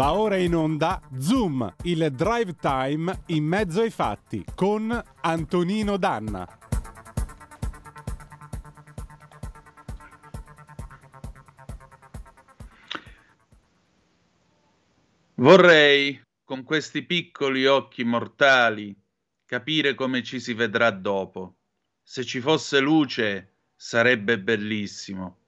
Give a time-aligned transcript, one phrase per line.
[0.00, 4.90] Va ora in onda Zoom, il drive time in mezzo ai fatti con
[5.20, 6.48] Antonino Danna.
[15.34, 18.98] Vorrei, con questi piccoli occhi mortali,
[19.44, 21.56] capire come ci si vedrà dopo.
[22.02, 25.40] Se ci fosse luce, sarebbe bellissimo.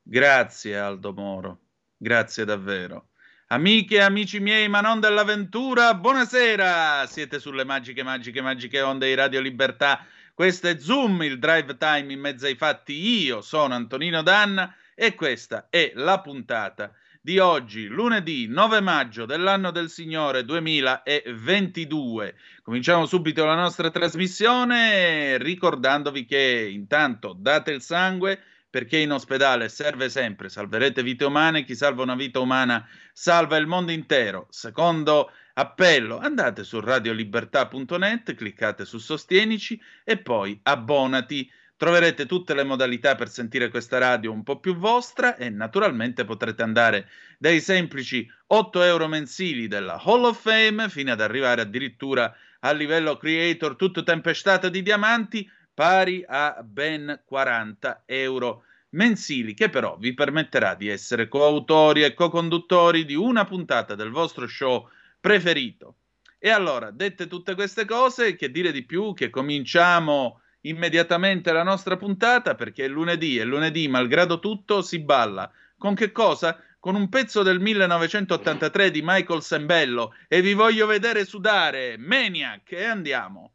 [0.00, 1.60] Grazie Aldo Moro,
[1.98, 3.07] grazie davvero.
[3.50, 7.06] Amiche e amici miei, ma non dell'avventura, buonasera!
[7.06, 10.04] Siete sulle magiche, magiche, magiche onde di Radio Libertà.
[10.34, 12.92] Questo è Zoom, il drive time in mezzo ai fatti.
[13.22, 19.70] Io sono Antonino Danna e questa è la puntata di oggi, lunedì 9 maggio dell'anno
[19.70, 22.34] del Signore 2022.
[22.62, 30.08] Cominciamo subito la nostra trasmissione ricordandovi che intanto date il sangue perché in ospedale serve
[30.10, 34.46] sempre, salverete vite umane, chi salva una vita umana salva il mondo intero.
[34.50, 41.50] Secondo appello, andate su radiolibertà.net, cliccate su Sostienici e poi abbonati.
[41.78, 46.62] Troverete tutte le modalità per sentire questa radio un po' più vostra e naturalmente potrete
[46.62, 52.76] andare dai semplici 8 euro mensili della Hall of Fame fino ad arrivare addirittura al
[52.76, 60.12] livello creator tutto tempestato di diamanti pari a ben 40 euro mensili, che però vi
[60.12, 64.88] permetterà di essere coautori e co-conduttori di una puntata del vostro show
[65.20, 65.98] preferito.
[66.36, 71.96] E allora, dette tutte queste cose, che dire di più che cominciamo immediatamente la nostra
[71.96, 75.48] puntata perché è lunedì e lunedì, malgrado tutto, si balla.
[75.76, 76.60] Con che cosa?
[76.80, 82.82] Con un pezzo del 1983 di Michael Sembello e vi voglio vedere sudare, Maniac, e
[82.82, 83.52] andiamo.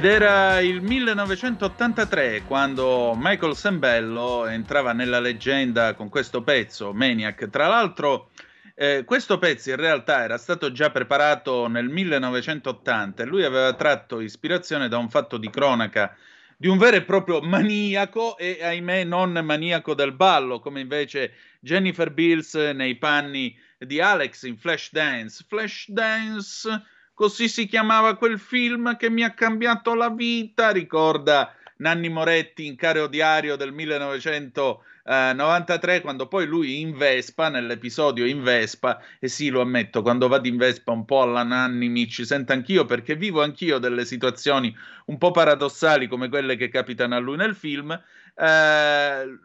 [0.00, 7.50] Ed era il 1983 quando Michael Sembello entrava nella leggenda con questo pezzo, Maniac.
[7.50, 8.30] Tra l'altro,
[8.76, 14.20] eh, questo pezzo in realtà era stato già preparato nel 1980 e lui aveva tratto
[14.20, 16.16] ispirazione da un fatto di cronaca
[16.56, 22.10] di un vero e proprio maniaco e ahimè non maniaco del ballo, come invece Jennifer
[22.10, 25.44] Bills nei panni di Alex in Flash Dance.
[27.20, 32.76] Così si chiamava quel film che mi ha cambiato la vita, ricorda Nanni Moretti in
[32.76, 39.60] Caro Diario del 1993, quando poi lui in Vespa, nell'episodio in Vespa, e sì, lo
[39.60, 43.42] ammetto, quando vado in Vespa un po' alla Nanni mi ci sento anch'io perché vivo
[43.42, 44.74] anch'io delle situazioni
[45.04, 48.02] un po' paradossali come quelle che capitano a lui nel film.
[48.34, 49.38] Eh,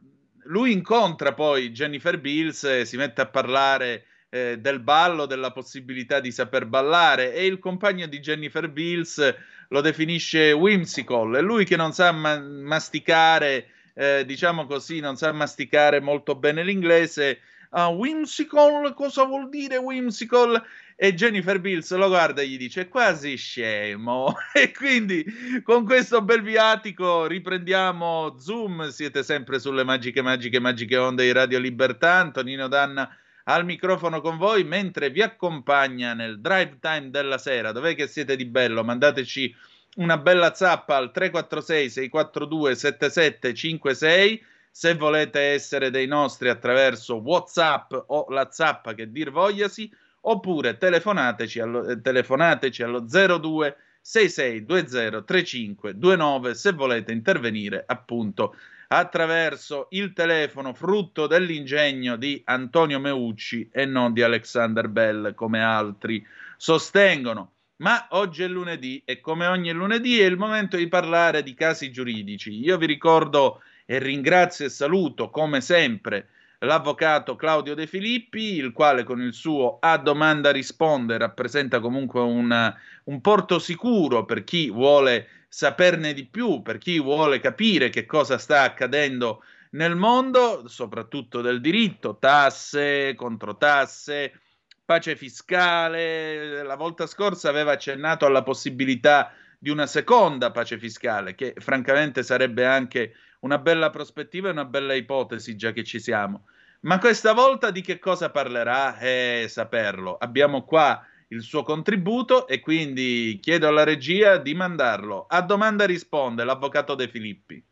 [0.46, 6.20] lui incontra poi Jennifer Bills e si mette a parlare eh, del ballo, della possibilità
[6.20, 9.36] di saper ballare e il compagno di Jennifer Bills
[9.70, 15.32] lo definisce whimsical, è lui che non sa ma- masticare, eh, diciamo così, non sa
[15.32, 17.40] masticare molto bene l'inglese.
[17.72, 20.62] Uh, whimsical, cosa vuol dire whimsical?
[20.96, 24.34] E Jennifer Bills lo guarda e gli dice quasi scemo.
[24.54, 25.26] e quindi
[25.64, 28.90] con questo bel viatico riprendiamo Zoom.
[28.90, 32.14] Siete sempre sulle magiche, magiche, magiche onde di Radio Libertà.
[32.14, 33.10] Antonino Danna
[33.48, 37.72] al microfono con voi mentre vi accompagna nel drive time della sera.
[37.72, 38.84] Dov'è che siete di bello?
[38.84, 39.56] Mandateci
[39.96, 48.26] una bella zappa al 346 642 7756 se volete essere dei nostri attraverso WhatsApp o
[48.30, 49.90] la zappa che dir vogliasi
[50.22, 58.56] oppure telefonateci allo, eh, telefonateci allo 02 6620 3529 se volete intervenire appunto
[58.88, 66.26] attraverso il telefono frutto dell'ingegno di Antonio Meucci e non di Alexander Bell come altri
[66.58, 67.52] sostengono.
[67.78, 71.92] Ma oggi è lunedì e come ogni lunedì è il momento di parlare di casi
[71.92, 72.58] giuridici.
[72.60, 76.30] Io vi ricordo e ringrazio e saluto come sempre
[76.66, 82.76] l'avvocato Claudio De Filippi, il quale con il suo a domanda risponde rappresenta comunque un,
[83.06, 88.38] un porto sicuro per chi vuole saperne di più, per chi vuole capire che cosa
[88.38, 94.42] sta accadendo nel mondo, soprattutto del diritto, tasse, controtasse,
[94.84, 96.64] pace fiscale.
[96.64, 102.66] La volta scorsa aveva accennato alla possibilità di una seconda pace fiscale, che francamente sarebbe
[102.66, 106.46] anche una bella prospettiva e una bella ipotesi, già che ci siamo.
[106.86, 109.00] Ma questa volta di che cosa parlerà?
[109.00, 110.18] Eh, saperlo.
[110.18, 115.26] Abbiamo qua il suo contributo e quindi chiedo alla regia di mandarlo.
[115.28, 117.64] A domanda risponde l'avvocato De Filippi.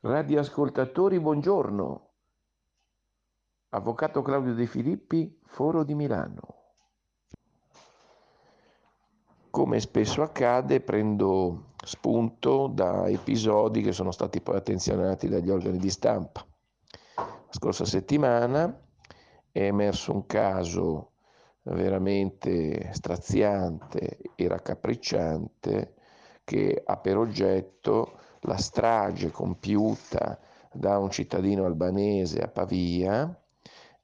[0.00, 2.08] Radioascoltatori, buongiorno.
[3.68, 6.40] Avvocato Claudio De Filippi, Foro di Milano.
[9.48, 15.90] Come spesso accade, prendo spunto da episodi che sono stati poi attenzionati dagli organi di
[15.90, 16.44] stampa.
[17.54, 18.74] Scorsa settimana
[19.52, 21.10] è emerso un caso
[21.64, 25.94] veramente straziante e raccapricciante
[26.44, 30.40] che ha per oggetto la strage compiuta
[30.72, 33.38] da un cittadino albanese a Pavia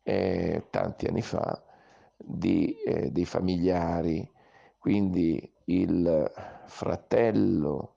[0.02, 1.64] eh, tanti anni fa
[2.18, 4.30] di, eh, dei familiari,
[4.78, 6.30] quindi il
[6.66, 7.94] fratello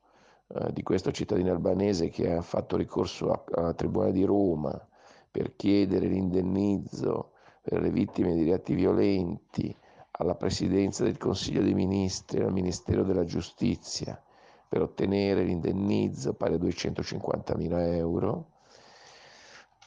[0.48, 4.86] eh, di questo cittadino albanese che ha fatto ricorso al Tribunale di Roma
[5.32, 7.32] per chiedere l'indennizzo
[7.62, 9.76] per le vittime di reati violenti
[10.12, 14.22] alla Presidenza del Consiglio dei Ministri e al Ministero della Giustizia
[14.68, 18.52] per ottenere l'indennizzo pari a 250 mila euro,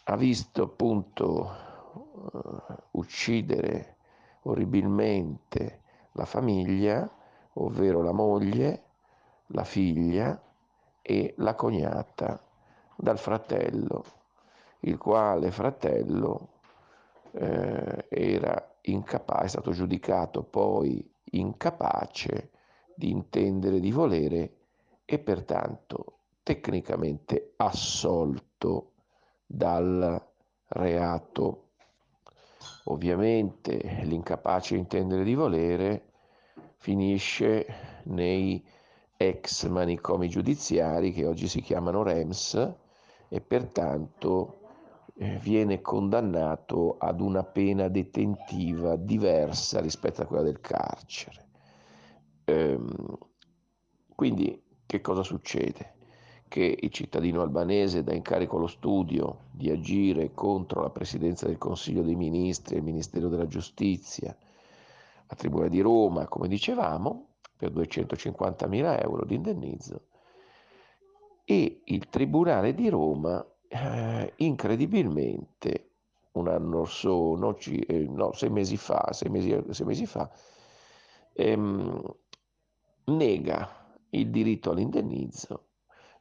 [0.04, 1.50] ha visto appunto
[1.92, 3.96] uh, uccidere
[4.42, 5.80] orribilmente
[6.12, 7.10] la famiglia,
[7.54, 8.82] ovvero la moglie,
[9.48, 10.38] la figlia
[11.00, 12.42] e la cognata
[12.94, 14.04] dal fratello,
[14.84, 16.48] il quale fratello
[17.32, 22.50] eh, era incapace, è stato giudicato poi incapace
[22.94, 24.56] di intendere, di volere
[25.04, 28.92] e pertanto tecnicamente assolto
[29.46, 30.22] dal
[30.68, 31.60] reato.
[32.84, 36.12] Ovviamente l'incapace di intendere di volere
[36.76, 38.62] finisce nei
[39.16, 42.74] ex manicomi giudiziari che oggi si chiamano REMS
[43.28, 44.63] e pertanto
[45.16, 51.46] viene condannato ad una pena detentiva diversa rispetto a quella del carcere.
[52.44, 53.18] Ehm,
[54.14, 55.92] quindi che cosa succede?
[56.48, 62.02] Che il cittadino albanese dà incarico allo studio di agire contro la Presidenza del Consiglio
[62.02, 64.36] dei Ministri e il Ministero della Giustizia
[65.26, 70.08] a Tribunale di Roma, come dicevamo, per 250.000 euro di indennizzo
[71.44, 73.44] e il Tribunale di Roma
[73.74, 75.90] eh, incredibilmente
[76.32, 80.06] un anno or so, no, ci, eh, no, sei mesi fa, sei mesi, sei mesi
[80.06, 80.30] fa
[81.32, 82.14] ehm,
[83.06, 85.66] nega il diritto all'indennizzo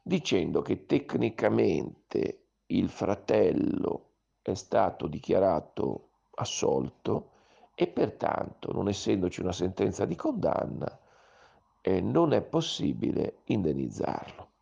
[0.01, 4.09] dicendo che tecnicamente il fratello
[4.41, 7.29] è stato dichiarato assolto
[7.75, 10.99] e pertanto, non essendoci una sentenza di condanna,
[11.81, 14.52] eh, non è possibile indennizzarlo.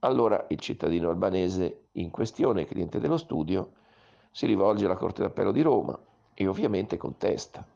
[0.00, 3.72] Allora il cittadino albanese in questione, cliente dello studio,
[4.30, 5.98] si rivolge alla Corte d'Appello di Roma
[6.34, 7.66] e ovviamente contesta.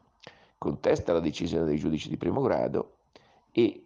[0.56, 2.98] Contesta la decisione dei giudici di primo grado
[3.50, 3.84] e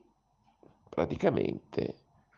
[0.88, 1.94] praticamente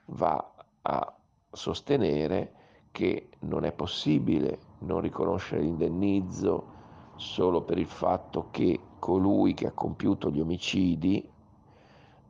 [0.06, 1.16] va a
[1.50, 2.52] sostenere
[2.92, 6.76] che non è possibile non riconoscere l'indennizzo
[7.16, 11.28] solo per il fatto che colui che ha compiuto gli omicidi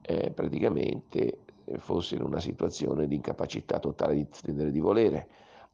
[0.00, 1.44] eh, praticamente
[1.76, 5.28] fosse in una situazione di incapacità totale di intendere di volere,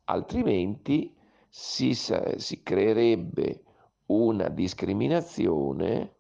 [0.05, 1.15] altrimenti
[1.49, 3.63] si, si creerebbe
[4.07, 6.17] una discriminazione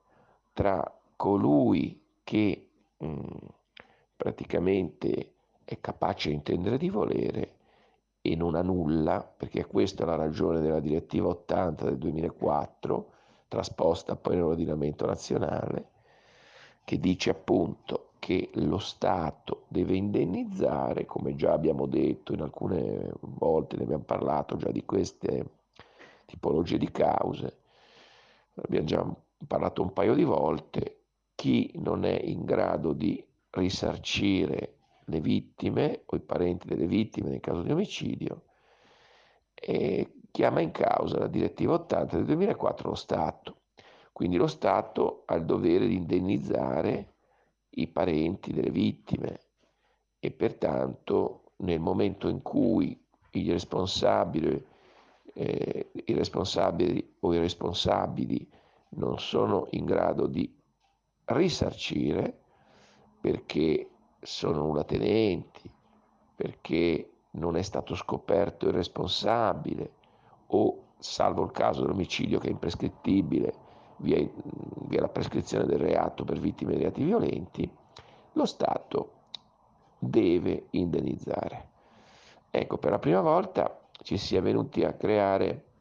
[0.52, 3.23] tra colui che mh, mm,
[4.16, 7.57] praticamente è capace di intendere di volere
[8.21, 13.12] e non ha nulla, perché questa è la ragione della direttiva 80 del 2004,
[13.49, 15.90] trasposta poi nell'ordinamento nazionale,
[16.85, 23.76] che dice appunto che lo Stato deve indennizzare, come già abbiamo detto in alcune volte,
[23.76, 25.59] ne abbiamo parlato già di queste
[26.25, 27.59] tipologie di cause,
[28.54, 29.16] abbiamo già
[29.47, 31.00] parlato un paio di volte,
[31.35, 37.40] chi non è in grado di risarcire le vittime o i parenti delle vittime nel
[37.40, 38.45] caso di omicidio
[39.52, 43.57] e chiama in causa la direttiva 80 del 2004 lo Stato.
[44.12, 47.12] Quindi lo Stato ha il dovere di indennizzare
[47.75, 49.40] i parenti delle vittime
[50.19, 52.99] e pertanto nel momento in cui
[53.33, 54.64] i responsabili,
[55.35, 58.49] eh, i responsabili o i responsabili
[58.90, 60.52] non sono in grado di
[61.26, 62.40] risarcire
[63.21, 63.88] perché
[64.21, 65.71] sono nullatenenti,
[66.35, 69.93] perché non è stato scoperto il responsabile
[70.49, 73.63] o, salvo il caso dell'omicidio che è imprescrittibile
[73.97, 74.27] via,
[74.87, 77.71] via la prescrizione del reato per vittime di reati violenti,
[78.33, 79.13] lo Stato
[79.99, 81.71] deve indennizzare.
[82.51, 85.73] Ecco, per la prima volta ci si è venuti a creare,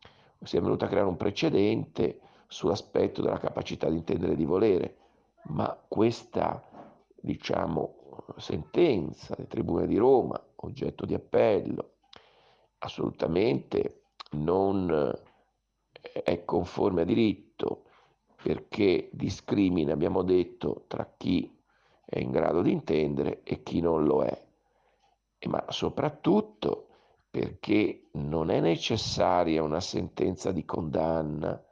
[0.44, 4.98] si è venuto a creare un precedente sull'aspetto della capacità di intendere e di volere,
[5.46, 6.64] ma questa,
[7.16, 7.96] diciamo,
[8.38, 11.94] sentenza del Tribunale di Roma, oggetto di appello,
[12.80, 14.90] assolutamente non
[16.02, 17.86] eh, è conforme a diritto
[18.44, 21.50] perché discrimina, abbiamo detto, tra chi
[22.06, 24.46] è in grado di intendere e chi non lo è,
[25.48, 26.88] ma soprattutto
[27.32, 31.64] perché non è necessaria una sentenza di condanna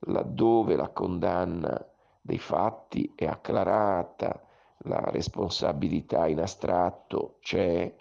[0.00, 1.84] laddove la condanna
[2.20, 4.42] dei fatti è acclarata,
[4.80, 7.94] la responsabilità in astratto c'è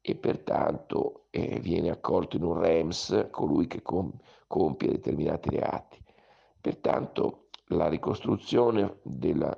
[0.00, 4.12] e pertanto eh, viene accolto in un REMS colui che com-
[4.46, 6.02] compie determinati reati.
[6.60, 9.56] Pertanto la ricostruzione della,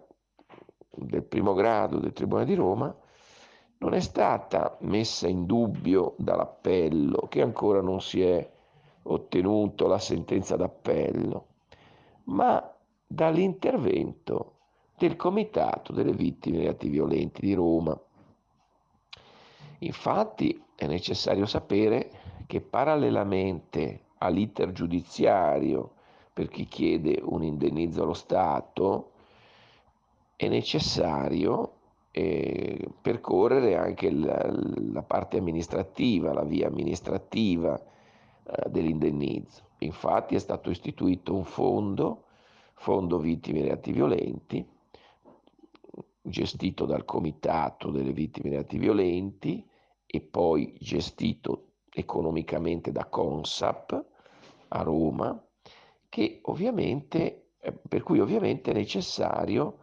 [0.90, 2.94] del primo grado del Tribunale di Roma
[3.78, 8.50] non è stata messa in dubbio dall'appello, che ancora non si è
[9.04, 11.46] ottenuto la sentenza d'appello,
[12.24, 12.74] ma
[13.06, 14.56] dall'intervento
[14.98, 17.98] del Comitato delle Vittime di Atti Violenti di Roma.
[19.78, 22.10] Infatti è necessario sapere
[22.46, 25.94] che parallelamente all'iter giudiziario
[26.32, 29.12] per chi chiede un indennizzo allo Stato,
[30.36, 31.74] è necessario
[32.12, 34.50] eh, percorrere anche la,
[34.92, 39.68] la, parte amministrativa, la via amministrativa eh, dell'indennizzo.
[39.78, 42.24] Infatti è stato istituito un fondo,
[42.74, 44.66] Fondo Vittime di Atti Violenti,
[46.22, 49.66] gestito dal Comitato delle Vittime di Atti Violenti
[50.06, 54.04] e poi gestito economicamente da Consap
[54.68, 55.40] a Roma,
[57.88, 59.78] per cui ovviamente è necessario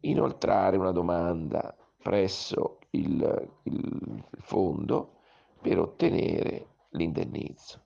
[0.00, 5.18] inoltrare una domanda presso il, il fondo
[5.60, 7.84] per ottenere l'indennizzo.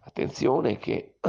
[0.00, 1.18] Attenzione che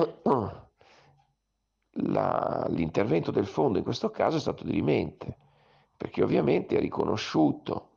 [1.92, 5.38] la, l'intervento del fondo in questo caso è stato dirimente
[5.96, 7.90] perché ovviamente è riconosciuto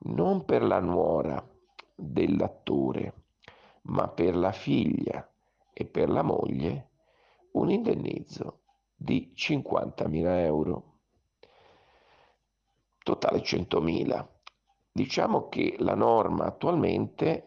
[0.00, 1.42] non per la nuora
[1.94, 3.14] dell'attore,
[3.82, 5.28] ma per la figlia
[5.72, 6.90] e per la moglie
[7.52, 8.60] un indennizzo
[8.94, 10.98] di 50.000 euro,
[13.02, 14.26] totale 100.000.
[14.90, 17.46] Diciamo che la norma attualmente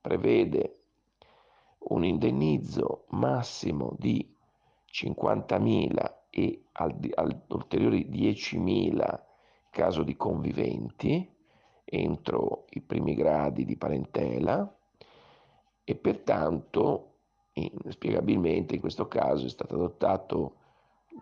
[0.00, 0.80] prevede
[1.78, 4.34] un indennizzo massimo di
[4.90, 6.64] 50.000 e
[7.48, 9.24] ulteriori 10.000
[9.70, 11.34] caso di conviventi
[11.84, 14.74] entro i primi gradi di parentela
[15.84, 17.15] e pertanto
[17.84, 20.54] inspiegabilmente in questo caso è stato adottato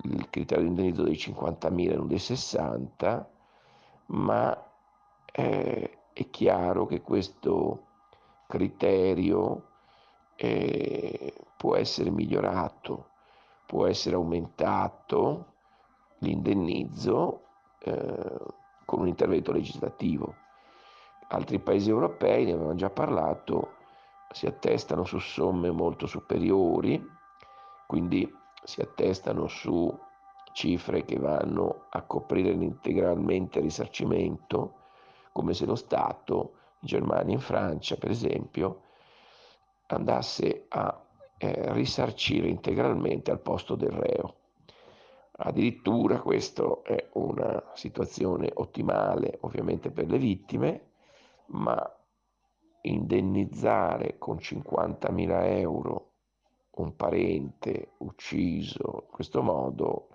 [0.03, 3.31] il criterio di indennizzo dei 50.000 e non dei 60,
[4.07, 4.71] ma
[5.33, 7.87] eh, è chiaro che questo
[8.47, 9.69] criterio
[10.37, 13.11] eh, può essere migliorato,
[13.67, 15.53] può essere aumentato
[16.19, 17.43] l'indennizzo
[17.79, 18.39] eh,
[18.85, 20.35] con un intervento legislativo.
[21.29, 23.83] Altri paesi europei, ne avevamo già parlato,
[24.35, 27.01] si attestano su somme molto superiori,
[27.87, 28.29] quindi
[28.65, 29.97] si attestano su
[30.53, 34.87] cifre che vanno a coprire integralmente il risarcimento,
[35.31, 38.81] come se lo Stato, in Germania e in Francia per esempio,
[39.87, 41.01] andasse a
[41.39, 44.35] eh, risarcire integralmente al posto del reo.
[45.37, 50.91] Addirittura questa è una situazione ottimale ovviamente per le vittime,
[51.47, 51.81] ma
[52.87, 56.11] indennizzare con 50.000 euro
[56.77, 60.09] un parente ucciso in questo modo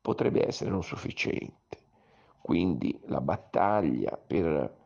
[0.00, 1.78] potrebbe essere non sufficiente.
[2.40, 4.78] Quindi la battaglia per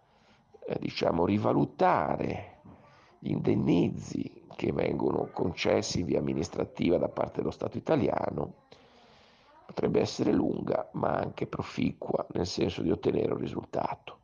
[0.67, 2.61] eh, diciamo, rivalutare
[3.19, 8.63] gli indennizi che vengono concessi via amministrativa da parte dello Stato italiano
[9.67, 14.19] potrebbe essere lunga ma anche proficua nel senso di ottenere un risultato.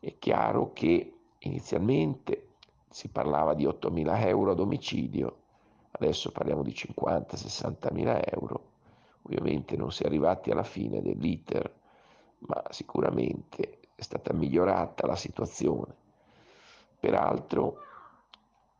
[0.00, 2.48] È chiaro che inizialmente
[2.90, 5.38] si parlava di 8.000 euro ad omicidio,
[5.92, 8.72] adesso parliamo di 50-60 mila euro.
[9.22, 11.72] Ovviamente non si è arrivati alla fine dell'iter,
[12.40, 15.94] ma sicuramente è stata migliorata la situazione.
[17.00, 17.78] Peraltro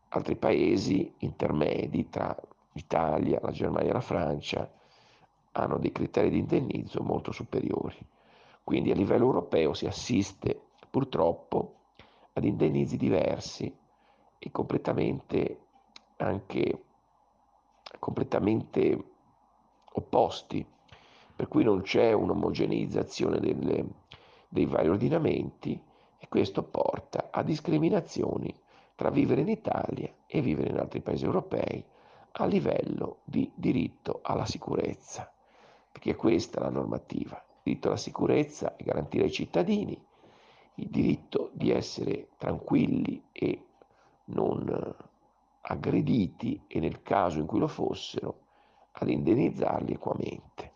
[0.08, 2.36] altri paesi intermedi tra
[2.72, 4.70] l'Italia, la Germania e la Francia
[5.52, 7.96] hanno dei criteri di indennizzo molto superiori.
[8.62, 11.74] Quindi a livello europeo si assiste purtroppo
[12.34, 13.74] ad indennizi diversi
[14.38, 15.58] e completamente
[16.16, 16.84] anche
[17.98, 19.04] completamente
[19.92, 20.64] opposti,
[21.34, 23.86] per cui non c'è un'omogeneizzazione delle,
[24.48, 25.80] dei vari ordinamenti
[26.18, 28.54] e questo porta a discriminazioni
[28.94, 31.84] tra vivere in Italia e vivere in altri paesi europei
[32.32, 35.32] a livello di diritto alla sicurezza,
[35.90, 37.36] perché è questa la normativa.
[37.46, 40.00] Il diritto alla sicurezza è garantire ai cittadini
[40.76, 43.66] il diritto di essere tranquilli e
[44.26, 44.94] non
[45.60, 48.40] aggrediti e nel caso in cui lo fossero
[48.92, 50.72] ad indennizzarli equamente.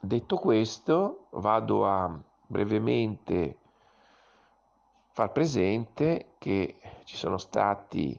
[0.00, 3.58] Detto questo, vado a brevemente
[5.08, 8.18] far presente che ci sono stati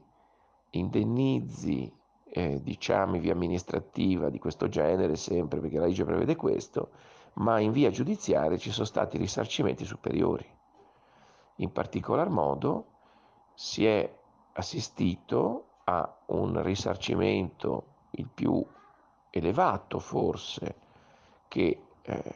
[0.71, 1.91] indennizi,
[2.29, 6.89] eh, diciamo, via amministrativa di questo genere, sempre perché la legge prevede questo,
[7.37, 10.45] ma in via giudiziaria ci sono stati risarcimenti superiori.
[11.57, 12.85] In particolar modo
[13.53, 14.15] si è
[14.53, 18.65] assistito a un risarcimento il più
[19.29, 20.75] elevato forse
[21.47, 22.35] che eh,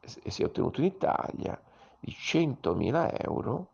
[0.00, 1.60] si è ottenuto in Italia
[1.98, 3.68] di 100.000 euro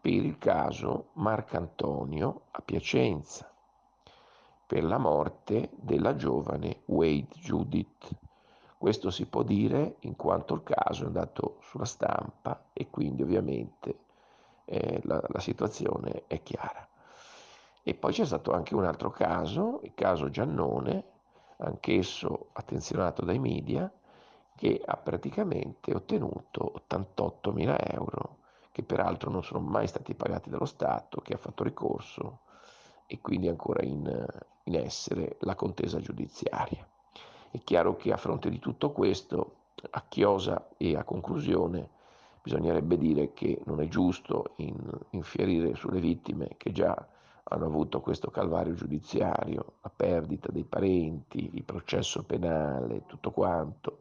[0.00, 3.50] per il caso Marcantonio a Piacenza
[4.66, 8.28] per la morte della giovane Wade Judith.
[8.80, 13.98] Questo si può dire in quanto il caso è andato sulla stampa e quindi ovviamente
[14.64, 16.88] eh, la, la situazione è chiara.
[17.82, 21.04] E poi c'è stato anche un altro caso, il caso Giannone,
[21.58, 23.92] anch'esso attenzionato dai media,
[24.56, 28.38] che ha praticamente ottenuto 88.000 euro,
[28.72, 32.38] che peraltro non sono mai stati pagati dallo Stato, che ha fatto ricorso
[33.06, 34.26] e quindi ancora in,
[34.64, 36.88] in essere la contesa giudiziaria.
[37.52, 39.56] È chiaro che a fronte di tutto questo,
[39.90, 41.88] a chiosa e a conclusione,
[42.40, 44.76] bisognerebbe dire che non è giusto in,
[45.10, 46.94] infierire sulle vittime che già
[47.42, 53.98] hanno avuto questo calvario giudiziario, la perdita dei parenti, il processo penale, tutto quanto,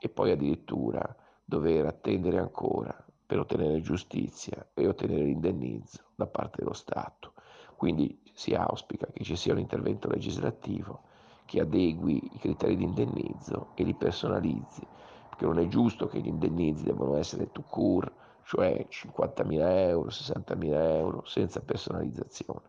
[0.00, 2.92] e poi addirittura dover attendere ancora
[3.24, 7.34] per ottenere giustizia e ottenere l'indennizzo da parte dello Stato.
[7.76, 11.02] Quindi si auspica che ci sia un intervento legislativo
[11.48, 14.86] che adegui i criteri di indennizzo e li personalizzi,
[15.30, 18.12] perché non è giusto che gli indennizi debbano essere to cure,
[18.44, 19.58] cioè 50.000
[19.88, 22.68] euro, 60.000 euro, senza personalizzazione.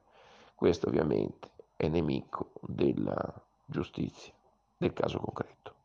[0.56, 3.34] Questo ovviamente è nemico della
[3.66, 4.32] giustizia,
[4.78, 5.79] del caso concreto.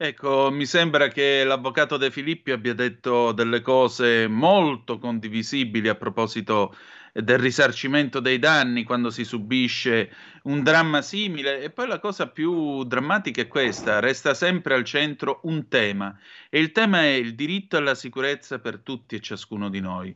[0.00, 6.72] Ecco, mi sembra che l'avvocato De Filippi abbia detto delle cose molto condivisibili a proposito
[7.12, 10.12] del risarcimento dei danni quando si subisce
[10.44, 11.60] un dramma simile.
[11.60, 16.16] E poi la cosa più drammatica è questa, resta sempre al centro un tema,
[16.48, 20.14] e il tema è il diritto alla sicurezza per tutti e ciascuno di noi.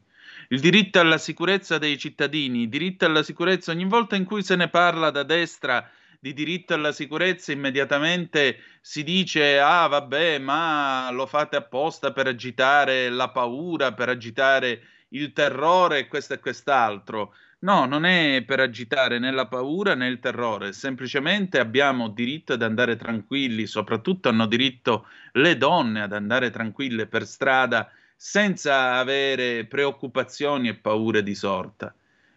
[0.51, 4.55] Il diritto alla sicurezza dei cittadini, il diritto alla sicurezza ogni volta in cui se
[4.55, 5.91] ne parla da destra
[6.23, 13.09] di diritto alla sicurezza immediatamente si dice ah vabbè ma lo fate apposta per agitare
[13.09, 17.35] la paura, per agitare il terrore questo e quest'altro.
[17.63, 22.63] No, non è per agitare né la paura né il terrore, semplicemente abbiamo diritto ad
[22.63, 30.69] andare tranquilli, soprattutto hanno diritto le donne ad andare tranquille per strada senza avere preoccupazioni
[30.69, 31.93] e paure di sorta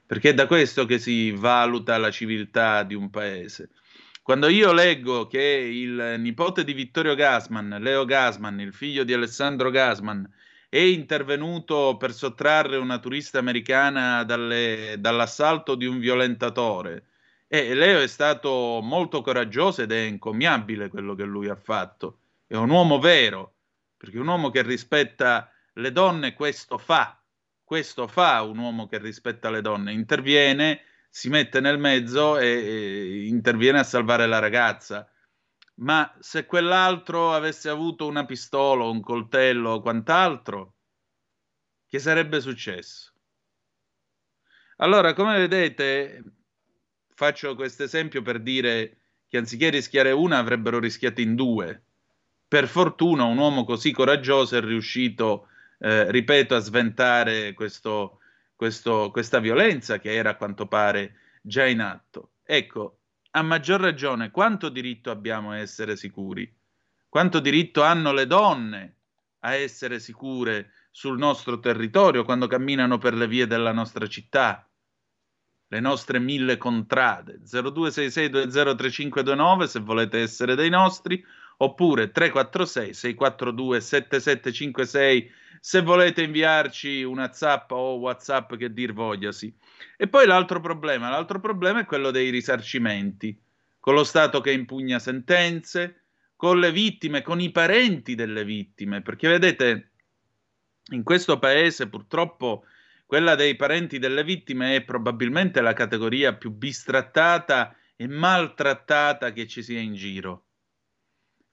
[0.06, 3.70] perché è da questo che si valuta la civiltà di un paese.
[4.22, 9.70] Quando io leggo che il nipote di Vittorio Gasman, Leo Gasman, il figlio di Alessandro
[9.70, 10.28] Gasman,
[10.68, 17.06] è intervenuto per sottrarre una turista americana dalle, dall'assalto di un violentatore,
[17.48, 22.20] e Leo è stato molto coraggioso ed è encomiabile quello che lui ha fatto.
[22.48, 23.54] È un uomo vero,
[23.96, 27.20] perché un uomo che rispetta le donne questo fa
[27.65, 33.25] questo fa un uomo che rispetta le donne, interviene, si mette nel mezzo e, e
[33.25, 35.10] interviene a salvare la ragazza.
[35.78, 40.75] Ma se quell'altro avesse avuto una pistola, un coltello o quant'altro,
[41.88, 43.13] che sarebbe successo?
[44.78, 46.23] Allora, come vedete,
[47.13, 51.84] faccio questo esempio per dire che anziché rischiare una, avrebbero rischiato in due.
[52.47, 55.55] Per fortuna un uomo così coraggioso è riuscito a
[55.86, 58.17] eh, ripeto, a sventare questo,
[58.56, 62.32] questo, questa violenza che era a quanto pare già in atto.
[62.43, 66.52] Ecco, a maggior ragione, quanto diritto abbiamo a essere sicuri?
[67.08, 68.95] Quanto diritto hanno le donne
[69.41, 74.67] a essere sicure sul nostro territorio quando camminano per le vie della nostra città?
[75.67, 81.24] Le nostre mille contrade 0266203529 se volete essere dei nostri
[81.58, 89.52] oppure 346 642 7756 se volete inviarci una zappa o WhatsApp che dir vogliasi.
[89.98, 93.36] E poi l'altro problema, l'altro problema è quello dei risarcimenti,
[93.80, 96.04] con lo Stato che impugna sentenze,
[96.36, 99.91] con le vittime, con i parenti delle vittime, perché vedete,
[100.91, 102.65] in questo paese purtroppo
[103.06, 109.63] quella dei parenti delle vittime è probabilmente la categoria più bistrattata e maltrattata che ci
[109.63, 110.44] sia in giro.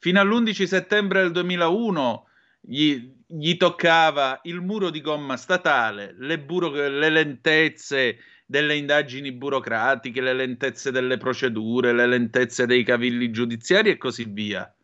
[0.02, 2.26] Fino all'11 settembre del 2001
[2.60, 10.20] gli, gli toccava il muro di gomma statale, le, buro- le lentezze delle indagini burocratiche,
[10.20, 14.74] le lentezze delle procedure, le lentezze dei cavilli giudiziari e così via.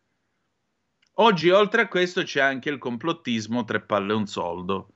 [1.15, 4.93] Oggi, oltre a questo, c'è anche il complottismo tre palle e un soldo.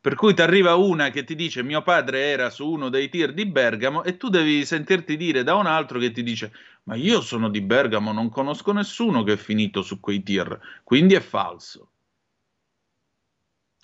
[0.00, 3.32] Per cui ti arriva una che ti dice mio padre era su uno dei tir
[3.32, 6.50] di Bergamo e tu devi sentirti dire da un altro che ti dice
[6.84, 11.14] ma io sono di Bergamo, non conosco nessuno che è finito su quei tir, quindi
[11.14, 11.92] è falso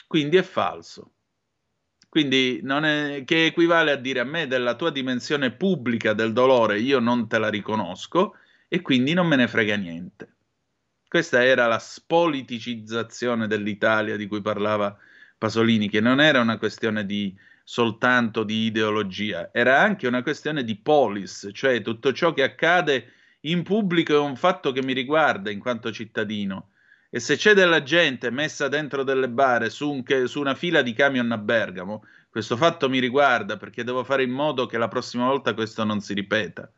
[0.08, 1.12] quindi è falso.
[2.08, 6.98] Quindi è, che equivale a dire a me della tua dimensione pubblica del dolore io
[6.98, 8.34] non te la riconosco
[8.66, 10.32] e quindi non me ne frega niente.
[11.06, 14.96] Questa era la spoliticizzazione dell'Italia di cui parlava
[15.36, 17.36] Pasolini, che non era una questione di
[17.70, 23.62] soltanto di ideologia, era anche una questione di polis, cioè tutto ciò che accade in
[23.62, 26.70] pubblico è un fatto che mi riguarda in quanto cittadino.
[27.10, 30.94] E se c'è della gente messa dentro delle bare su, un, su, una fila di
[30.94, 35.26] camion a Bergamo, questo fatto mi riguarda perché devo fare in modo che la prossima
[35.26, 36.72] volta questo non si ripeta.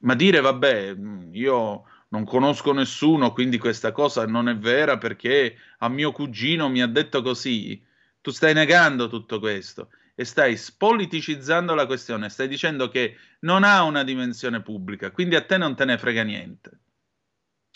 [0.00, 0.94] Ma dire, vabbè,
[1.30, 6.82] io non conosco nessuno, quindi questa cosa non è vera perché a mio cugino mi
[6.82, 7.82] ha detto così,
[8.20, 13.82] tu stai negando tutto questo e stai spoliticizzando la questione, stai dicendo che non ha
[13.82, 16.80] una dimensione pubblica, quindi a te non te ne frega niente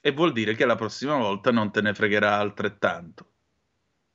[0.06, 3.32] e vuol dire che la prossima volta non te ne fregherà altrettanto.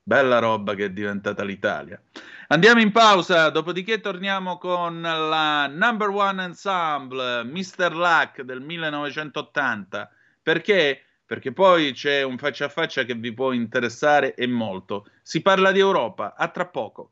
[0.02, 2.02] Bella roba che è diventata l'Italia.
[2.48, 7.94] Andiamo in pausa, dopodiché torniamo con la number one ensemble Mr.
[7.94, 10.10] Luck del 1980.
[10.42, 11.04] Perché?
[11.26, 15.08] Perché poi c'è un faccia a faccia che vi può interessare e molto.
[15.22, 17.12] Si parla di Europa, a tra poco.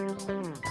[0.00, 0.69] うん。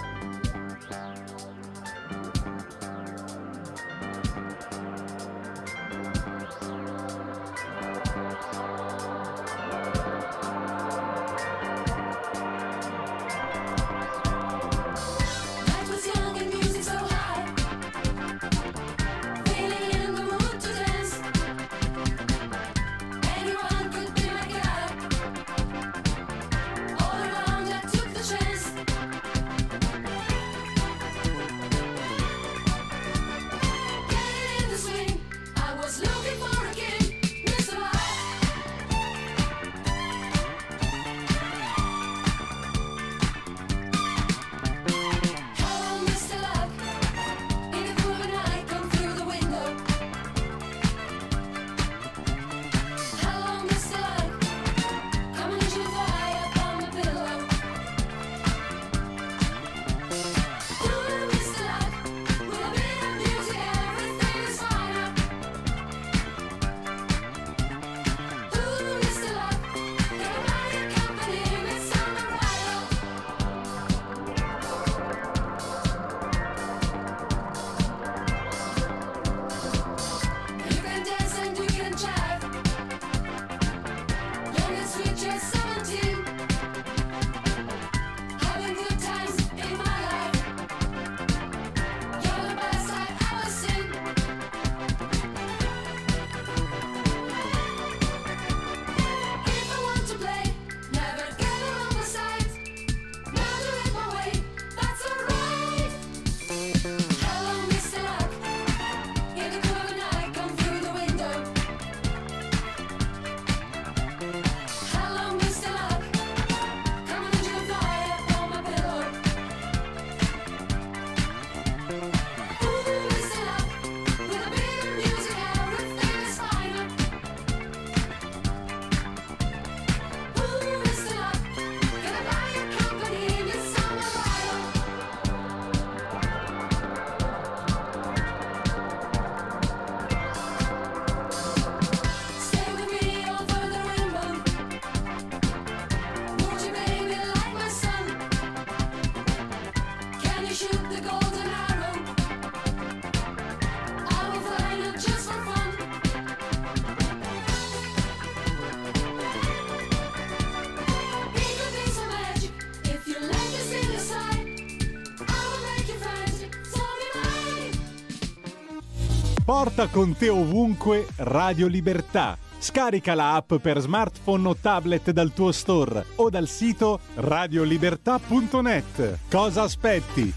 [169.70, 172.36] Porta con te ovunque Radio Libertà.
[172.58, 179.18] Scarica la app per smartphone o tablet dal tuo store o dal sito radiolibertà.net.
[179.30, 180.34] Cosa aspetti?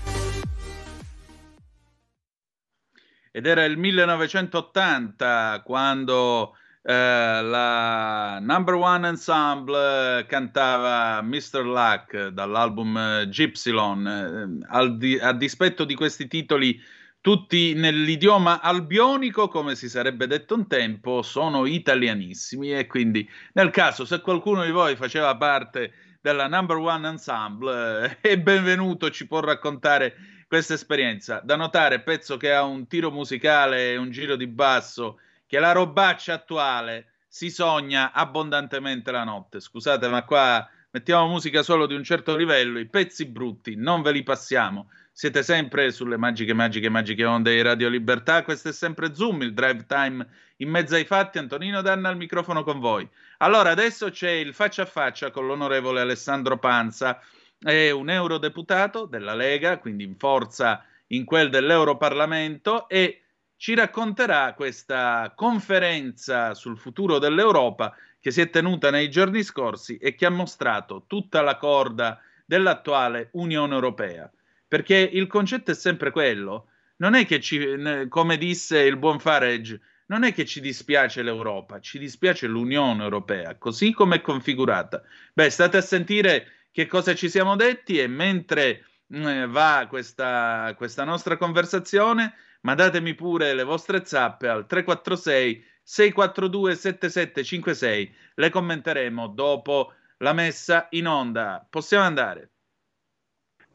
[3.32, 11.63] Ed era il 1980 quando eh, la Number One Ensemble cantava Mr.
[11.63, 14.62] Luck dall'album Gypsilon.
[14.72, 16.80] Eh, di- a dispetto di questi titoli,
[17.23, 22.77] tutti nell'idioma albionico, come si sarebbe detto un tempo, sono italianissimi.
[22.77, 28.29] E quindi, nel caso, se qualcuno di voi faceva parte della Number One Ensemble, eh,
[28.29, 30.15] è benvenuto, ci può raccontare
[30.49, 31.39] questa esperienza.
[31.41, 35.71] Da notare, pezzo che ha un tiro musicale e un giro di basso, che la
[35.71, 39.62] robaccia attuale si sogna abbondantemente la notte.
[39.62, 44.12] Scusate, ma qua mettiamo musica solo di un certo livello, i pezzi brutti non ve
[44.12, 44.89] li passiamo.
[45.15, 48.41] Siete sempre sulle magiche, magiche, magiche onde di Radio Libertà.
[48.41, 51.38] Questo è sempre Zoom, il drive time in mezzo ai fatti.
[51.38, 53.08] Antonino Danna al microfono con voi.
[53.38, 57.21] Allora, adesso c'è il faccia a faccia con l'onorevole Alessandro Panza,
[57.60, 63.21] è un eurodeputato della Lega, quindi in forza in quel dell'Europarlamento e
[63.56, 70.15] ci racconterà questa conferenza sul futuro dell'Europa che si è tenuta nei giorni scorsi e
[70.15, 74.28] che ha mostrato tutta la corda dell'attuale Unione Europea.
[74.73, 77.77] Perché il concetto è sempre quello, non è che ci,
[78.09, 83.55] come disse il buon Farage, non è che ci dispiace l'Europa, ci dispiace l'Unione Europea,
[83.59, 85.03] così come è configurata.
[85.31, 91.03] Beh, state a sentire che cosa ci siamo detti e mentre mh, va questa, questa
[91.03, 100.33] nostra conversazione, mandatemi pure le vostre zappe al 346 642 7756, le commenteremo dopo la
[100.33, 101.63] messa in onda.
[101.69, 102.53] Possiamo andare.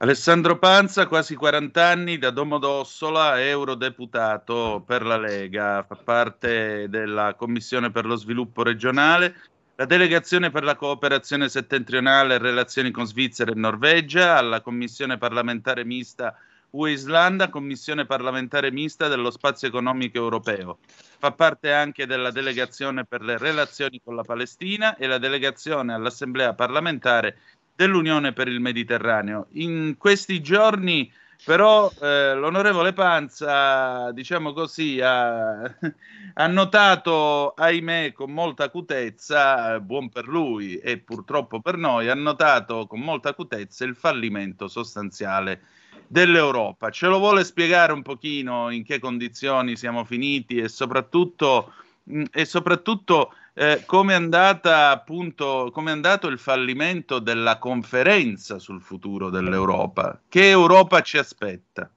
[0.00, 7.90] Alessandro Panza, quasi 40 anni, da Domodossola, eurodeputato per la Lega, fa parte della Commissione
[7.90, 9.34] per lo sviluppo regionale,
[9.74, 15.84] la delegazione per la cooperazione settentrionale e relazioni con Svizzera e Norvegia, alla Commissione parlamentare
[15.84, 16.32] mista
[16.70, 20.78] UE-Islanda, Commissione parlamentare mista dello spazio economico europeo.
[21.18, 26.54] Fa parte anche della delegazione per le relazioni con la Palestina e la delegazione all'Assemblea
[26.54, 27.38] parlamentare
[27.78, 29.46] dell'Unione per il Mediterraneo.
[29.52, 31.08] In questi giorni
[31.44, 35.62] però eh, l'onorevole Panza, diciamo così, ha,
[36.34, 42.88] ha, notato, ahimè, con molta acutezza, buon per lui e purtroppo per noi, ha notato
[42.88, 45.60] con molta acutezza il fallimento sostanziale
[46.08, 46.90] dell'Europa.
[46.90, 52.44] Ce lo vuole spiegare un pochino in che condizioni siamo finiti e soprattutto, mh, e
[52.44, 59.30] soprattutto eh, come è andata appunto come è andato il fallimento della conferenza sul futuro
[59.30, 60.20] dell'Europa?
[60.28, 61.90] Che Europa ci aspetta?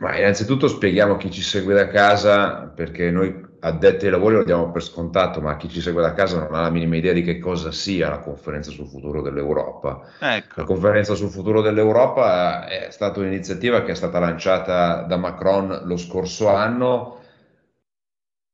[0.00, 4.44] Ma innanzitutto spieghiamo a chi ci segue da casa, perché noi addetti ai lavori lo
[4.44, 7.22] diamo per scontato, ma chi ci segue da casa non ha la minima idea di
[7.22, 10.02] che cosa sia la conferenza sul futuro dell'Europa.
[10.20, 10.60] Ecco.
[10.60, 15.96] La conferenza sul futuro dell'Europa è stata un'iniziativa che è stata lanciata da Macron lo
[15.96, 17.22] scorso anno,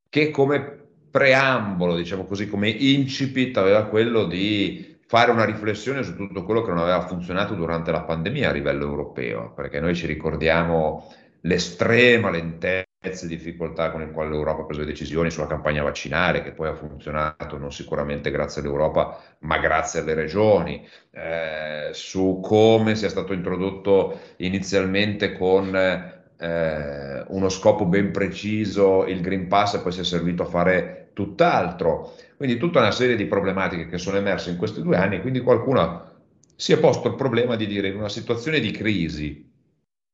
[0.09, 0.84] che come
[1.14, 6.70] preambolo, diciamo così, come incipit aveva quello di fare una riflessione su tutto quello che
[6.70, 13.27] non aveva funzionato durante la pandemia a livello europeo, perché noi ci ricordiamo l'estrema lentezza
[13.27, 16.66] e difficoltà con il quale l'Europa ha preso le decisioni sulla campagna vaccinale, che poi
[16.66, 23.33] ha funzionato non sicuramente grazie all'Europa, ma grazie alle regioni, eh, su come sia stato
[23.33, 30.05] introdotto inizialmente con eh, uno scopo ben preciso il Green Pass e poi si è
[30.05, 32.14] servito a fare tutt'altro.
[32.37, 36.12] Quindi tutta una serie di problematiche che sono emerse in questi due anni, quindi qualcuno
[36.57, 39.53] si è posto il problema di dire in una situazione di crisi,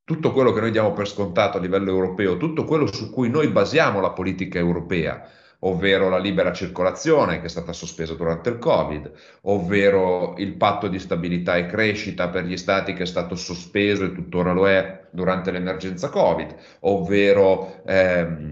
[0.04, 3.48] tutto quello che noi diamo per scontato a livello europeo, tutto quello su cui noi
[3.48, 5.28] basiamo la politica europea,
[5.60, 10.98] ovvero la libera circolazione che è stata sospesa durante il Covid, ovvero il patto di
[10.98, 15.50] stabilità e crescita per gli stati che è stato sospeso e tuttora lo è durante
[15.50, 18.50] l'emergenza Covid, ovvero ehm,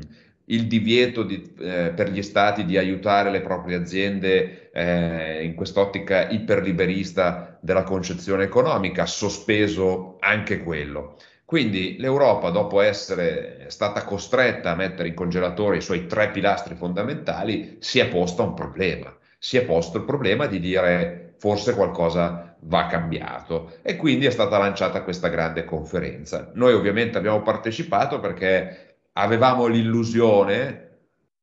[0.49, 6.29] il divieto di, eh, per gli stati di aiutare le proprie aziende eh, in quest'ottica
[6.29, 11.17] iperliberista della concezione economica, sospeso anche quello.
[11.45, 17.79] Quindi l'Europa, dopo essere stata costretta a mettere in congelatore i suoi tre pilastri fondamentali,
[17.81, 19.17] si è posta un problema.
[19.39, 24.59] Si è posto il problema di dire forse qualcosa va cambiato e quindi è stata
[24.59, 26.51] lanciata questa grande conferenza.
[26.55, 28.88] Noi ovviamente abbiamo partecipato perché
[29.19, 30.87] avevamo l'illusione,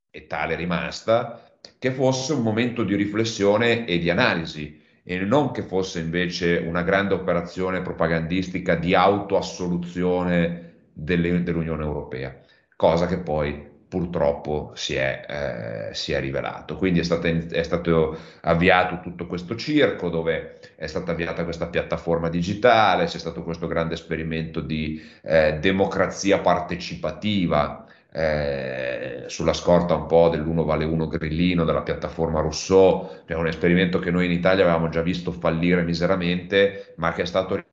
[0.09, 5.51] e tale è rimasta, che fosse un momento di riflessione e di analisi e non
[5.51, 12.39] che fosse invece una grande operazione propagandistica di autoassoluzione delle, dell'Unione Europea,
[12.75, 16.75] cosa che poi purtroppo si è, eh, si è rivelato.
[16.75, 22.27] Quindi è, stata, è, stato avviato tutto questo circo dove è stata avviata questa piattaforma
[22.27, 30.27] digitale, c'è stato questo grande esperimento di eh, democrazia partecipativa eh, sulla scorta un po'
[30.27, 34.89] dell'uno vale uno grillino della piattaforma Rousseau, è un esperimento che noi in Italia avevamo
[34.89, 37.63] già visto fallire miseramente, ma che è stato...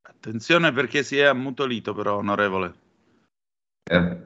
[0.00, 2.83] Attenzione perché si è ammutolito però, onorevole.
[3.84, 4.24] Eh,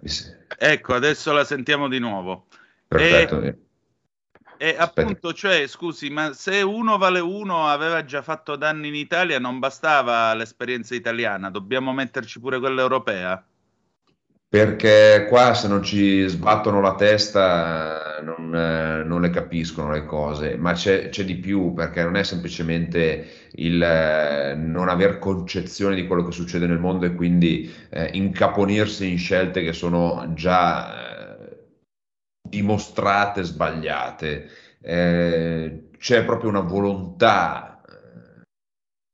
[0.58, 2.46] ecco, adesso la sentiamo di nuovo.
[2.86, 3.40] Perfetto.
[3.42, 3.58] E...
[4.60, 9.38] E appunto, cioè, scusi, ma se uno vale uno aveva già fatto danni in Italia,
[9.38, 13.40] non bastava l'esperienza italiana, dobbiamo metterci pure quella europea?
[14.50, 20.56] Perché qua se non ci sbattono la testa non, eh, non le capiscono le cose,
[20.56, 26.06] ma c'è, c'è, di più perché non è semplicemente il eh, non aver concezione di
[26.06, 31.08] quello che succede nel mondo e quindi eh, incaponirsi in scelte che sono già
[32.48, 34.48] dimostrate sbagliate.
[34.80, 38.42] Eh, c'è proprio una volontà eh,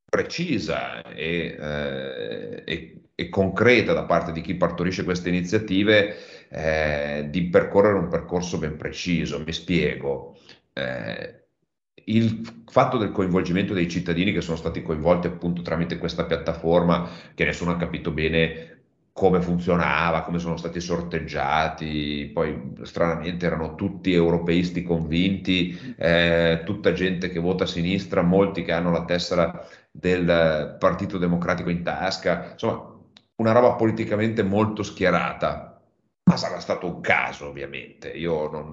[0.09, 6.17] precisa e, eh, e, e concreta da parte di chi partorisce queste iniziative
[6.49, 9.43] eh, di percorrere un percorso ben preciso.
[9.45, 10.37] Mi spiego.
[10.73, 11.43] Eh,
[12.07, 17.45] il fatto del coinvolgimento dei cittadini che sono stati coinvolti appunto tramite questa piattaforma che
[17.45, 18.75] nessuno ha capito bene
[19.13, 27.29] come funzionava, come sono stati sorteggiati, poi stranamente erano tutti europeisti convinti, eh, tutta gente
[27.29, 32.94] che vota a sinistra, molti che hanno la tessera del Partito Democratico in tasca, insomma
[33.37, 35.71] una roba politicamente molto schierata.
[36.25, 38.09] Ma sarà stato un caso, ovviamente.
[38.09, 38.73] Io non,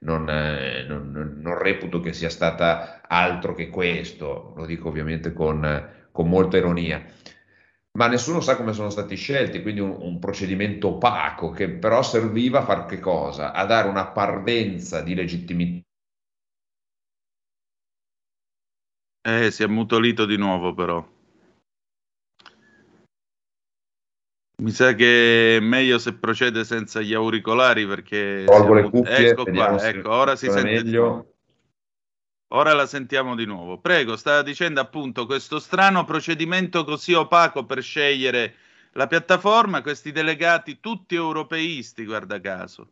[0.00, 6.08] non, eh, non- non reputo che sia stata altro che questo, lo dico ovviamente con,
[6.12, 7.02] con molta ironia.
[7.92, 12.60] Ma nessuno sa come sono stati scelti, quindi un, un procedimento opaco che però serviva
[12.60, 13.52] a fare che cosa?
[13.52, 15.80] A dare una parvenza di legittimità.
[19.26, 21.02] Eh, si è mutolito di nuovo però.
[24.60, 28.44] Mi sa che è meglio se procede senza gli auricolari perché...
[28.46, 31.34] Tolgo le cuffie, Ecco qua, ecco, ora si sente meglio.
[32.48, 33.78] Ora la sentiamo di nuovo.
[33.78, 38.54] Prego, stava dicendo appunto questo strano procedimento così opaco per scegliere
[38.92, 42.88] la piattaforma, questi delegati tutti europeisti, guarda caso.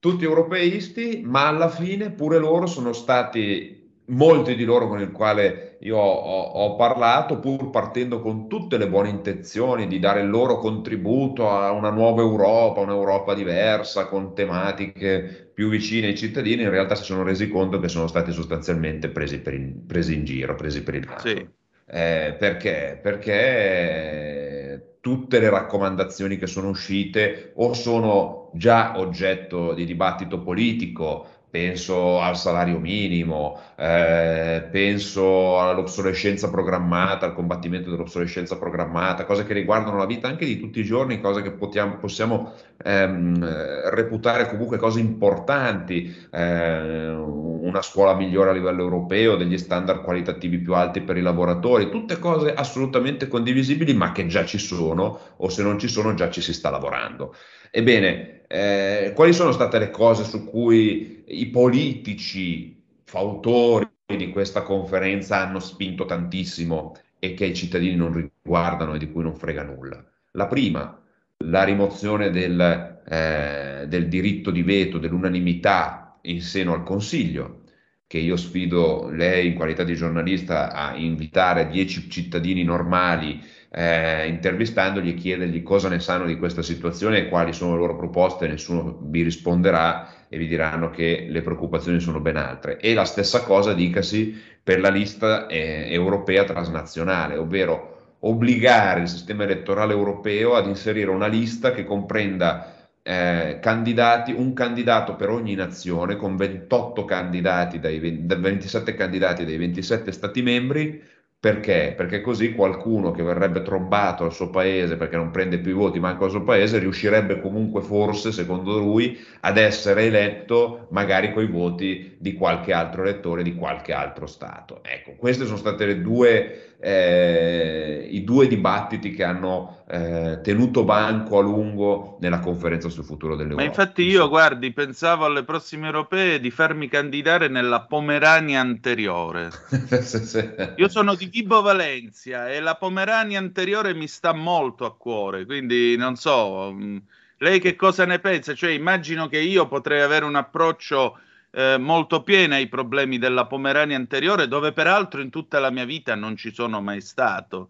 [0.00, 5.71] tutti europeisti, ma alla fine pure loro sono stati, molti di loro con il quale
[5.82, 10.58] io ho, ho- parlato, pur partendo con tutte le buone intenzioni di dare il loro
[10.58, 16.94] contributo a una nuova Europa, un'Europa diversa, con tematiche più vicine ai cittadini, in realtà
[16.94, 20.94] si sono resi conto che sono stati sostanzialmente presi, in, presi in giro, presi per
[20.94, 21.26] il naso.
[21.28, 21.48] Sì.
[21.86, 22.98] Eh, perché?
[23.02, 32.18] Perché tutte le raccomandazioni che sono uscite o sono già oggetto di dibattito politico, penso
[32.18, 40.06] al salario minimo, eh, penso all'obsolescenza programmata, al combattimento dell'obsolescenza programmata, cose che riguardano la
[40.06, 44.98] vita anche di tutti i giorni, cose che potiamo- possiamo ehm, eh, reputare comunque cose
[45.00, 51.22] importanti, eh, una scuola migliore a livello europeo, degli standard qualitativi più alti per i
[51.22, 56.14] lavoratori, tutte cose assolutamente condivisibili, ma che già ci sono, o se non ci sono
[56.14, 57.34] già ci si sta lavorando.
[57.74, 65.38] Ebbene, eh, quali sono state le cose su cui i politici fautori di questa conferenza
[65.38, 70.04] hanno spinto tantissimo e che i cittadini non riguardano e di cui non frega nulla?
[70.32, 71.00] La prima,
[71.44, 77.62] la rimozione del, eh, del diritto di veto, dell'unanimità in seno al Consiglio,
[78.06, 83.42] che io sfido lei in qualità di giornalista a invitare 10 cittadini normali
[83.74, 87.96] eh, intervistandoli e chiedergli cosa ne sanno di questa situazione e quali sono le loro
[87.96, 92.78] proposte, nessuno vi risponderà e vi diranno che le preoccupazioni sono ben altre.
[92.78, 99.44] E la stessa cosa dicasi per la lista eh, europea transnazionale, ovvero obbligare il sistema
[99.44, 106.16] elettorale europeo ad inserire una lista che comprenda eh, candidati, un candidato per ogni nazione,
[106.16, 111.02] con 28 candidati dai 20 da 27 candidati dai 27 Stati membri.
[111.42, 111.94] Perché?
[111.96, 115.98] Perché così qualcuno che verrebbe trombato al suo paese perché non prende più i voti
[115.98, 122.14] manco al suo paese riuscirebbe comunque forse, secondo lui, ad essere eletto magari coi voti
[122.16, 124.84] di qualche altro elettore di qualche altro Stato.
[124.84, 131.38] Ecco, queste sono state le due, eh, i due dibattiti che hanno eh, tenuto banco
[131.38, 133.62] a lungo nella conferenza sul futuro Ma dell'Europa.
[133.64, 139.50] infatti io, guardi, pensavo alle prossime europee di farmi candidare nella Pomerania anteriore.
[140.76, 145.96] Io sono di Vibo Valencia e la Pomerania anteriore mi sta molto a cuore, quindi
[145.96, 147.02] non so, mh,
[147.38, 148.54] lei che cosa ne pensa?
[148.54, 151.18] Cioè, immagino che io potrei avere un approccio
[151.52, 156.14] eh, molto pieno ai problemi della Pomerania anteriore, dove peraltro in tutta la mia vita
[156.14, 157.68] non ci sono mai stato.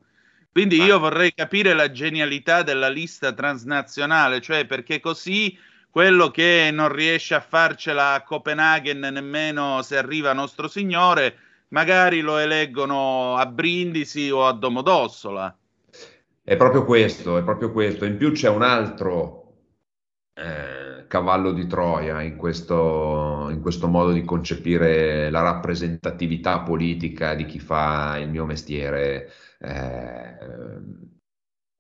[0.53, 5.59] Quindi io vorrei capire la genialità della lista transnazionale, cioè perché così
[5.91, 11.37] quello che non riesce a farcela a Copenaghen nemmeno se arriva Nostro Signore,
[11.69, 15.57] magari lo eleggono a Brindisi o a Domodossola.
[16.45, 18.05] È proprio questo, è proprio questo.
[18.05, 19.42] In più c'è un altro
[20.35, 27.45] eh, cavallo di Troia in questo, in questo modo di concepire la rappresentatività politica di
[27.45, 29.31] chi fa il mio mestiere.
[29.59, 31.21] Eh,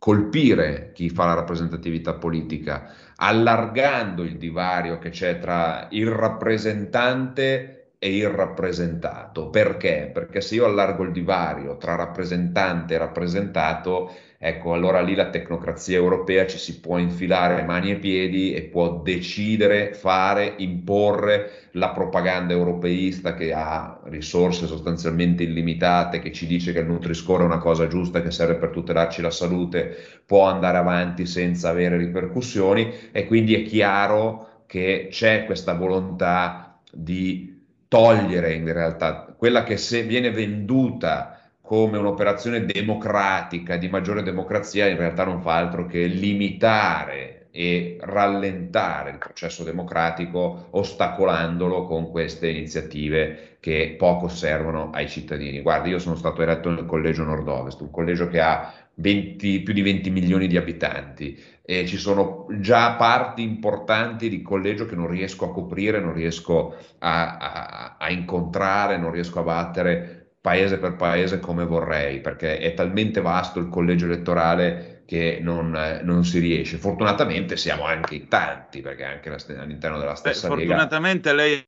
[0.02, 8.16] colpire chi fa la rappresentatività politica, allargando il divario che c'è tra il rappresentante e
[8.16, 9.48] il rappresentato.
[9.48, 10.10] Perché?
[10.12, 14.12] Perché se io allargo il divario tra rappresentante e rappresentato,
[14.44, 19.00] ecco, allora lì la tecnocrazia europea ci si può infilare mani e piedi e può
[19.00, 26.80] decidere, fare, imporre la propaganda europeista che ha risorse sostanzialmente illimitate, che ci dice che
[26.80, 31.24] il Nutri-Score è una cosa giusta che serve per tutelarci la salute, può andare avanti
[31.24, 39.32] senza avere ripercussioni e quindi è chiaro che c'è questa volontà di togliere in realtà
[39.36, 41.41] quella che se viene venduta
[41.72, 49.12] come un'operazione democratica, di maggiore democrazia, in realtà non fa altro che limitare e rallentare
[49.12, 55.62] il processo democratico, ostacolandolo con queste iniziative che poco servono ai cittadini.
[55.62, 59.80] Guardi, io sono stato eletto nel collegio nord-ovest, un collegio che ha 20 più di
[59.80, 65.46] 20 milioni di abitanti e ci sono già parti importanti di collegio che non riesco
[65.46, 71.38] a coprire, non riesco a, a, a incontrare, non riesco a battere paese per paese
[71.38, 76.78] come vorrei, perché è talmente vasto il collegio elettorale che non, eh, non si riesce.
[76.78, 81.64] Fortunatamente siamo anche in tanti, perché anche la, all'interno della Beh, stessa Lega fortunatamente lei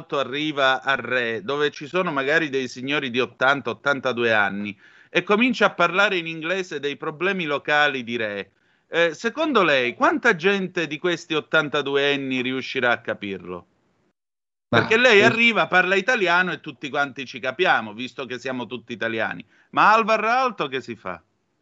[0.00, 4.78] Alto arriva a Re, dove ci sono magari dei signori di 80-82 anni,
[5.10, 8.50] e comincia a parlare in inglese dei problemi locali di Re.
[8.88, 13.66] Eh, secondo lei, quanta gente di questi 82 anni riuscirà a capirlo?
[14.68, 19.44] Perché lei arriva, parla italiano e tutti quanti ci capiamo, visto che siamo tutti italiani.
[19.70, 21.20] Ma Alvar Alto che si fa?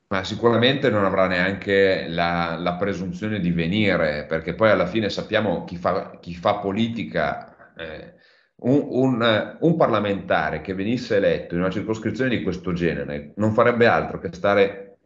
[0.09, 5.65] Ma sicuramente non avrà neanche la, la presunzione di venire, perché poi alla fine sappiamo
[5.65, 7.73] chi fa, chi fa politica.
[7.77, 8.18] eh,
[8.61, 13.53] un, un, eh, un parlamentare che venisse eletto in una circoscrizione di questo genere non
[13.53, 14.99] farebbe altro che stare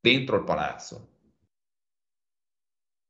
[0.00, 1.08] dentro il palazzo.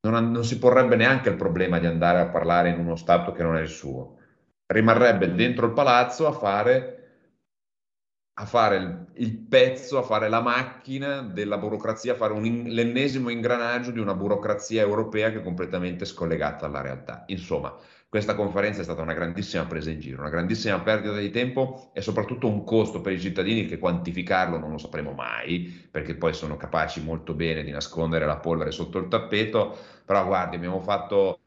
[0.06, 3.42] Non, non si porrebbe neanche il problema di andare a parlare in uno stato che
[3.42, 4.18] non è il suo.
[4.66, 6.94] Rimarrebbe dentro il palazzo a fare
[8.36, 13.28] a fare il, il pezzo, a fare la macchina della burocrazia, a fare un l'ennesimo
[13.28, 17.22] ingranaggio di una burocrazia europea che è completamente scollegata dalla realtà.
[17.28, 17.76] Insomma,
[18.14, 22.00] questa conferenza è stata una grandissima presa in giro, una grandissima perdita di tempo e
[22.00, 26.56] soprattutto un costo per i cittadini che quantificarlo non lo sapremo mai, perché poi sono
[26.56, 31.40] capaci molto bene di nascondere la polvere sotto il tappeto, però guardi, abbiamo fatto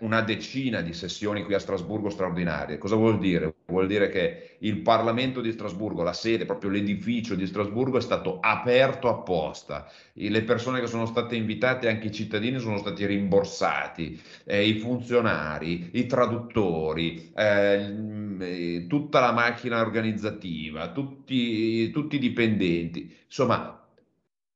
[0.00, 2.78] una decina di sessioni qui a Strasburgo straordinarie.
[2.78, 3.54] Cosa vuol dire?
[3.66, 8.38] Vuol dire che il Parlamento di Strasburgo, la sede, proprio l'edificio di Strasburgo è stato
[8.40, 9.88] aperto apposta.
[10.14, 15.90] Le persone che sono state invitate, anche i cittadini, sono stati rimborsati, eh, i funzionari,
[15.92, 23.16] i traduttori, eh, mm, eh, tutta la macchina organizzativa, tutti, tutti i dipendenti.
[23.26, 23.77] Insomma,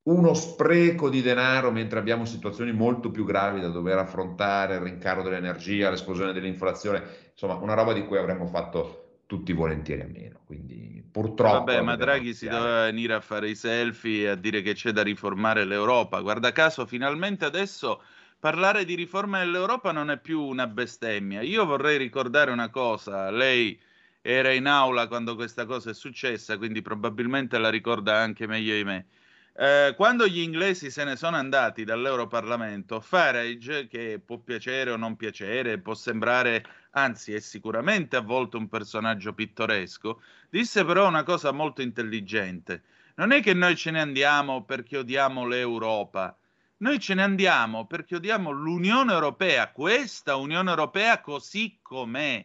[0.05, 5.23] uno spreco di denaro mentre abbiamo situazioni molto più gravi da dover affrontare, il rincaro
[5.23, 10.41] dell'energia, l'esplosione dell'inflazione, insomma, una roba di cui avremmo fatto tutti volentieri a meno.
[10.45, 11.65] Quindi purtroppo.
[11.65, 14.91] Vabbè, ma Draghi si doveva venire a fare i selfie e a dire che c'è
[14.91, 16.21] da riformare l'Europa.
[16.21, 18.03] Guarda caso, finalmente adesso
[18.41, 21.43] parlare di riforma dell'Europa non è più una bestemmia.
[21.43, 23.81] Io vorrei ricordare una cosa, lei
[24.21, 28.85] era in aula quando questa cosa è successa, quindi probabilmente la ricorda anche meglio di
[28.85, 29.07] me.
[29.55, 35.17] Eh, quando gli inglesi se ne sono andati dall'Europarlamento, Farage, che può piacere o non
[35.17, 41.53] piacere, può sembrare, anzi è sicuramente a volte un personaggio pittoresco, disse però una cosa
[41.53, 42.83] molto intelligente.
[43.17, 46.35] Non è che noi ce ne andiamo perché odiamo l'Europa,
[46.79, 52.43] noi ce ne andiamo perché odiamo l'Unione Europea, questa Unione Europea così com'è,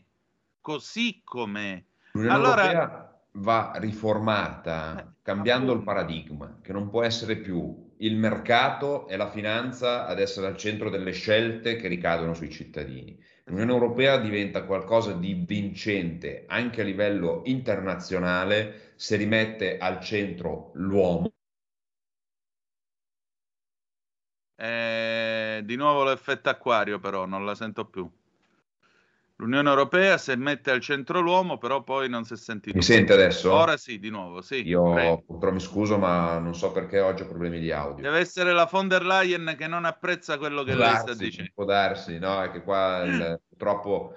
[0.60, 1.82] così com'è.
[2.12, 8.16] L'Unione Allora, Europea va riformata Eh, cambiando il paradigma, che non può essere più il
[8.16, 13.20] mercato e la finanza ad essere al centro delle scelte che ricadono sui cittadini.
[13.46, 21.32] L'Unione Europea diventa qualcosa di vincente anche a livello internazionale se rimette al centro l'uomo.
[24.56, 28.10] Eh, di nuovo l'effetto acquario, però non la sento più.
[29.40, 32.76] L'Unione Europea se mette al centro l'uomo, però poi non si è sentito.
[32.76, 33.54] Mi sente adesso?
[33.54, 34.68] Ora sì, di nuovo, sì.
[34.68, 35.24] Io prego.
[35.28, 38.02] purtroppo mi scuso, ma non so perché oggi ho problemi di audio.
[38.04, 41.24] Deve essere la von der Leyen che non apprezza quello che Può lei sta darsi,
[41.24, 41.52] dicendo.
[41.54, 42.42] può darsi, no?
[42.42, 44.16] È che qua il- purtroppo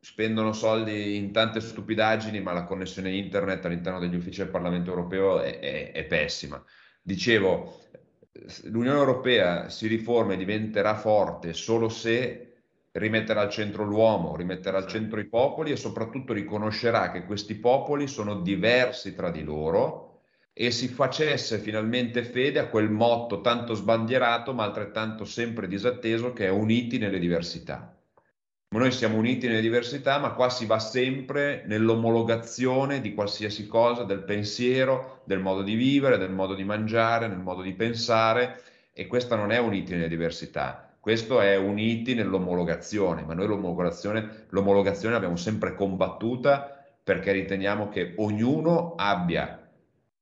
[0.00, 5.40] spendono soldi in tante stupidaggini, ma la connessione internet all'interno degli uffici del Parlamento europeo
[5.42, 6.62] è, è- è pessima.
[7.02, 7.78] Dicevo,
[8.64, 12.51] l'Unione Europea si riforma e diventerà forte solo se
[12.92, 18.06] rimetterà al centro l'uomo, rimetterà al centro i popoli e soprattutto riconoscerà che questi popoli
[18.06, 20.20] sono diversi tra di loro
[20.52, 26.46] e si facesse finalmente fede a quel motto tanto sbandierato ma altrettanto sempre disatteso che
[26.46, 27.96] è uniti nelle diversità.
[28.72, 34.22] Noi siamo uniti nelle diversità, ma qua si va sempre nell'omologazione di qualsiasi cosa, del
[34.22, 38.62] pensiero, del modo di vivere, del modo di mangiare, del modo di pensare,
[38.94, 45.14] e questa non è uniti nelle diversità, questo è uniti nell'omologazione, ma noi l'omologazione, l'omologazione
[45.14, 49.68] l'abbiamo sempre combattuta perché riteniamo che ognuno abbia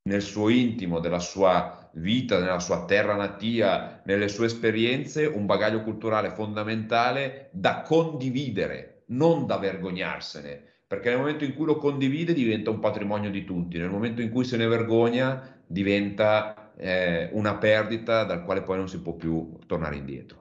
[0.04, 5.82] nel suo intimo della sua vita, nella sua terra natia, nelle sue esperienze, un bagaglio
[5.82, 12.70] culturale fondamentale da condividere, non da vergognarsene, perché nel momento in cui lo condivide diventa
[12.70, 18.24] un patrimonio di tutti, nel momento in cui se ne vergogna diventa eh, una perdita
[18.24, 20.39] dal quale poi non si può più tornare indietro.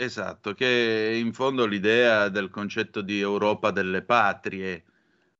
[0.00, 4.84] Esatto, che è in fondo l'idea del concetto di Europa delle patrie,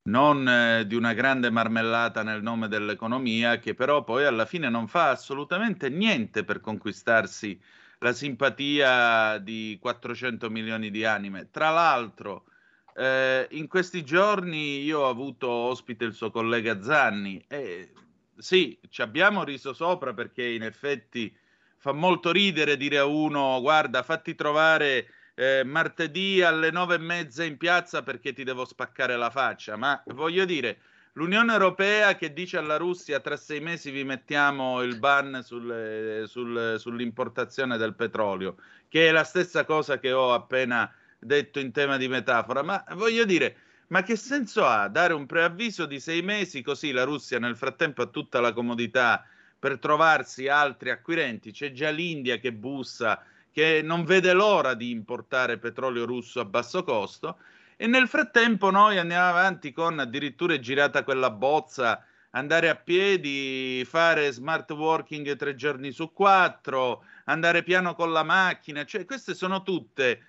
[0.08, 4.88] non eh, di una grande marmellata nel nome dell'economia, che però poi alla fine non
[4.88, 7.60] fa assolutamente niente per conquistarsi
[8.00, 11.50] la simpatia di 400 milioni di anime.
[11.50, 12.46] Tra l'altro,
[12.94, 17.92] eh, in questi giorni io ho avuto ospite il suo collega Zanni e
[18.36, 21.32] sì, ci abbiamo riso sopra perché in effetti
[21.78, 27.44] fa molto ridere dire a uno guarda fatti trovare eh, martedì alle nove e mezza
[27.44, 29.76] in piazza perché ti devo spaccare la faccia.
[29.76, 30.78] Ma voglio dire
[31.12, 36.74] l'Unione Europea che dice alla Russia tra sei mesi vi mettiamo il ban sul, sul,
[36.78, 38.56] sull'importazione del petrolio
[38.88, 42.62] che è la stessa cosa che ho appena detto in tema di metafora.
[42.62, 43.56] Ma voglio dire
[43.88, 48.02] ma che senso ha dare un preavviso di sei mesi così la Russia nel frattempo
[48.02, 49.24] ha tutta la comodità
[49.58, 51.50] per trovarsi altri acquirenti.
[51.50, 56.84] C'è già l'India che bussa, che non vede l'ora di importare petrolio russo a basso
[56.84, 57.38] costo.
[57.76, 63.84] E nel frattempo noi andiamo avanti con addirittura è girata quella bozza, andare a piedi,
[63.84, 68.84] fare smart working tre giorni su quattro, andare piano con la macchina.
[68.84, 70.22] Cioè, queste sono tutte,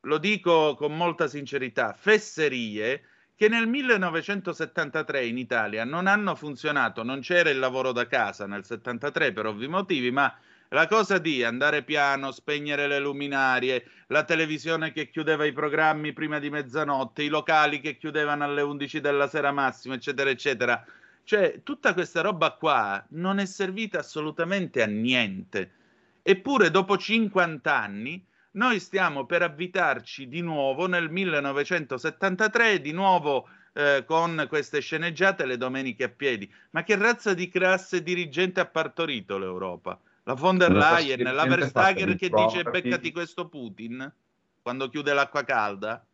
[0.00, 3.02] lo dico con molta sincerità, fesserie
[3.36, 8.64] che nel 1973 in Italia non hanno funzionato, non c'era il lavoro da casa nel
[8.64, 10.34] 73 per ovvi motivi, ma
[10.70, 16.38] la cosa di andare piano, spegnere le luminarie, la televisione che chiudeva i programmi prima
[16.38, 20.84] di mezzanotte, i locali che chiudevano alle 11 della sera massimo, eccetera, eccetera.
[21.22, 25.72] Cioè, tutta questa roba qua non è servita assolutamente a niente.
[26.22, 28.24] Eppure, dopo 50 anni,
[28.56, 35.56] noi stiamo per avvitarci di nuovo nel 1973, di nuovo eh, con queste sceneggiate le
[35.56, 36.50] domeniche a piedi.
[36.70, 39.98] Ma che razza di classe dirigente ha partorito l'Europa?
[40.24, 44.12] La von der Leyen, la Verstager che dice beccati questo Putin
[44.60, 46.04] quando chiude l'acqua calda?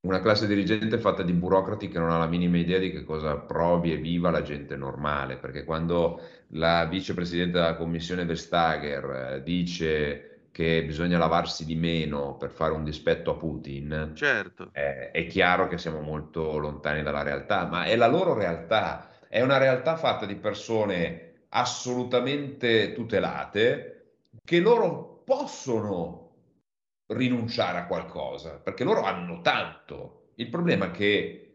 [0.00, 3.36] Una classe dirigente fatta di burocrati che non ha la minima idea di che cosa
[3.36, 6.20] provi e viva la gente normale, perché quando
[6.52, 10.27] la vicepresidente della commissione Vestager eh, dice
[10.58, 14.70] che bisogna lavarsi di meno per fare un dispetto a Putin, Certo.
[14.72, 19.40] eh, è chiaro che siamo molto lontani dalla realtà, ma è la loro realtà, è
[19.40, 26.32] una realtà fatta di persone assolutamente tutelate che loro possono
[27.06, 30.30] rinunciare a qualcosa, perché loro hanno tanto.
[30.34, 31.47] Il problema è che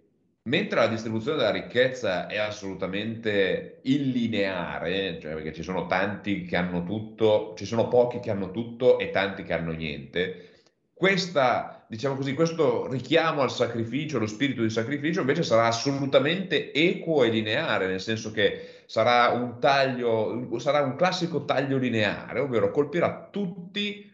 [0.43, 6.83] mentre la distribuzione della ricchezza è assolutamente illineare, cioè perché ci sono tanti che hanno
[6.83, 10.49] tutto, ci sono pochi che hanno tutto e tanti che hanno niente,
[10.93, 17.23] questa, diciamo così, questo richiamo al sacrificio, lo spirito di sacrificio invece sarà assolutamente equo
[17.23, 23.27] e lineare, nel senso che sarà un taglio, sarà un classico taglio lineare, ovvero colpirà
[23.31, 24.12] tutti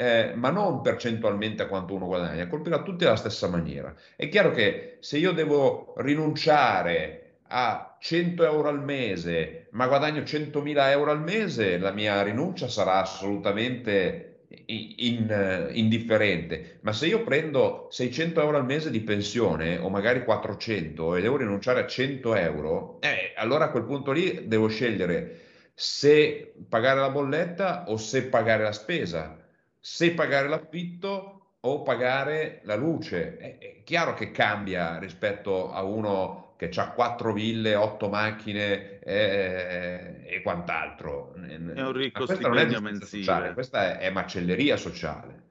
[0.00, 3.92] eh, ma non percentualmente a quanto uno guadagna, colpirà tutti alla stessa maniera.
[4.14, 10.92] È chiaro che se io devo rinunciare a 100 euro al mese, ma guadagno 100.000
[10.92, 16.78] euro al mese, la mia rinuncia sarà assolutamente in- in- indifferente.
[16.82, 21.38] Ma se io prendo 600 euro al mese di pensione o magari 400 e devo
[21.38, 25.40] rinunciare a 100 euro, eh, allora a quel punto lì devo scegliere
[25.74, 29.42] se pagare la bolletta o se pagare la spesa
[29.90, 33.38] se pagare l'affitto o pagare la luce.
[33.38, 40.24] È, è chiaro che cambia rispetto a uno che ha quattro ville, otto macchine eh,
[40.26, 41.34] e quant'altro.
[41.34, 43.22] È un ricco stipendio mensile.
[43.22, 45.46] sociale, questa è, è macelleria sociale.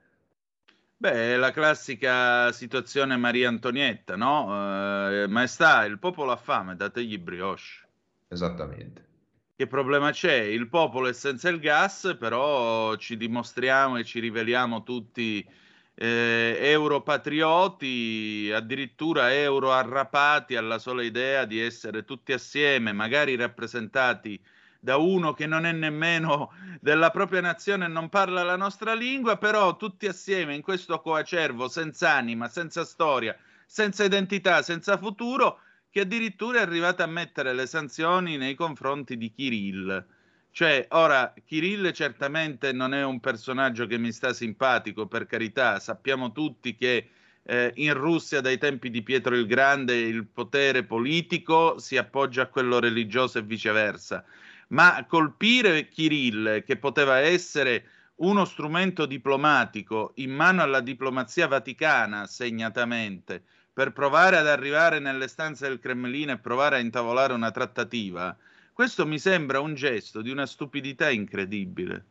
[0.96, 5.10] Beh, è la classica situazione Maria Antonietta, no?
[5.10, 7.86] Eh, maestà, il popolo ha fame, dategli brioche.
[8.28, 9.07] Esattamente.
[9.58, 10.36] Che problema c'è?
[10.36, 15.44] Il popolo è senza il gas, però ci dimostriamo e ci riveliamo tutti
[15.96, 24.40] eh, europatrioti, addirittura euro arrapati alla sola idea di essere tutti assieme, magari rappresentati
[24.78, 29.38] da uno che non è nemmeno della propria nazione e non parla la nostra lingua,
[29.38, 33.36] però tutti assieme in questo coacervo senza anima, senza storia,
[33.66, 39.30] senza identità, senza futuro, che addirittura è arrivata a mettere le sanzioni nei confronti di
[39.30, 40.06] Kirill.
[40.50, 46.32] Cioè, ora, Kirill certamente non è un personaggio che mi sta simpatico, per carità, sappiamo
[46.32, 47.10] tutti che
[47.42, 52.46] eh, in Russia dai tempi di Pietro il Grande il potere politico si appoggia a
[52.46, 54.24] quello religioso e viceversa
[54.68, 57.84] ma colpire Kirill, che poteva essere
[58.16, 63.44] uno strumento diplomatico in mano alla diplomazia vaticana, segnatamente,
[63.78, 68.36] per provare ad arrivare nelle stanze del Cremlino e provare a intavolare una trattativa,
[68.72, 72.04] questo mi sembra un gesto di una stupidità incredibile.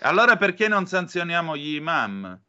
[0.00, 2.40] Allora perché non sanzioniamo gli imam?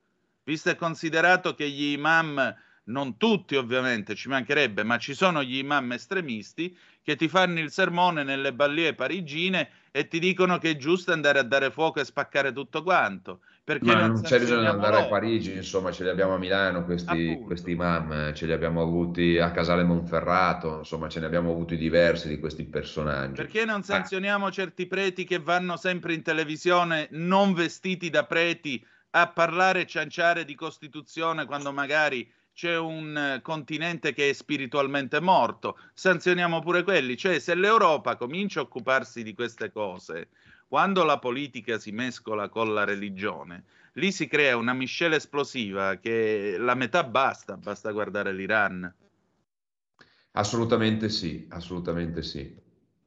[0.46, 5.58] Visto e considerato che gli imam non tutti ovviamente, ci mancherebbe, ma ci sono gli
[5.58, 6.74] imam estremisti
[7.04, 11.40] che ti fanno il sermone nelle ballie parigine e ti dicono che è giusto andare
[11.40, 13.42] a dare fuoco e spaccare tutto quanto.
[13.70, 15.10] Perché Ma non non c'è bisogno di andare a loro?
[15.10, 19.38] Parigi, insomma, ce li abbiamo a Milano questi, questi imam, eh, ce li abbiamo avuti
[19.38, 23.36] a Casale Monferrato, insomma, ce ne abbiamo avuti diversi di questi personaggi.
[23.36, 29.28] Perché non sanzioniamo certi preti che vanno sempre in televisione non vestiti da preti a
[29.28, 35.78] parlare e cianciare di Costituzione quando magari c'è un eh, continente che è spiritualmente morto?
[35.94, 37.16] Sanzioniamo pure quelli.
[37.16, 40.30] Cioè, se l'Europa comincia a occuparsi di queste cose,
[40.70, 43.64] quando la politica si mescola con la religione,
[43.94, 48.94] lì si crea una miscela esplosiva che la metà basta, basta guardare l'Iran.
[50.34, 52.56] Assolutamente sì, assolutamente sì.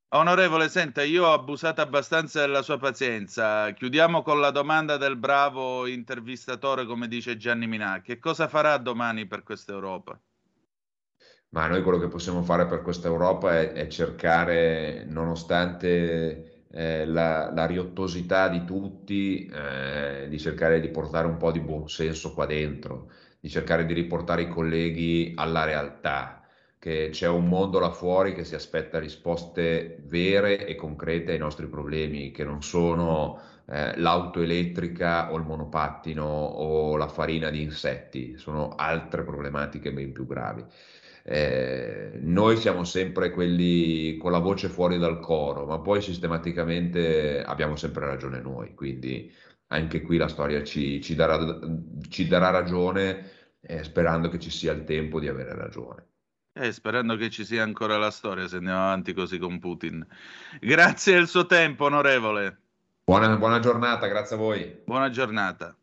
[0.08, 3.70] Onorevole, senta, io ho abusato abbastanza della sua pazienza.
[3.70, 8.02] Chiudiamo con la domanda del bravo intervistatore, come dice Gianni Minà.
[8.02, 10.20] Che cosa farà domani per questa Europa?
[11.50, 17.50] Ma noi quello che possiamo fare per questa Europa è, è cercare, nonostante eh, la,
[17.52, 23.10] la riottosità di tutti, eh, di cercare di portare un po' di buonsenso qua dentro,
[23.40, 26.42] di cercare di riportare i colleghi alla realtà,
[26.78, 31.68] che c'è un mondo là fuori che si aspetta risposte vere e concrete ai nostri
[31.68, 38.36] problemi, che non sono eh, l'auto elettrica o il monopattino o la farina di insetti,
[38.36, 40.64] sono altre problematiche ben più gravi.
[41.24, 47.76] Eh, noi siamo sempre quelli con la voce fuori dal coro, ma poi sistematicamente abbiamo
[47.76, 49.32] sempre ragione noi, quindi
[49.68, 51.58] anche qui la storia ci, ci darà,
[52.08, 56.06] ci darà ragione, eh, sperando che ci sia il tempo di avere ragione.
[56.54, 60.06] Eh, sperando che ci sia ancora la storia se andiamo avanti così con Putin.
[60.60, 62.58] Grazie del suo tempo, onorevole.
[63.04, 64.80] Buona, buona giornata, grazie a voi.
[64.84, 65.74] Buona giornata.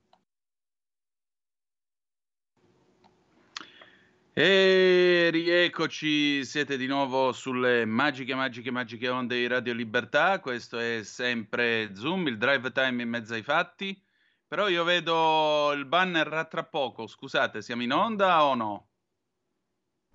[4.41, 10.39] E rieccoci, siete di nuovo sulle magiche, magiche, magiche onde di Radio Libertà.
[10.39, 14.01] Questo è sempre Zoom, il drive time in mezzo ai fatti.
[14.47, 17.05] Però io vedo il banner a tra poco.
[17.05, 18.87] Scusate, siamo in onda o no?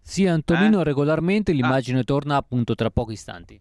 [0.01, 3.61] Sì, Antonino, regolarmente l'immagine torna appunto tra pochi istanti.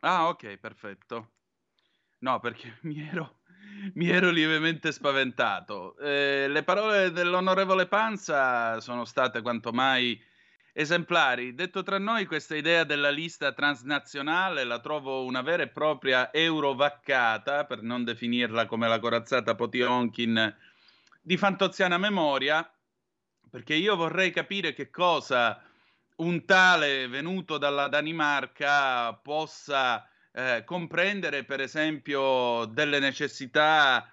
[0.00, 1.34] Ah, ok, perfetto.
[2.18, 3.39] No, perché mi ero,
[3.94, 5.96] mi ero lievemente spaventato.
[5.98, 10.20] Eh, le parole dell'onorevole Panza sono state quanto mai
[10.72, 11.54] esemplari.
[11.54, 17.64] Detto tra noi, questa idea della lista transnazionale la trovo una vera e propria eurovaccata,
[17.64, 20.56] per non definirla come la corazzata Potionkin
[21.20, 22.68] di fantoziana memoria,
[23.50, 25.62] perché io vorrei capire che cosa
[26.16, 34.10] un tale venuto dalla Danimarca possa eh, comprendere, per esempio, delle necessità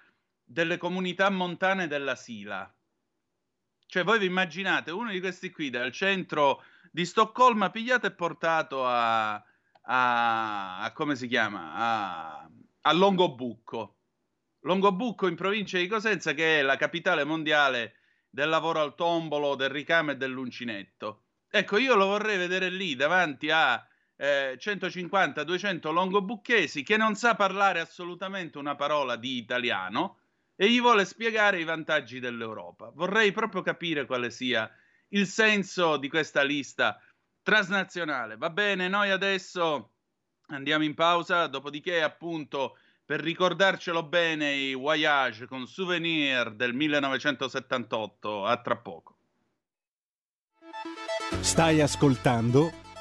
[0.48, 2.72] delle comunità montane della Sila.
[3.86, 8.86] Cioè, voi vi immaginate uno di questi qui dal centro di Stoccolma pigliato e portato
[8.86, 11.74] a, a, a come si chiama?
[11.74, 12.50] A,
[12.82, 13.96] a Longobucco.
[14.60, 17.94] Longobucco in provincia di Cosenza, che è la capitale mondiale
[18.28, 21.24] del lavoro al tombolo, del ricame e dell'uncinetto.
[21.48, 23.86] Ecco, io lo vorrei vedere lì davanti a
[24.20, 30.18] eh, 150-200 longobucchesi che non sa parlare assolutamente una parola di italiano
[30.56, 32.90] e gli vuole spiegare i vantaggi dell'Europa.
[32.92, 34.68] Vorrei proprio capire quale sia
[35.10, 37.00] il senso di questa lista
[37.42, 38.36] transnazionale.
[38.36, 39.92] Va bene, noi adesso
[40.48, 48.44] andiamo in pausa, dopodiché appunto per ricordarcelo bene i Voyage con Souvenir del 1978.
[48.44, 49.16] A tra poco.
[51.40, 52.86] Stai ascoltando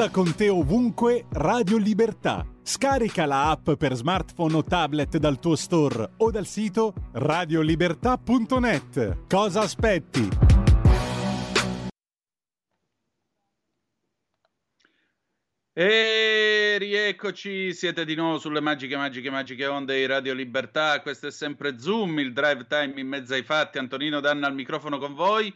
[0.00, 2.46] Porta con te ovunque Radio Libertà.
[2.62, 9.26] Scarica la app per smartphone o tablet dal tuo store o dal sito radiolibertà.net.
[9.28, 10.26] Cosa aspetti?
[15.74, 16.30] E
[17.10, 21.02] eccoci, siete di nuovo sulle magiche, magiche, magiche onde di Radio Libertà.
[21.02, 23.76] Questo è sempre Zoom, il drive time in mezzo ai fatti.
[23.76, 25.54] Antonino Danna al microfono con voi.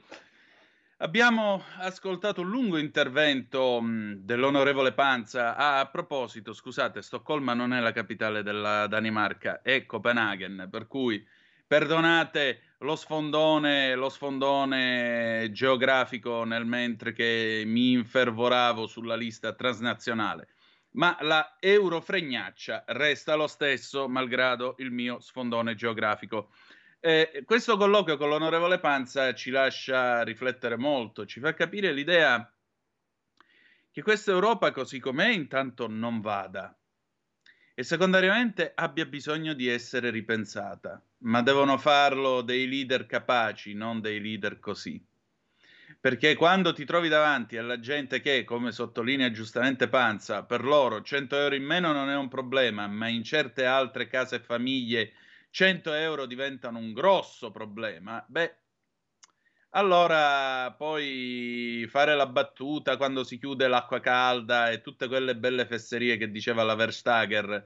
[1.05, 5.55] Abbiamo ascoltato un lungo intervento dell'onorevole Panza.
[5.55, 11.23] Ah, a proposito, scusate, Stoccolma non è la capitale della Danimarca, è Copenaghen, per cui
[11.67, 20.49] perdonate lo sfondone, lo sfondone geografico nel mentre che mi infervoravo sulla lista transnazionale.
[20.93, 26.49] Ma la eurofregnaccia resta lo stesso, malgrado il mio sfondone geografico.
[27.07, 32.51] Eh, questo colloquio con l'onorevole Panza ci lascia riflettere molto, ci fa capire l'idea
[33.91, 36.75] che questa Europa così com'è intanto non vada
[37.75, 44.19] e secondariamente abbia bisogno di essere ripensata, ma devono farlo dei leader capaci, non dei
[44.19, 44.99] leader così.
[46.01, 51.37] Perché quando ti trovi davanti alla gente che, come sottolinea giustamente Panza, per loro 100
[51.37, 55.13] euro in meno non è un problema, ma in certe altre case e famiglie
[55.55, 58.57] 100 euro diventano un grosso problema, beh,
[59.71, 66.17] allora poi fare la battuta quando si chiude l'acqua calda e tutte quelle belle fesserie
[66.17, 67.65] che diceva la Verstager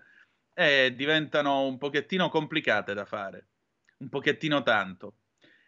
[0.52, 3.46] eh, diventano un pochettino complicate da fare,
[4.00, 5.14] un pochettino tanto.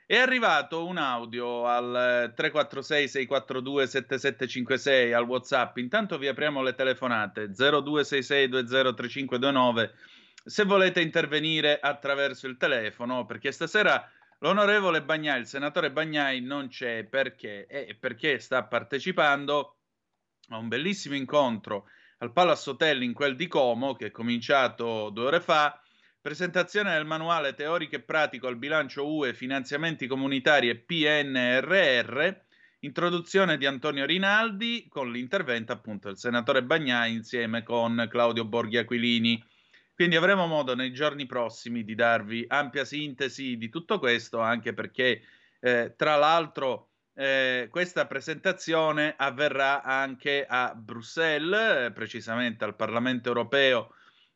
[0.04, 5.78] È arrivato un audio al 346 642 7756 al WhatsApp.
[5.78, 9.94] Intanto vi apriamo le telefonate 0266 203529
[10.44, 17.04] se volete intervenire attraverso il telefono, perché stasera l'onorevole Bagnai, il senatore Bagnai non c'è
[17.04, 17.66] perché?
[17.66, 19.76] Eh, perché sta partecipando
[20.48, 21.86] a un bellissimo incontro
[22.18, 25.80] al Palace Hotel in quel di Como che è cominciato due ore fa.
[26.20, 32.28] Presentazione del manuale teorico e pratico al bilancio UE, finanziamenti comunitari e PNRR.
[32.80, 39.42] Introduzione di Antonio Rinaldi con l'intervento appunto del senatore Bagnai insieme con Claudio Borghi Aquilini.
[40.00, 45.20] Quindi avremo modo nei giorni prossimi di darvi ampia sintesi di tutto questo, anche perché
[45.60, 53.92] eh, tra l'altro eh, questa presentazione avverrà anche a Bruxelles, precisamente al Parlamento europeo,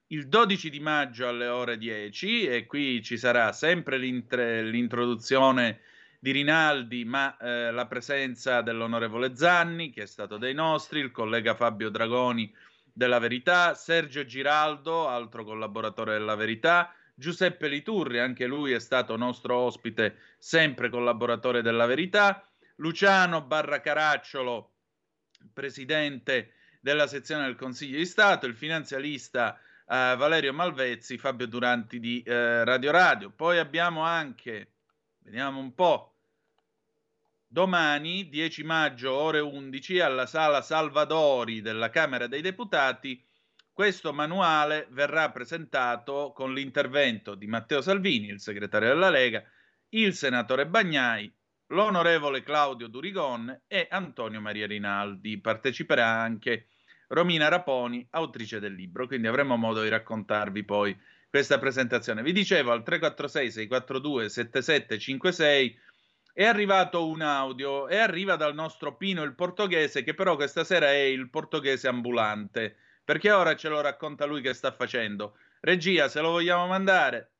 [0.09, 5.81] il 12 di maggio alle ore 10 e qui ci sarà sempre l'introduzione
[6.19, 11.55] di Rinaldi, ma eh, la presenza dell'onorevole Zanni, che è stato dei nostri, il collega
[11.55, 12.53] Fabio Dragoni
[12.95, 19.57] della Verità, Sergio Giraldo, altro collaboratore della Verità, Giuseppe Liturri, anche lui è stato nostro
[19.57, 24.75] ospite, sempre collaboratore della Verità, Luciano Barra Caracciolo,
[25.53, 32.23] presidente della sezione del Consiglio di Stato, il finanzialista eh, Valerio Malvezzi, Fabio Duranti di
[32.23, 33.31] eh, Radio Radio.
[33.31, 34.75] Poi abbiamo anche,
[35.19, 36.14] vediamo un po',
[37.55, 43.25] domani 10 maggio ore 11 alla sala Salvadori della Camera dei Deputati
[43.73, 49.41] questo manuale verrà presentato con l'intervento di Matteo Salvini, il segretario della Lega,
[49.91, 51.33] il senatore Bagnai,
[51.69, 55.39] l'onorevole Claudio Durigon e Antonio Maria Rinaldi.
[55.39, 56.71] Parteciperà anche
[57.07, 60.97] Romina Raponi, autrice del libro, quindi avremo modo di raccontarvi poi
[61.31, 62.23] questa presentazione.
[62.23, 65.79] Vi dicevo al 346 642 7756
[66.37, 70.91] è arrivato un audio e arriva dal nostro Pino il portoghese, che però questa sera
[70.91, 72.75] è il portoghese ambulante,
[73.05, 75.37] perché ora ce lo racconta lui che sta facendo.
[75.61, 77.31] Regia, se lo vogliamo mandare.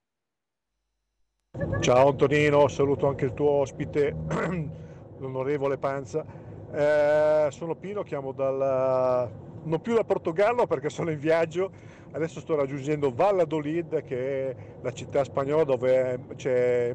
[1.81, 4.15] Ciao Antonino, saluto anche il tuo ospite,
[5.19, 6.25] l'onorevole Panza.
[6.73, 9.29] Eh, sono Pino, chiamo dal,
[9.65, 11.73] non più da Portogallo perché sono in viaggio,
[12.15, 16.19] adesso sto raggiungendo Valladolid che è la città spagnola dove,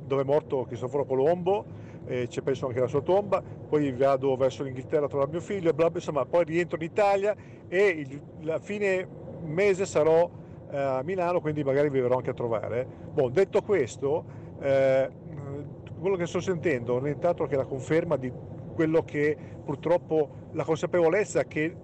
[0.06, 1.66] dove è morto Cristoforo Colombo
[2.06, 5.74] e c'è penso anche la sua tomba, poi vado verso l'Inghilterra a trovare mio figlio,
[5.74, 7.36] bla, insomma poi rientro in Italia
[7.68, 8.08] e
[8.42, 9.08] la fine
[9.44, 10.28] mese sarò
[10.72, 12.88] eh, a Milano, quindi magari vi verrò anche a trovare.
[13.12, 14.24] Bon, detto questo,
[14.60, 15.10] eh,
[16.00, 18.32] quello che sto sentendo non è nient'altro che la conferma di
[18.74, 21.76] quello che purtroppo la consapevolezza che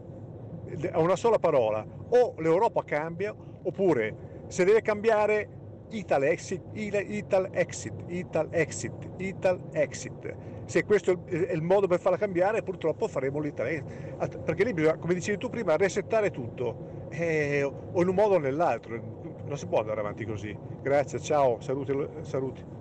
[0.91, 5.49] ha una sola parola, o l'Europa cambia oppure se deve cambiare
[5.89, 10.35] Ital exit, Ital exit, Ital exit, Ital exit.
[10.65, 14.39] Se questo è il modo per farla cambiare, purtroppo faremo l'Ital exit.
[14.39, 18.39] Perché lì bisogna, come dicevi tu prima, resettare tutto, eh, o in un modo o
[18.39, 19.23] nell'altro.
[19.45, 20.57] Non si può andare avanti così.
[20.81, 21.93] Grazie, ciao, saluti.
[22.21, 22.74] saluti.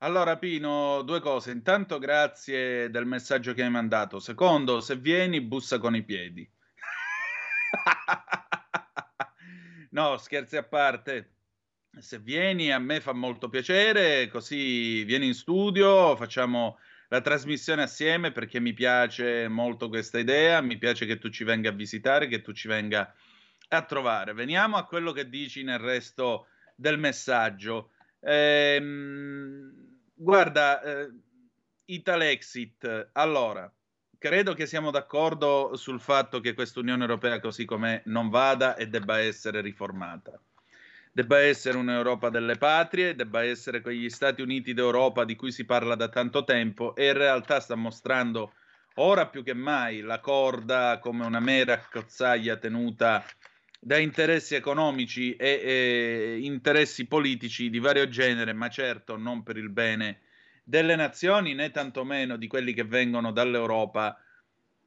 [0.00, 1.50] Allora Pino, due cose.
[1.50, 4.20] Intanto grazie del messaggio che hai mandato.
[4.20, 6.48] Secondo, se vieni bussa con i piedi.
[9.90, 11.32] no, scherzi a parte.
[11.98, 16.78] Se vieni a me fa molto piacere, così vieni in studio, facciamo
[17.08, 21.70] la trasmissione assieme perché mi piace molto questa idea, mi piace che tu ci venga
[21.70, 23.12] a visitare, che tu ci venga
[23.70, 24.32] a trovare.
[24.32, 26.46] Veniamo a quello che dici nel resto
[26.76, 27.90] del messaggio.
[28.20, 29.87] Ehm,
[30.18, 31.08] guarda, eh,
[31.86, 33.72] Italexit, allora,
[34.18, 38.88] credo che siamo d'accordo sul fatto che questa Unione Europea così com'è non vada e
[38.88, 40.38] debba essere riformata.
[41.10, 45.94] Debba essere un'Europa delle patrie, debba essere quegli Stati Uniti d'Europa di cui si parla
[45.94, 48.52] da tanto tempo e in realtà sta mostrando
[48.96, 53.24] ora più che mai la corda come una mera cozzaglia tenuta
[53.78, 59.70] da interessi economici e, e interessi politici di vario genere, ma certo non per il
[59.70, 60.20] bene
[60.64, 64.20] delle nazioni né tantomeno di quelli che vengono dall'Europa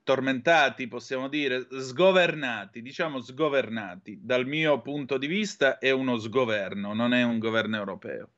[0.03, 4.19] tormentati, possiamo dire, sgovernati, diciamo sgovernati.
[4.21, 8.29] Dal mio punto di vista è uno sgoverno, non è un governo europeo.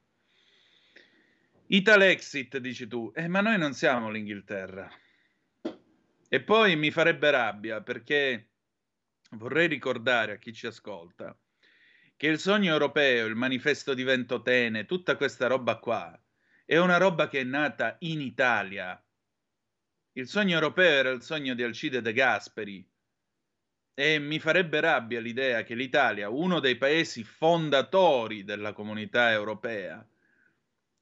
[1.68, 4.89] Italexit, dici tu, eh, ma noi non siamo l'Inghilterra.
[6.30, 8.53] E poi mi farebbe rabbia perché
[9.36, 11.38] vorrei ricordare a chi ci ascolta
[12.24, 16.18] che il sogno europeo, il manifesto di Ventotene, tutta questa roba qua,
[16.64, 18.98] è una roba che è nata in Italia.
[20.14, 22.88] Il sogno europeo era il sogno di Alcide De Gasperi
[23.96, 30.08] e mi farebbe rabbia l'idea che l'Italia, uno dei paesi fondatori della comunità europea,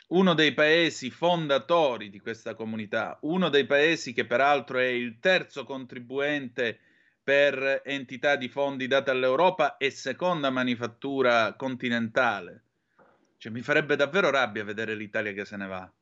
[0.07, 5.65] uno dei paesi fondatori di questa comunità, uno dei paesi che peraltro è il terzo
[5.65, 6.79] contribuente
[7.23, 12.63] per entità di fondi date all'Europa e seconda manifattura continentale.
[13.37, 15.93] Cioè, mi farebbe davvero rabbia vedere l'Italia che se ne va.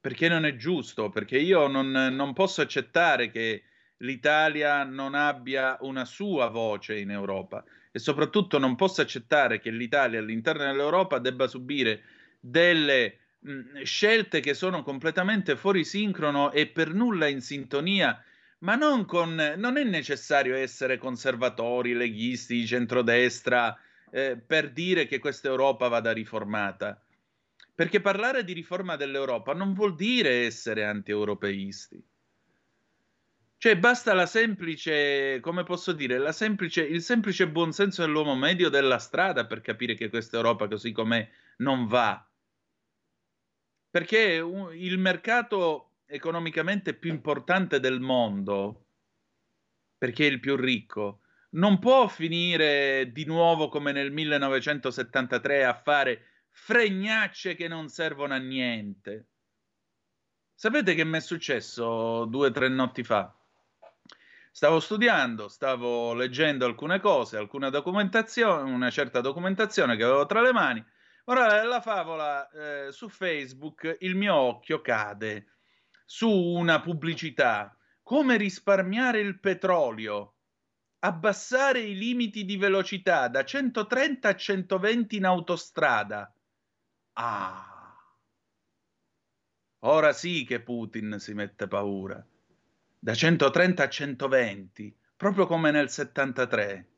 [0.00, 3.64] Perché non è giusto, perché io non, non posso accettare che
[3.98, 10.20] l'Italia non abbia una sua voce in Europa e soprattutto non posso accettare che l'Italia
[10.20, 12.02] all'interno dell'Europa debba subire
[12.40, 18.22] delle mh, scelte che sono completamente fuori sincrono e per nulla in sintonia
[18.60, 23.78] ma non con non è necessario essere conservatori, leghisti, di centrodestra
[24.10, 27.02] eh, per dire che questa Europa vada riformata.
[27.74, 32.02] Perché parlare di riforma dell'Europa non vuol dire essere anti-europeisti.
[33.56, 39.46] Cioè, basta la semplice, come posso dire, semplice, il semplice buonsenso dell'uomo medio della strada
[39.46, 41.26] per capire che questa Europa così com'è
[41.58, 42.26] non va.
[43.90, 48.86] Perché il mercato economicamente più importante del mondo,
[49.96, 56.24] perché è il più ricco, non può finire di nuovo come nel 1973 a fare
[56.50, 59.26] fregnacce che non servono a niente.
[60.54, 63.34] Sapete che mi è successo due o tre notti fa?
[64.52, 70.52] Stavo studiando, stavo leggendo alcune cose, alcuna documentazione, una certa documentazione che avevo tra le
[70.52, 70.84] mani.
[71.26, 75.59] Ora la favola eh, su Facebook, il mio occhio cade
[76.12, 77.72] su una pubblicità.
[78.02, 80.34] Come risparmiare il petrolio?
[80.98, 86.34] Abbassare i limiti di velocità da 130 a 120 in autostrada.
[87.12, 87.96] Ah.
[89.84, 92.26] Ora sì che Putin si mette paura.
[92.98, 96.88] Da 130 a 120, proprio come nel 73.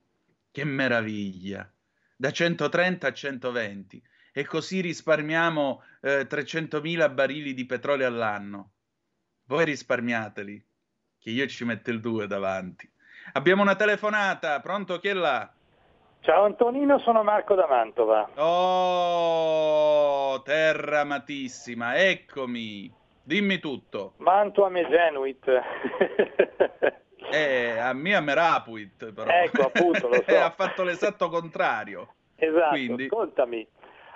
[0.50, 1.70] Che meraviglia!
[2.16, 4.02] Da 130 a 120
[4.32, 8.72] e così risparmiamo eh, 300.000 barili di petrolio all'anno.
[9.52, 10.64] Voi risparmiateli,
[11.20, 12.90] che io ci metto il 2 davanti.
[13.34, 15.52] Abbiamo una telefonata, pronto chi è là?
[16.20, 18.30] Ciao Antonino, sono Marco da Mantova.
[18.36, 22.90] Oh, terra amatissima, eccomi.
[23.22, 24.14] Dimmi tutto.
[24.20, 25.44] Mantua me Genuit.
[27.34, 29.30] Eh, a mia Merapuit però.
[29.30, 30.36] Ecco, appunto, lo so.
[30.38, 32.14] ha fatto l'esatto contrario.
[32.36, 33.66] esatto, Quindi- ascoltami.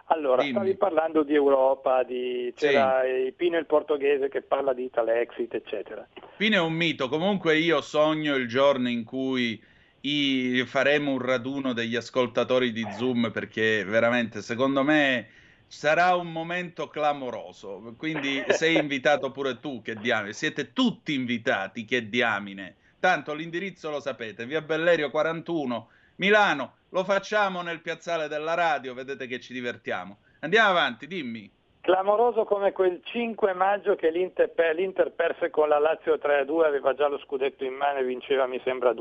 [0.09, 0.55] Allora, Dimmi.
[0.55, 2.53] stavi parlando di Europa, di...
[2.55, 6.07] c'era il Pino il portoghese che parla di Italexit, eccetera.
[6.37, 7.09] Fine è un mito.
[7.09, 9.61] Comunque io sogno il giorno in cui
[10.03, 15.29] i- faremo un raduno degli ascoltatori di Zoom perché veramente secondo me
[15.67, 17.95] sarà un momento clamoroso.
[17.97, 20.33] Quindi sei invitato pure tu, che diamine.
[20.33, 22.77] Siete tutti invitati, che diamine.
[23.01, 26.75] Tanto l'indirizzo lo sapete, via Bellerio 41, Milano.
[26.97, 30.17] Lo facciamo nel piazzale della radio, vedete che ci divertiamo.
[30.41, 31.51] Andiamo avanti, dimmi.
[31.83, 37.07] Clamoroso come quel 5 maggio che l'Inter, l'Inter perse con la Lazio 3-2, aveva già
[37.09, 38.95] lo scudetto in mano e vinceva mi sembra 2-1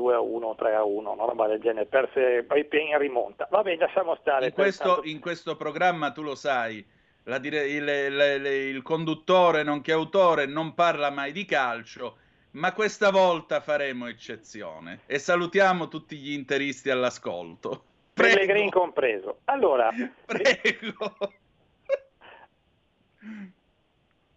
[0.44, 3.48] o 3-1, una roba del genere, perse poi in rimonta.
[3.50, 4.48] Vabbè, lasciamo stare.
[4.48, 6.84] in questo, in questo programma tu lo sai,
[7.22, 8.44] la dire- il, il-
[8.76, 12.18] il conduttore nonché autore non parla mai di calcio,
[12.56, 17.84] ma questa volta faremo eccezione e salutiamo tutti gli interisti all'ascolto.
[18.14, 19.40] Pellegrin compreso.
[19.44, 19.90] Allora,
[20.24, 21.16] Prego.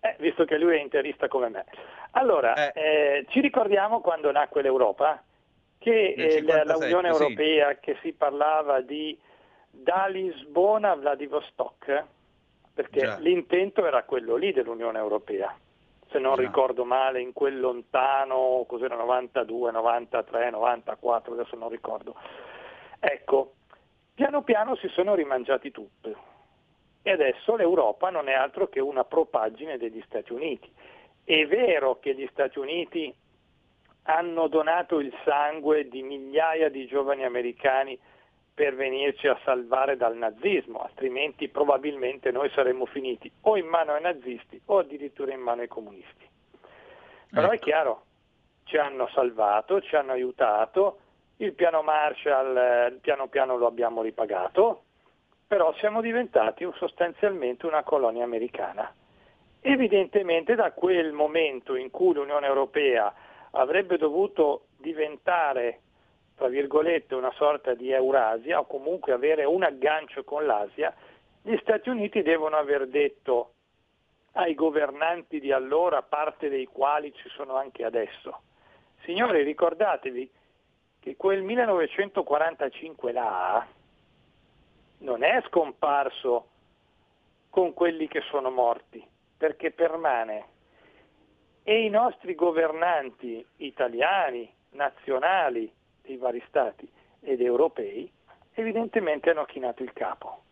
[0.01, 1.65] Eh, visto che lui è interista come me.
[2.11, 5.21] Allora, eh, ci ricordiamo quando nacque l'Europa?
[5.77, 7.21] Che Nel eh, la- 57, l'Unione sì.
[7.21, 9.19] Europea, che si parlava di
[9.69, 12.05] da Lisbona a Vladivostok,
[12.73, 13.17] perché Già.
[13.17, 15.53] l'intento era quello lì dell'Unione Europea,
[16.09, 22.15] se non ricordo male, in quel lontano, cos'era 92, 93, 94, adesso non ricordo.
[22.99, 23.53] Ecco,
[24.13, 26.27] piano piano si sono rimangiati tutto
[27.01, 30.69] e adesso l'Europa non è altro che una propaggine degli Stati Uniti.
[31.23, 33.13] È vero che gli Stati Uniti
[34.03, 37.97] hanno donato il sangue di migliaia di giovani americani
[38.59, 44.01] per venirci a salvare dal nazismo, altrimenti probabilmente noi saremmo finiti o in mano ai
[44.01, 46.27] nazisti o addirittura in mano ai comunisti.
[47.31, 48.03] Però è chiaro,
[48.65, 50.99] ci hanno salvato, ci hanno aiutato,
[51.37, 54.83] il piano Marshall eh, piano piano lo abbiamo ripagato,
[55.47, 58.93] però siamo diventati sostanzialmente una colonia americana.
[59.61, 63.13] Evidentemente da quel momento in cui l'Unione Europea
[63.51, 65.79] avrebbe dovuto diventare,
[66.39, 70.95] tra virgolette, una sorta di Eurasia o comunque avere un aggancio con l'Asia,
[71.41, 73.55] gli Stati Uniti devono aver detto
[74.33, 78.39] ai governanti di allora, parte dei quali ci sono anche adesso,
[79.03, 80.31] signori ricordatevi
[81.01, 83.67] che quel 1945 là
[84.99, 86.47] non è scomparso
[87.49, 89.05] con quelli che sono morti,
[89.37, 90.45] perché permane.
[91.63, 95.69] E i nostri governanti italiani, nazionali,
[96.09, 96.89] dei vari stati
[97.21, 98.11] ed europei,
[98.53, 100.43] evidentemente hanno chinato il capo.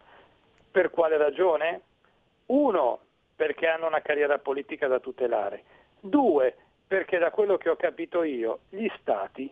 [0.69, 1.81] Per quale ragione?
[2.47, 2.99] Uno,
[3.35, 5.63] perché hanno una carriera politica da tutelare.
[5.99, 6.55] Due,
[6.85, 9.51] perché da quello che ho capito io, gli stati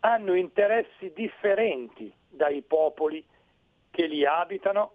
[0.00, 3.24] hanno interessi differenti dai popoli
[3.90, 4.92] che li abitano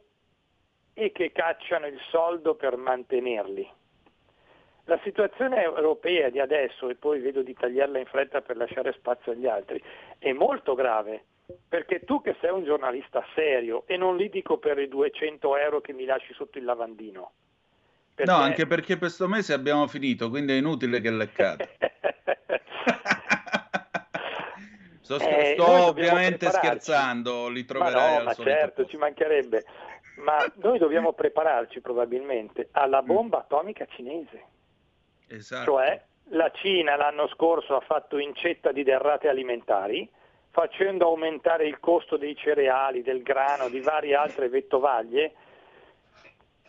[0.94, 3.68] e che cacciano il soldo per mantenerli.
[4.86, 9.32] La situazione europea di adesso, e poi vedo di tagliarla in fretta per lasciare spazio
[9.32, 9.82] agli altri,
[10.20, 11.24] è molto grave,
[11.70, 15.80] perché tu che sei un giornalista serio, e non li dico per i 200 euro
[15.80, 17.32] che mi lasci sotto il lavandino,
[18.14, 21.78] perché- No, anche perché questo mese abbiamo finito, quindi è inutile che leccate.
[25.02, 26.68] Sto, sto- Eh, sto noi dobbiamo ovviamente prepararci.
[26.68, 28.90] scherzando, li Ma troverai no, al ma solito certo, posto.
[28.90, 29.64] ci mancherebbe.
[30.18, 34.52] Ma noi dobbiamo prepararci probabilmente alla bomba atomica cinese.
[35.28, 35.72] Esatto.
[35.72, 40.10] Cioè la Cina l'anno scorso ha fatto incetta di derrate alimentari,
[40.50, 45.34] facendo aumentare il costo dei cereali, del grano, di varie altre vettovaglie.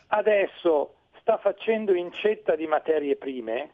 [0.09, 3.71] Adesso sta facendo incetta di materie prime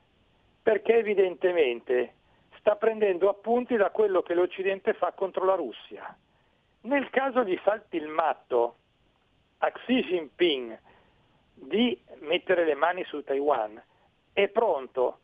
[0.63, 2.15] perché evidentemente
[2.59, 6.17] sta prendendo appunti da quello che l'Occidente fa contro la Russia.
[6.83, 8.77] Nel caso gli salti il matto
[9.59, 10.79] a Xi Jinping
[11.55, 13.83] di mettere le mani su Taiwan,
[14.33, 15.19] è pronto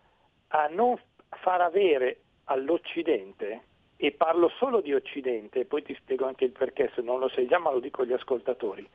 [0.48, 3.62] a non far avere all'Occidente,
[3.96, 7.46] e parlo solo di Occidente, poi ti spiego anche il perché se non lo sai
[7.46, 8.86] già, ma lo dico agli ascoltatori,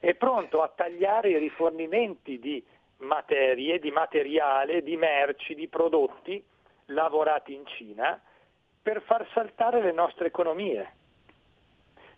[0.00, 2.62] è pronto a tagliare i rifornimenti di
[2.98, 6.42] materie, di materiale, di merci, di prodotti
[6.86, 8.20] lavorati in Cina
[8.82, 10.92] per far saltare le nostre economie.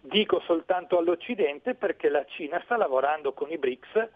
[0.00, 4.08] Dico soltanto all'Occidente perché la Cina sta lavorando con i BRICS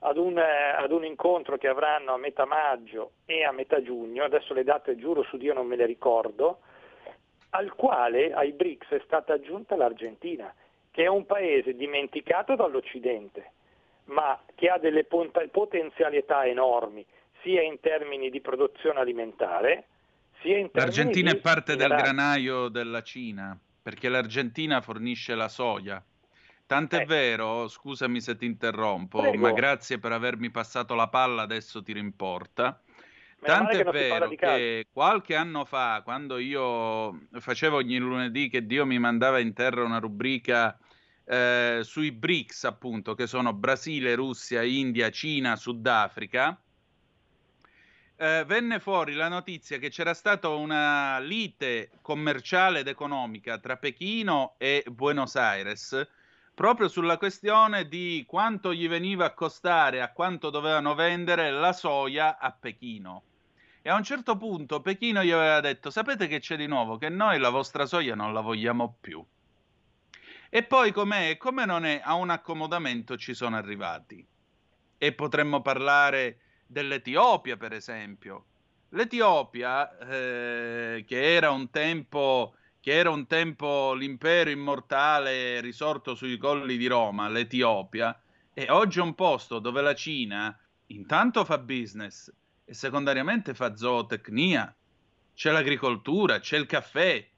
[0.00, 4.24] ad un, eh, ad un incontro che avranno a metà maggio e a metà giugno,
[4.24, 6.60] adesso le date giuro su Dio non me le ricordo,
[7.50, 10.52] al quale ai BRICS è stata aggiunta l'Argentina,
[10.90, 13.52] che è un paese dimenticato dall'Occidente,
[14.04, 17.04] ma che ha delle potenzialità enormi,
[17.42, 19.86] sia in termini di produzione alimentare,
[20.40, 25.48] sia in termini L'Argentina di è parte del granaio della Cina, perché l'Argentina fornisce la
[25.48, 26.02] soia.
[26.70, 29.18] Tant'è vero, scusami se ti interrompo.
[29.22, 29.38] Prego.
[29.38, 32.80] ma grazie per avermi passato la palla, adesso ti rimporta.
[33.40, 39.40] Tant'è vero che qualche anno fa, quando io facevo ogni lunedì che Dio mi mandava
[39.40, 40.78] in terra una rubrica
[41.24, 46.56] eh, sui BRICS, appunto, che sono Brasile, Russia, India, Cina, Sudafrica,
[48.14, 54.54] eh, venne fuori la notizia che c'era stata una lite commerciale ed economica tra Pechino
[54.56, 56.18] e Buenos Aires
[56.54, 62.38] proprio sulla questione di quanto gli veniva a costare, a quanto dovevano vendere la soia
[62.38, 63.22] a Pechino.
[63.82, 66.98] E a un certo punto Pechino gli aveva detto: Sapete che c'è di nuovo?
[66.98, 69.24] Che noi la vostra soia non la vogliamo più.
[70.50, 71.36] E poi com'è?
[71.36, 72.00] Come non è?
[72.04, 74.26] A un accomodamento ci sono arrivati.
[74.98, 78.46] E potremmo parlare dell'Etiopia, per esempio.
[78.90, 86.76] L'Etiopia, eh, che era un tempo che era un tempo l'impero immortale risorto sui colli
[86.78, 88.18] di Roma, l'Etiopia,
[88.54, 92.32] e oggi è un posto dove la Cina intanto fa business
[92.64, 94.74] e secondariamente fa zootecnia,
[95.34, 97.28] c'è l'agricoltura, c'è il caffè.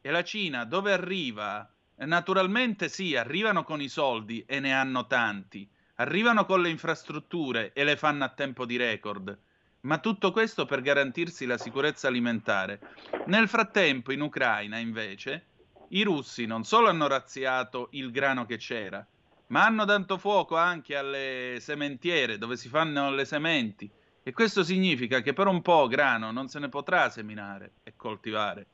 [0.00, 1.70] E la Cina dove arriva?
[1.96, 7.72] Eh, Naturalmente sì, arrivano con i soldi e ne hanno tanti, arrivano con le infrastrutture
[7.72, 9.36] e le fanno a tempo di record,
[9.82, 12.80] ma tutto questo per garantirsi la sicurezza alimentare.
[13.26, 15.46] Nel frattempo, in Ucraina, invece,
[15.90, 19.06] i russi non solo hanno razziato il grano che c'era,
[19.48, 23.90] ma hanno dato fuoco anche alle sementiere dove si fanno le sementi.
[24.22, 28.66] E questo significa che per un po' grano non se ne potrà seminare e coltivare.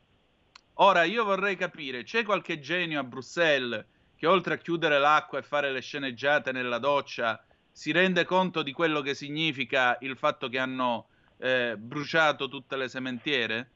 [0.78, 3.86] Ora io vorrei capire, c'è qualche genio a Bruxelles
[4.16, 7.40] che oltre a chiudere l'acqua e fare le sceneggiate nella doccia
[7.76, 11.06] si rende conto di quello che significa il fatto che hanno
[11.38, 13.68] eh, bruciato tutte le sementiere?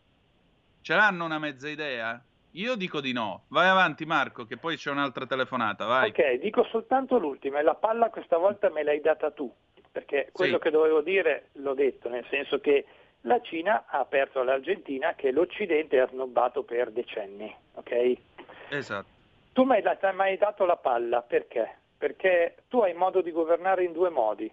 [0.83, 2.23] Ce l'hanno una mezza idea?
[2.53, 3.47] Io dico di no.
[3.49, 6.11] Vai avanti Marco, che poi c'è un'altra telefonata, vai.
[6.11, 9.53] Ok, dico soltanto l'ultima e la palla questa volta me l'hai data tu,
[9.91, 10.62] perché quello Sì.
[10.62, 12.85] che dovevo dire l'ho detto, nel senso che
[13.23, 18.16] la Cina ha aperto all'Argentina che l'Occidente ha snobbato per decenni, ok?
[18.69, 19.09] Esatto.
[19.53, 21.79] Tu mi hai, dato la palla, perché?
[21.99, 24.51] Perché tu hai modo di governare in due modi.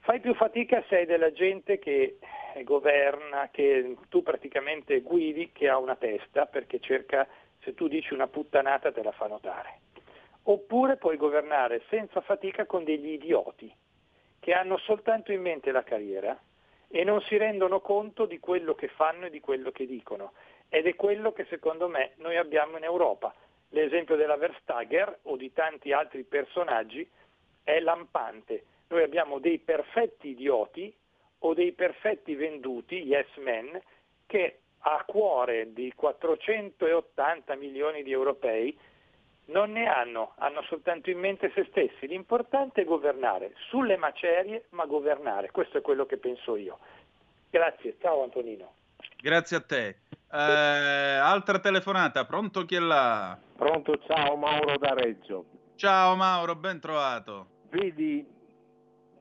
[0.00, 2.18] Fai più fatica se hai della gente che
[2.54, 7.28] eh, governa, che tu praticamente guidi, che ha una testa, perché cerca,
[7.60, 9.80] se tu dici una puttanata te la fa notare.
[10.44, 13.70] Oppure puoi governare senza fatica con degli idioti,
[14.40, 16.38] che hanno soltanto in mente la carriera
[16.88, 20.32] e non si rendono conto di quello che fanno e di quello che dicono.
[20.70, 23.34] Ed è quello che secondo me noi abbiamo in Europa.
[23.70, 27.08] L'esempio della Verstager o di tanti altri personaggi
[27.62, 28.64] è lampante.
[28.88, 30.94] Noi abbiamo dei perfetti idioti
[31.40, 33.80] o dei perfetti venduti, yes men,
[34.26, 38.76] che a cuore di 480 milioni di europei
[39.46, 42.06] non ne hanno, hanno soltanto in mente se stessi.
[42.06, 45.50] L'importante è governare, sulle macerie, ma governare.
[45.50, 46.78] Questo è quello che penso io.
[47.50, 48.77] Grazie, ciao Antonino.
[49.20, 50.00] Grazie a te.
[50.30, 53.38] Eh, altra telefonata, pronto chi è là?
[53.56, 55.44] Pronto, ciao Mauro da Reggio.
[55.76, 57.46] Ciao Mauro, ben trovato.
[57.70, 58.26] Vedi,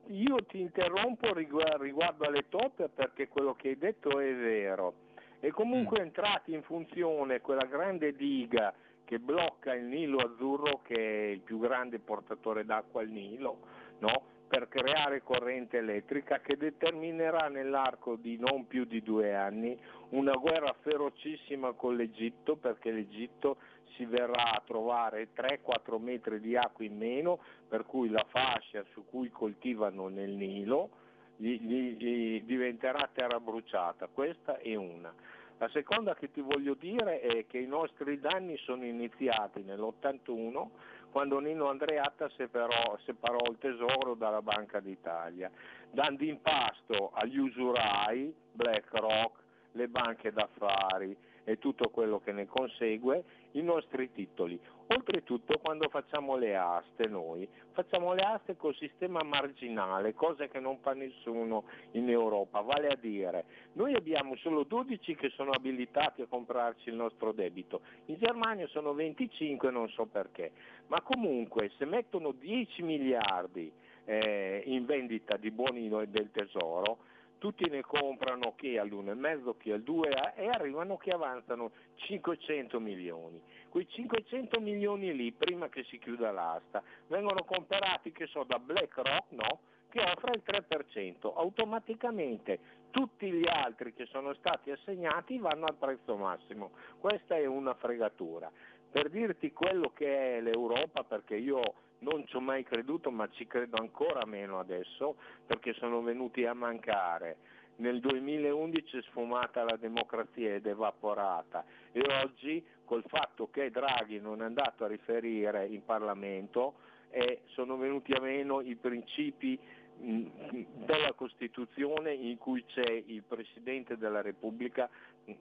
[0.08, 4.94] io ti interrompo rigu- riguardo alle top perché quello che hai detto è vero.
[5.40, 8.74] E comunque è entrata in funzione quella grande diga
[9.06, 13.60] che blocca il Nilo Azzurro, che è il più grande portatore d'acqua al Nilo,
[14.00, 14.36] no?
[14.48, 19.78] Per creare corrente elettrica che determinerà nell'arco di non più di due anni
[20.10, 23.58] una guerra ferocissima con l'Egitto perché l'Egitto
[23.96, 29.06] si verrà a trovare 3-4 metri di acqua in meno per cui la fascia su
[29.06, 30.90] cui coltivano nel Nilo
[31.36, 35.14] gli- gli- gli diventerà terra bruciata, questa è una.
[35.60, 40.70] La seconda che ti voglio dire è che i nostri danni sono iniziati nell'81
[41.18, 45.50] quando Nino Andreatta separò, separò il tesoro dalla Banca d'Italia,
[45.90, 49.40] dando in pasto agli usurai, BlackRock,
[49.72, 53.24] le banche d'affari e tutto quello che ne consegue
[53.54, 54.62] i nostri titoli.
[54.90, 60.78] Oltretutto quando facciamo le aste noi, facciamo le aste col sistema marginale, cosa che non
[60.80, 66.28] fa nessuno in Europa, vale a dire noi abbiamo solo 12 che sono abilitati a
[66.28, 70.52] comprarci il nostro debito, in Germania sono 25 non so perché,
[70.88, 73.70] ma comunque se mettono 10 miliardi
[74.06, 77.00] eh, in vendita di buoni del tesoro,
[77.38, 83.42] tutti ne comprano chi all'1,5, chi al 2 e arrivano che avanzano 500 milioni.
[83.70, 89.32] Quei 500 milioni lì, prima che si chiuda l'asta, vengono comprati che so, da BlackRock,
[89.32, 89.60] no?
[89.90, 92.60] che offre il 3%, automaticamente
[92.92, 96.72] tutti gli altri che sono stati assegnati vanno al prezzo massimo.
[97.00, 98.52] Questa è una fregatura.
[98.90, 101.62] Per dirti quello che è l'Europa, perché io
[102.00, 105.16] non ci ho mai creduto, ma ci credo ancora meno adesso,
[105.46, 107.38] perché sono venuti a mancare.
[107.78, 114.42] Nel 2011 è sfumata la democrazia ed evaporata e oggi col fatto che Draghi non
[114.42, 116.76] è andato a riferire in Parlamento
[117.12, 119.60] e sono venuti a meno i principi
[120.00, 124.90] mh, della Costituzione in cui c'è il Presidente della Repubblica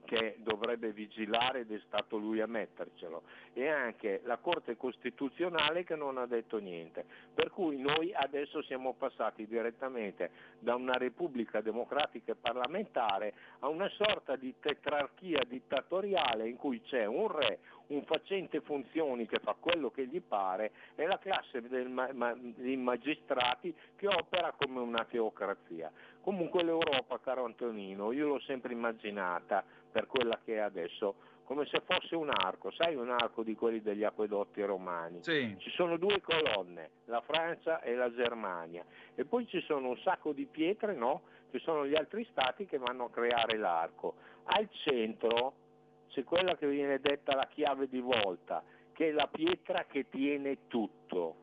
[0.03, 3.23] che dovrebbe vigilare ed è stato lui a mettercelo
[3.53, 7.05] e anche la Corte Costituzionale che non ha detto niente.
[7.33, 13.89] Per cui noi adesso siamo passati direttamente da una Repubblica democratica e parlamentare a una
[13.89, 19.89] sorta di tetrarchia dittatoriale in cui c'è un re, un facente funzioni che fa quello
[19.91, 25.91] che gli pare e la classe del ma- dei magistrati che opera come una teocrazia.
[26.21, 31.15] Comunque l'Europa, caro Antonino, io l'ho sempre immaginata per quella che è adesso
[31.47, 35.23] come se fosse un arco, sai un arco di quelli degli acquedotti romani.
[35.23, 35.55] Sì.
[35.57, 38.83] Ci sono due colonne, la Francia e la Germania,
[39.15, 41.21] e poi ci sono un sacco di pietre, no?
[41.51, 44.15] Ci sono gli altri stati che vanno a creare l'arco.
[44.43, 45.53] Al centro
[46.09, 48.63] c'è quella che viene detta la chiave di volta,
[48.93, 51.35] che è la pietra che tiene tutto.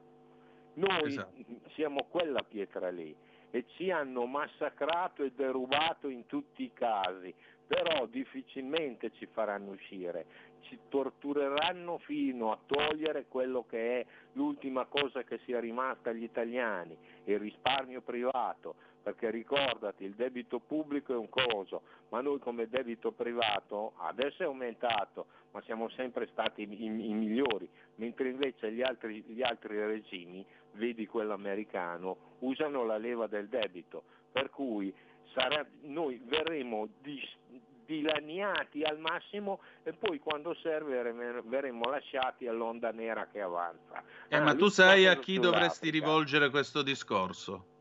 [0.74, 1.45] Noi Esatto.
[1.74, 3.15] siamo quella pietra lì
[3.51, 7.32] e ci hanno massacrato e derubato in tutti i casi,
[7.66, 10.27] però difficilmente ci faranno uscire,
[10.62, 16.97] ci tortureranno fino a togliere quello che è l'ultima cosa che sia rimasta agli italiani,
[17.24, 18.74] il risparmio privato,
[19.05, 24.47] perché ricordati il debito pubblico è un coso, ma noi come debito privato adesso è
[24.47, 30.43] aumentato, ma siamo sempre stati i, i migliori, mentre invece gli altri, gli altri regimi,
[30.72, 34.93] vedi quello americano, usano la leva del debito, per cui
[35.35, 37.36] sarà- noi verremo dis-
[37.85, 41.02] dilaniati al massimo e poi quando serve
[41.44, 44.02] verremo, lasciati all'onda nera che avanza.
[44.28, 47.72] Eh, Ah, ma tu sai a chi dovresti rivolgere questo discorso?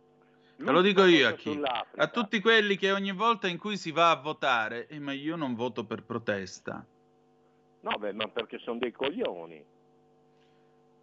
[0.64, 1.60] Te lo dico io a chi?
[1.95, 5.35] A tutti quelli che ogni volta in cui si va a votare, eh, ma io
[5.35, 6.85] non voto per protesta.
[7.81, 9.64] No, beh, ma perché sono dei coglioni.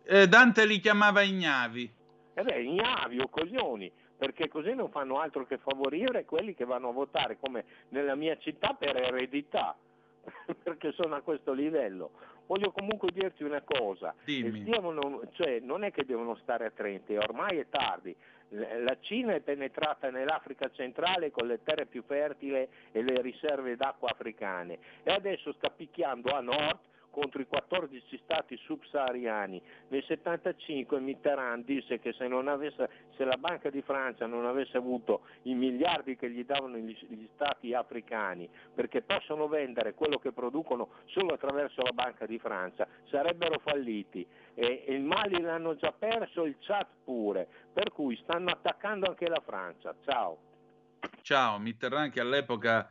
[0.05, 1.95] Eh, Dante li chiamava ignavi.
[2.35, 6.89] E beh, ignavi o coglioni, perché così non fanno altro che favorire quelli che vanno
[6.89, 9.77] a votare, come nella mia città, per eredità,
[10.63, 12.13] perché sono a questo livello.
[12.47, 14.61] Voglio comunque dirti una cosa, Dimmi.
[14.61, 18.17] e devono- cioè, non è che devono stare attenti, ormai è tardi.
[18.53, 24.11] La Cina è penetrata nell'Africa centrale con le terre più fertili e le riserve d'acqua
[24.11, 24.79] africane.
[25.05, 26.79] E adesso sta picchiando a nord
[27.11, 29.61] contro i 14 stati subsahariani.
[29.89, 35.23] Nel 75 Mitterrand disse che se, avesse, se la Banca di Francia non avesse avuto
[35.43, 40.91] i miliardi che gli davano gli, gli stati africani, perché possono vendere quello che producono
[41.07, 44.27] solo attraverso la Banca di Francia, sarebbero falliti.
[44.55, 49.29] E, e il Mali l'hanno già perso, il Chad pure, per cui stanno attaccando anche
[49.29, 49.95] la Francia.
[50.05, 50.39] Ciao.
[51.23, 52.91] Ciao, Mitterrand che all'epoca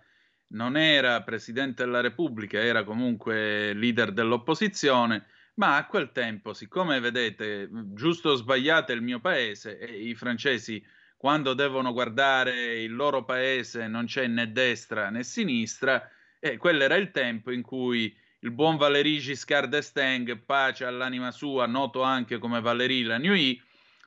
[0.49, 7.67] non era presidente della Repubblica, era comunque leader dell'opposizione, ma a quel tempo, siccome vedete,
[7.93, 10.83] giusto o sbagliato è il mio paese e i francesi
[11.17, 16.09] quando devono guardare il loro paese non c'è né destra né sinistra,
[16.39, 21.65] e quello era il tempo in cui il buon Valéry Giscard d'Estaing, pace all'anima sua,
[21.65, 23.61] noto anche come Valéry la Nuit,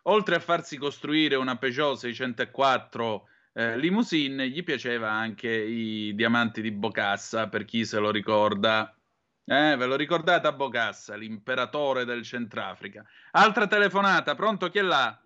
[0.05, 6.71] oltre a farsi costruire una Peugeot 604 eh, limousine, gli piaceva anche i diamanti di
[6.71, 8.95] Bocassa, per chi se lo ricorda.
[9.45, 13.05] Eh, ve lo ricordate a Bocassa, l'imperatore del Centrafrica.
[13.33, 15.21] Altra telefonata, pronto chi è là?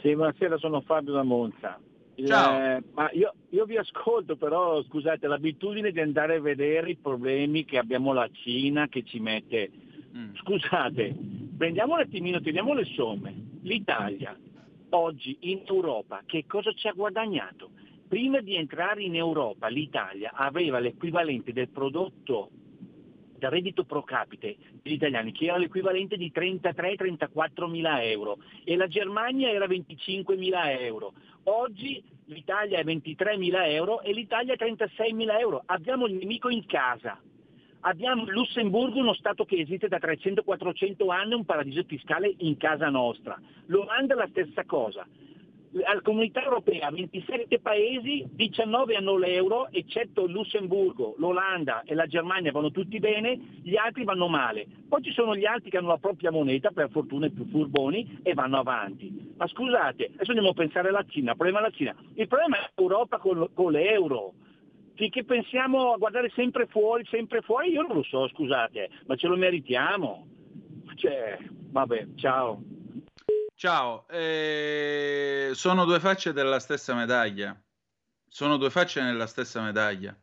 [0.00, 1.78] Sì, buonasera, sono Fabio da Monza.
[2.26, 2.76] Ciao.
[2.76, 7.64] eh, ma io, io vi ascolto, però scusate, l'abitudine di andare a vedere i problemi
[7.64, 9.70] che abbiamo la Cina che ci mette.
[10.16, 10.34] Mm.
[10.36, 11.16] Scusate,
[11.56, 13.34] prendiamo un attimino, teniamo le somme.
[13.62, 14.36] L'Italia
[14.94, 17.70] oggi in Europa che cosa ci ha guadagnato?
[18.08, 22.50] Prima di entrare in Europa l'Italia aveva l'equivalente del prodotto
[23.36, 28.86] del reddito pro capite degli italiani, che era l'equivalente di 33-34 mila euro e la
[28.86, 31.12] Germania era 25 mila euro.
[31.44, 35.62] Oggi l'Italia è 23 mila euro e l'Italia è 36 mila euro.
[35.66, 37.20] Abbiamo il nemico in casa.
[37.86, 43.38] Abbiamo Lussemburgo, uno Stato che esiste da 300-400 anni, un paradiso fiscale in casa nostra.
[43.66, 45.06] L'Olanda la stessa cosa.
[45.82, 52.70] Alla comunità europea 27 paesi, 19 hanno l'euro, eccetto Lussemburgo, l'Olanda e la Germania vanno
[52.70, 54.66] tutti bene, gli altri vanno male.
[54.88, 58.20] Poi ci sono gli altri che hanno la propria moneta, per fortuna i più furboni,
[58.22, 59.34] e vanno avanti.
[59.36, 61.94] Ma scusate, adesso andiamo a pensare alla Cina, il problema è la Cina.
[62.14, 64.32] Il problema è l'Europa con l'euro.
[64.96, 69.26] Finché pensiamo a guardare sempre fuori, sempre fuori, io non lo so, scusate, ma ce
[69.26, 70.28] lo meritiamo.
[70.94, 72.62] Cioè, vabbè, ciao.
[73.56, 77.60] Ciao, eh, sono due facce della stessa medaglia.
[78.28, 80.16] Sono due facce nella stessa medaglia.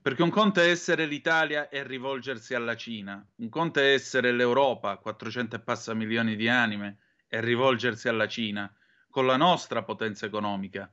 [0.00, 4.96] Perché un conto è essere l'Italia e rivolgersi alla Cina, un conto è essere l'Europa,
[4.96, 6.98] 400 e passa milioni di anime,
[7.28, 8.72] e rivolgersi alla Cina,
[9.08, 10.92] con la nostra potenza economica.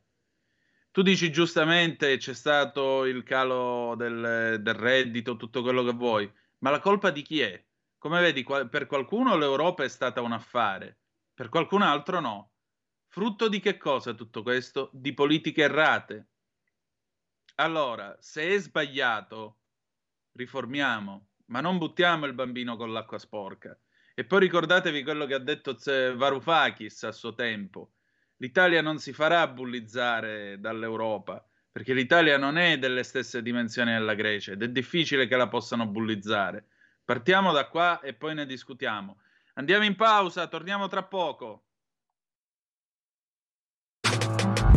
[0.91, 6.71] Tu dici giustamente c'è stato il calo del, del reddito, tutto quello che vuoi, ma
[6.71, 7.63] la colpa di chi è?
[7.97, 11.01] Come vedi, qua- per qualcuno l'Europa è stata un affare,
[11.33, 12.53] per qualcun altro no.
[13.07, 14.89] Frutto di che cosa tutto questo?
[14.93, 16.29] Di politiche errate.
[17.55, 19.59] Allora, se è sbagliato,
[20.31, 23.79] riformiamo, ma non buttiamo il bambino con l'acqua sporca.
[24.15, 27.93] E poi ricordatevi quello che ha detto Varoufakis a suo tempo.
[28.41, 34.53] L'Italia non si farà bullizzare dall'Europa, perché l'Italia non è delle stesse dimensioni della Grecia
[34.53, 36.67] ed è difficile che la possano bullizzare.
[37.03, 39.17] Partiamo da qua e poi ne discutiamo.
[39.55, 41.65] Andiamo in pausa, torniamo tra poco.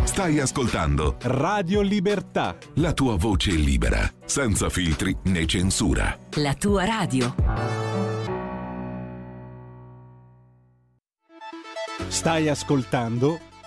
[0.02, 2.56] Stai ascoltando Radio Libertà.
[2.76, 6.18] la tua voce libera, senza filtri né censura.
[6.38, 7.34] La tua radio.
[12.08, 13.50] Stai ascoltando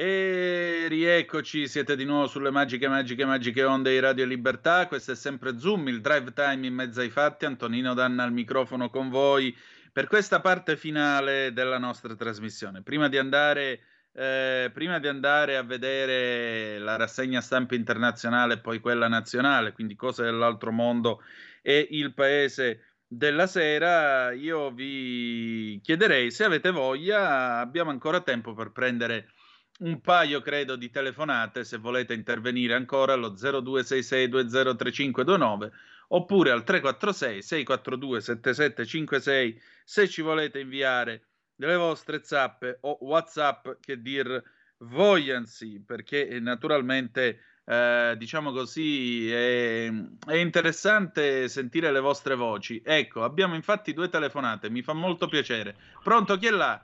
[0.00, 4.86] E rieccoci, siete di nuovo sulle magiche, magiche, magiche onde di Radio Libertà.
[4.86, 7.46] Questo è sempre Zoom, il drive time in mezzo ai fatti.
[7.46, 9.52] Antonino Danna al microfono con voi
[9.92, 12.82] per questa parte finale della nostra trasmissione.
[12.82, 13.80] Prima di andare,
[14.12, 19.96] eh, prima di andare a vedere la rassegna stampa internazionale e poi quella nazionale, quindi
[19.96, 21.22] cose dell'altro mondo
[21.60, 28.70] e il paese della sera, io vi chiederei se avete voglia, abbiamo ancora tempo per
[28.70, 29.30] prendere
[29.78, 35.70] un paio, credo, di telefonate se volete intervenire ancora allo 0266203529
[36.08, 41.22] oppure al 346 642 7756 se ci volete inviare
[41.56, 44.42] le vostre zappe o whatsapp che dir
[44.78, 49.92] vogliansi perché eh, naturalmente eh, diciamo così è,
[50.26, 55.76] è interessante sentire le vostre voci ecco abbiamo infatti due telefonate mi fa molto piacere
[56.02, 56.82] pronto chi è là?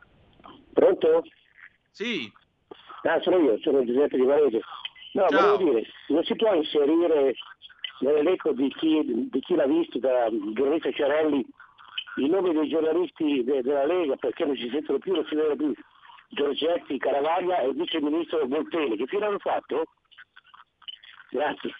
[0.73, 1.23] Pronto?
[1.91, 2.31] Sì.
[3.07, 4.61] Ah, sono io, sono Giuseppe Di Varese.
[5.13, 5.57] No, Ciao.
[5.57, 7.35] volevo dire, non si può inserire
[8.01, 11.47] nell'elenco di chi, di chi l'ha visto, da giornalista Ciarelli,
[12.17, 15.57] i nomi dei giornalisti de- della Lega, perché non ci sentono più, non si vedono
[15.57, 15.75] più
[16.29, 18.97] Giorgetti, Caravaglia e il vice ministro Volpelli.
[18.97, 19.85] Che fine hanno fatto?
[21.31, 21.75] Grazie.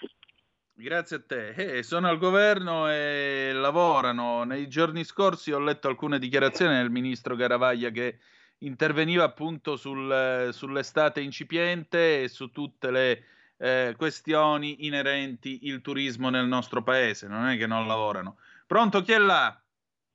[0.77, 1.49] Grazie a te.
[1.51, 4.45] Eh, sono al governo e lavorano.
[4.45, 8.19] Nei giorni scorsi ho letto alcune dichiarazioni del ministro Garavaglia che
[8.67, 13.25] interveniva appunto sul- sull'estate incipiente e su tutte le
[13.57, 17.29] eh, questioni inerenti il turismo nel nostro paese.
[17.29, 18.39] Non è che non lavorano.
[18.67, 19.59] Pronto, chi è là?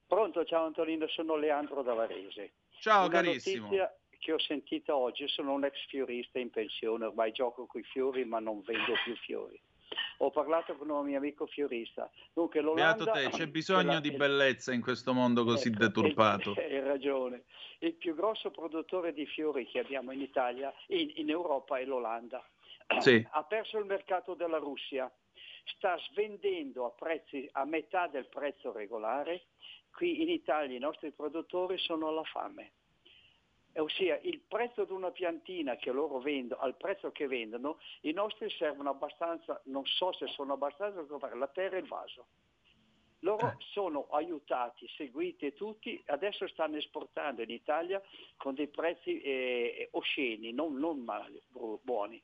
[0.08, 2.54] Pronto, ciao Antonino, sono Leandro da Varese.
[2.80, 3.66] Ciao, Una carissimo.
[3.66, 7.84] notizia che ho sentito oggi, sono un ex fiorista in pensione, ormai gioco con i
[7.86, 9.60] fiori ma non vendo più fiori.
[10.18, 12.10] Ho parlato con un mio amico fiorista.
[12.34, 16.54] Dunque, Beato te, c'è bisogno di bellezza in questo mondo così Ecco, deturpato.
[16.60, 17.44] Hai ragione.
[17.80, 22.44] Il più grosso produttore di fiori che abbiamo in Italia, in, in Europa, è l'Olanda.
[23.00, 23.26] Sì.
[23.32, 25.12] Ha perso il mercato della Russia,
[25.76, 29.50] sta svendendo a prezzi a metà del prezzo regolare.
[29.92, 32.72] Qui in Italia i nostri produttori sono alla fame.
[33.74, 38.12] Eh, Ossia, il prezzo di una piantina che loro vendono, al prezzo che vendono, i
[38.12, 42.28] nostri servono abbastanza, non so se sono abbastanza per comprare la terra e il vaso.
[43.24, 48.02] Loro sono aiutati, seguiti tutti, adesso stanno esportando in Italia
[48.38, 52.22] con dei prezzi eh, osceni, non, non male, bu- buoni.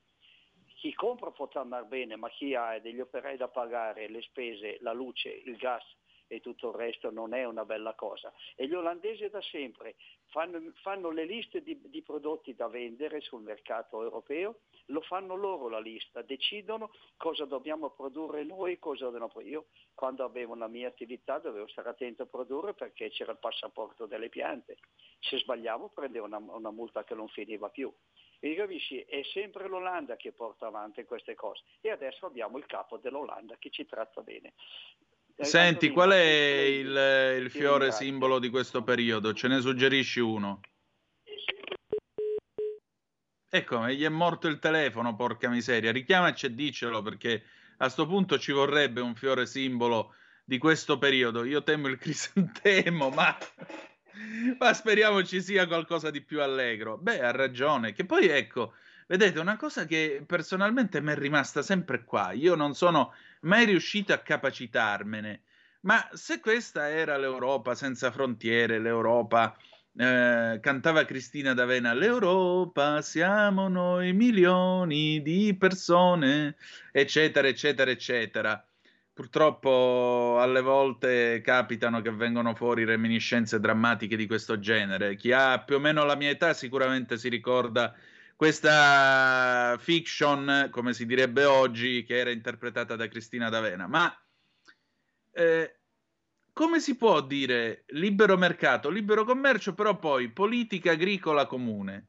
[0.76, 4.94] Chi compra potrà andare bene, ma chi ha degli operai da pagare, le spese, la
[4.94, 5.84] luce, il gas
[6.28, 8.32] e tutto il resto non è una bella cosa.
[8.56, 9.96] E gli olandesi da sempre
[10.28, 15.68] fanno, fanno le liste di, di prodotti da vendere sul mercato europeo, lo fanno loro
[15.68, 19.50] la lista, decidono cosa dobbiamo produrre noi, cosa dobbiamo produrre.
[19.52, 24.06] Io quando avevo la mia attività dovevo stare attento a produrre perché c'era il passaporto
[24.06, 24.78] delle piante.
[25.20, 27.94] Se sbagliavo prendevo una, una multa che non finiva più.
[28.40, 31.64] E capisci, è sempre l'Olanda che porta avanti queste cose.
[31.82, 34.54] E adesso abbiamo il capo dell'Olanda che ci tratta bene.
[35.38, 39.34] Senti, qual è il, il fiore simbolo di questo periodo?
[39.34, 40.62] Ce ne suggerisci uno?
[43.50, 45.92] Ecco, gli è morto il telefono, porca miseria.
[45.92, 47.44] Richiamaci e diccelo perché
[47.78, 50.14] a sto punto ci vorrebbe un fiore simbolo
[50.44, 51.44] di questo periodo.
[51.44, 53.38] Io temo il crisantemo, ma,
[54.58, 56.98] ma speriamo ci sia qualcosa di più allegro.
[56.98, 57.94] Beh, ha ragione.
[57.94, 58.74] Che poi ecco,
[59.08, 62.32] vedete, una cosa che personalmente mi è rimasta sempre qua.
[62.32, 63.14] Io non sono
[63.46, 65.42] mai riuscito a capacitarmene.
[65.82, 69.56] Ma se questa era l'Europa senza frontiere, l'Europa
[69.98, 76.56] eh, cantava Cristina D'Avena, l'Europa siamo noi milioni di persone,
[76.92, 78.68] eccetera, eccetera, eccetera.
[79.14, 85.16] Purtroppo alle volte capitano che vengono fuori reminiscenze drammatiche di questo genere.
[85.16, 87.96] Chi ha più o meno la mia età sicuramente si ricorda
[88.36, 93.88] questa fiction, come si direbbe oggi, che era interpretata da Cristina D'Avena.
[93.88, 94.14] Ma
[95.32, 95.80] eh,
[96.52, 102.08] come si può dire libero mercato, libero commercio, però poi politica agricola comune?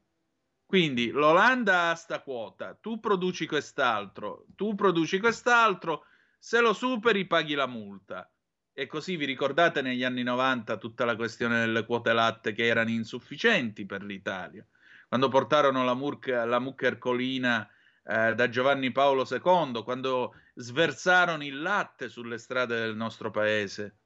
[0.65, 6.03] Quindi l'Olanda ha sta quota, tu produci quest'altro, tu produci quest'altro,
[6.37, 8.29] se lo superi paghi la multa.
[8.73, 12.89] E così vi ricordate negli anni 90 tutta la questione delle quote latte che erano
[12.89, 14.65] insufficienti per l'Italia,
[15.07, 17.67] quando portarono la, murca, la mucca ercolina
[18.03, 23.97] eh, da Giovanni Paolo II, quando sversarono il latte sulle strade del nostro paese.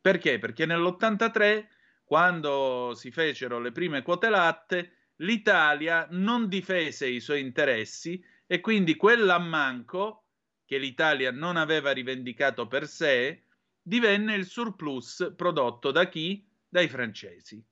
[0.00, 0.38] Perché?
[0.38, 1.66] Perché nell'83,
[2.04, 8.94] quando si fecero le prime quote latte, l'Italia non difese i suoi interessi e quindi
[8.94, 10.24] quell'ammanco
[10.64, 13.44] che l'Italia non aveva rivendicato per sé
[13.82, 16.46] divenne il surplus prodotto da chi?
[16.68, 17.64] Dai francesi.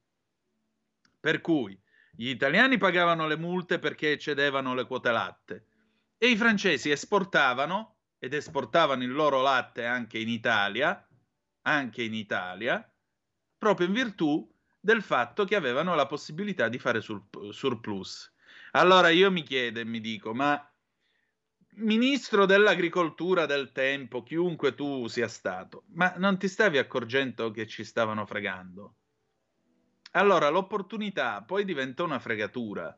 [1.21, 1.79] Per cui
[2.17, 5.67] gli italiani pagavano le multe perché eccedevano le quote latte
[6.17, 11.07] e i francesi esportavano ed esportavano il loro latte anche in Italia,
[11.63, 12.91] anche in Italia,
[13.59, 18.33] proprio in virtù del fatto che avevano la possibilità di fare sur- surplus.
[18.73, 20.59] Allora io mi chiedo e mi dico, ma
[21.77, 27.85] ministro dell'agricoltura del tempo, chiunque tu sia stato, ma non ti stavi accorgendo che ci
[27.85, 28.95] stavano fregando?
[30.17, 32.97] Allora l'opportunità poi diventa una fregatura.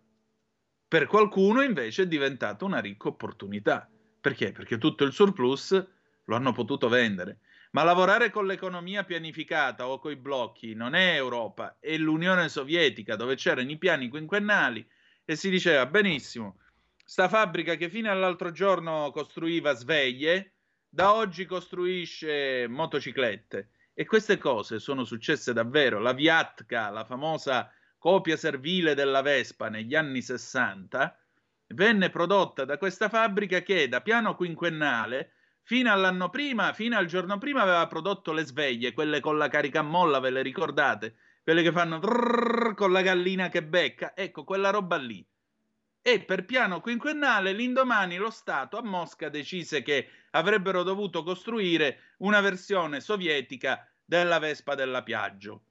[0.87, 3.91] Per qualcuno invece è diventata una ricca opportunità.
[4.21, 4.53] Perché?
[4.53, 5.87] Perché tutto il surplus
[6.25, 7.41] lo hanno potuto vendere.
[7.73, 13.35] Ma lavorare con l'economia pianificata o coi blocchi non è Europa, è l'Unione Sovietica dove
[13.35, 14.89] c'erano i piani quinquennali
[15.25, 16.61] e si diceva benissimo,
[17.05, 20.53] sta fabbrica che fino all'altro giorno costruiva sveglie,
[20.89, 23.71] da oggi costruisce motociclette.
[24.01, 25.99] E queste cose sono successe davvero.
[25.99, 27.69] La Viatka, la famosa
[27.99, 31.19] copia servile della Vespa negli anni 60,
[31.75, 37.39] venne prodotta da questa fabbrica che da piano quinquennale fino all'anno prima, fino al giorno
[37.39, 41.17] prima aveva prodotto le sveglie, quelle con la carica a molla, ve le ricordate?
[41.43, 45.28] Quelle che fanno con la gallina che becca, ecco quella roba lì.
[46.09, 52.41] E per piano quinquennale l'indomani lo Stato a Mosca decise che avrebbero dovuto costruire una
[52.41, 55.65] versione sovietica della Vespa della Piaggio,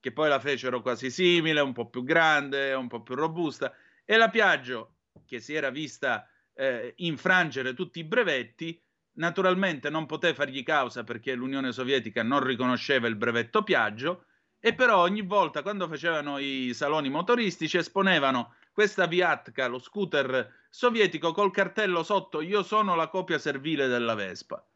[0.00, 3.74] che poi la fecero quasi simile, un po' più grande, un po' più robusta,
[4.06, 4.94] e la Piaggio,
[5.26, 8.82] che si era vista eh, infrangere tutti i brevetti,
[9.16, 14.24] naturalmente non poté fargli causa perché l'Unione Sovietica non riconosceva il brevetto Piaggio,
[14.58, 21.30] e però ogni volta quando facevano i saloni motoristici esponevano questa Viatka, lo scooter sovietico
[21.30, 24.66] col cartello sotto io sono la copia servile della Vespa.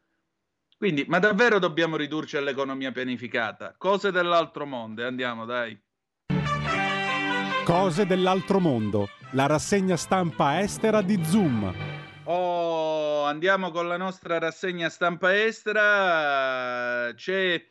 [0.77, 3.75] Quindi, ma davvero dobbiamo ridurci all'economia pianificata?
[3.77, 5.77] Cose dell'altro mondo, andiamo dai.
[7.65, 11.75] Cose dell'altro mondo, la rassegna stampa estera di Zoom.
[12.23, 17.11] Oh, andiamo con la nostra rassegna stampa estera.
[17.13, 17.61] C'è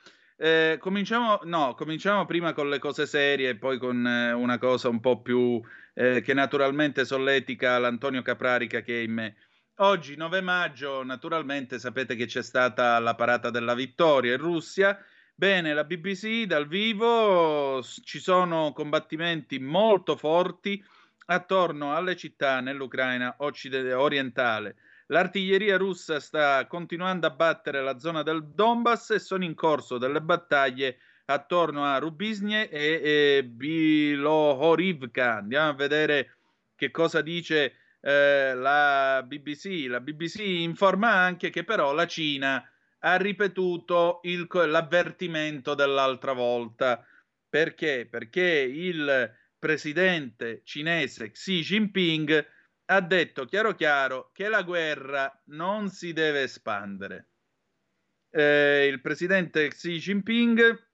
[0.40, 4.88] eh, cominciamo, no, cominciamo prima con le cose serie e poi con eh, una cosa
[4.88, 5.60] un po' più
[5.98, 9.36] eh, che naturalmente solletica l'Antonio Caprarica che è in me.
[9.80, 14.96] Oggi, 9 maggio, naturalmente sapete che c'è stata la parata della vittoria in Russia.
[15.34, 20.82] Bene, la BBC dal vivo ci sono combattimenti molto forti
[21.26, 24.76] attorno alle città nell'Ucraina occide- orientale.
[25.06, 30.20] L'artiglieria russa sta continuando a battere la zona del Donbass e sono in corso delle
[30.20, 30.98] battaglie
[31.30, 35.36] attorno a Rubisnie e, e Bilohorivka.
[35.36, 36.36] Andiamo a vedere
[36.74, 39.86] che cosa dice eh, la BBC.
[39.88, 42.66] La BBC informa anche che però la Cina
[43.00, 47.04] ha ripetuto il, l'avvertimento dell'altra volta.
[47.48, 48.06] Perché?
[48.10, 52.46] Perché il presidente cinese Xi Jinping
[52.86, 57.26] ha detto chiaro chiaro che la guerra non si deve espandere.
[58.30, 60.87] Eh, il presidente Xi Jinping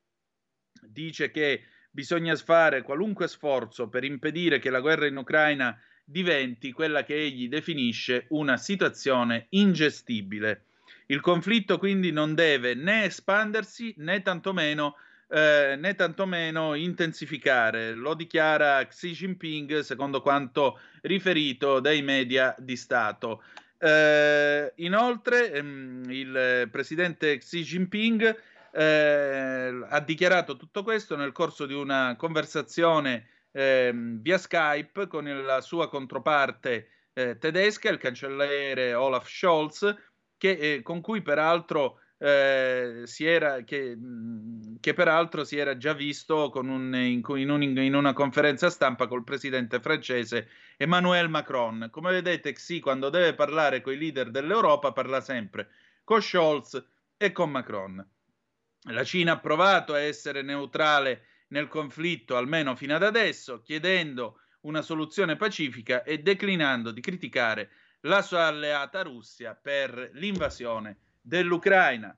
[0.89, 7.05] dice che bisogna fare qualunque sforzo per impedire che la guerra in Ucraina diventi quella
[7.05, 10.65] che egli definisce una situazione ingestibile.
[11.07, 14.97] Il conflitto quindi non deve né espandersi né tantomeno,
[15.29, 23.43] eh, né tantomeno intensificare, lo dichiara Xi Jinping secondo quanto riferito dai media di Stato.
[23.79, 28.37] Eh, inoltre ehm, il presidente Xi Jinping
[28.75, 35.61] eh, ha dichiarato tutto questo nel corso di una conversazione ehm, via Skype con la
[35.61, 39.95] sua controparte eh, tedesca, il cancelliere Olaf Scholz,
[40.37, 45.93] che, eh, con cui peraltro eh, si era, che, mh, che peraltro si era già
[45.93, 51.89] visto un- in un- in una conferenza stampa col presidente francese Emmanuel Macron.
[51.91, 55.69] Come vedete, Xi quando deve parlare con i leader dell'Europa parla sempre
[56.03, 56.83] con Scholz
[57.17, 58.14] e con Macron.
[58.89, 64.83] La Cina ha provato a essere neutrale nel conflitto, almeno fino ad adesso, chiedendo una
[64.83, 67.71] soluzione pacifica e declinando di criticare
[68.01, 72.15] la sua alleata Russia per l'invasione dell'Ucraina.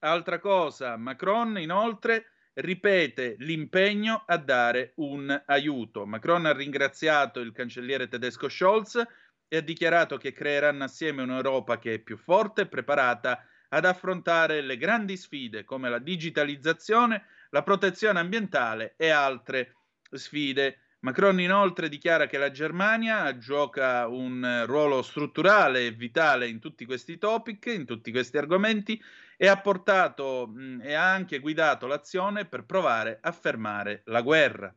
[0.00, 6.04] Altra cosa, Macron inoltre ripete l'impegno a dare un aiuto.
[6.04, 9.02] Macron ha ringraziato il cancelliere tedesco Scholz
[9.48, 14.60] e ha dichiarato che creeranno assieme un'Europa che è più forte e preparata ad affrontare
[14.60, 19.74] le grandi sfide come la digitalizzazione, la protezione ambientale e altre
[20.10, 20.78] sfide.
[21.00, 27.16] Macron inoltre dichiara che la Germania gioca un ruolo strutturale e vitale in tutti questi
[27.16, 29.00] topic, in tutti questi argomenti
[29.36, 34.74] e ha portato mh, e ha anche guidato l'azione per provare a fermare la guerra.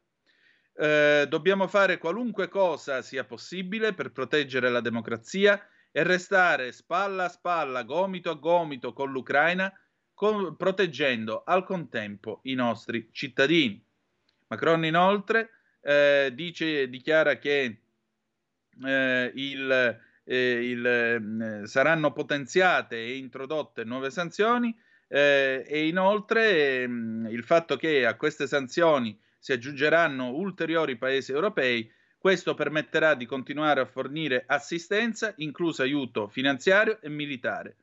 [0.76, 5.62] Eh, dobbiamo fare qualunque cosa sia possibile per proteggere la democrazia
[5.96, 9.72] e restare spalla a spalla, gomito a gomito con l'Ucraina,
[10.16, 13.82] con- proteggendo al contempo i nostri cittadini.
[14.48, 15.52] Macron inoltre
[15.82, 17.82] eh, dice, dichiara che
[18.84, 24.76] eh, il, eh, il, eh, saranno potenziate e introdotte nuove sanzioni
[25.08, 31.88] eh, e inoltre ehm, il fatto che a queste sanzioni si aggiungeranno ulteriori paesi europei,
[32.24, 37.76] questo permetterà di continuare a fornire assistenza, incluso aiuto finanziario e militare.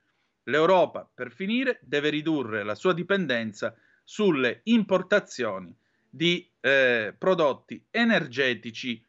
[0.45, 5.77] L'Europa, per finire, deve ridurre la sua dipendenza sulle importazioni
[6.09, 9.05] di eh, prodotti energetici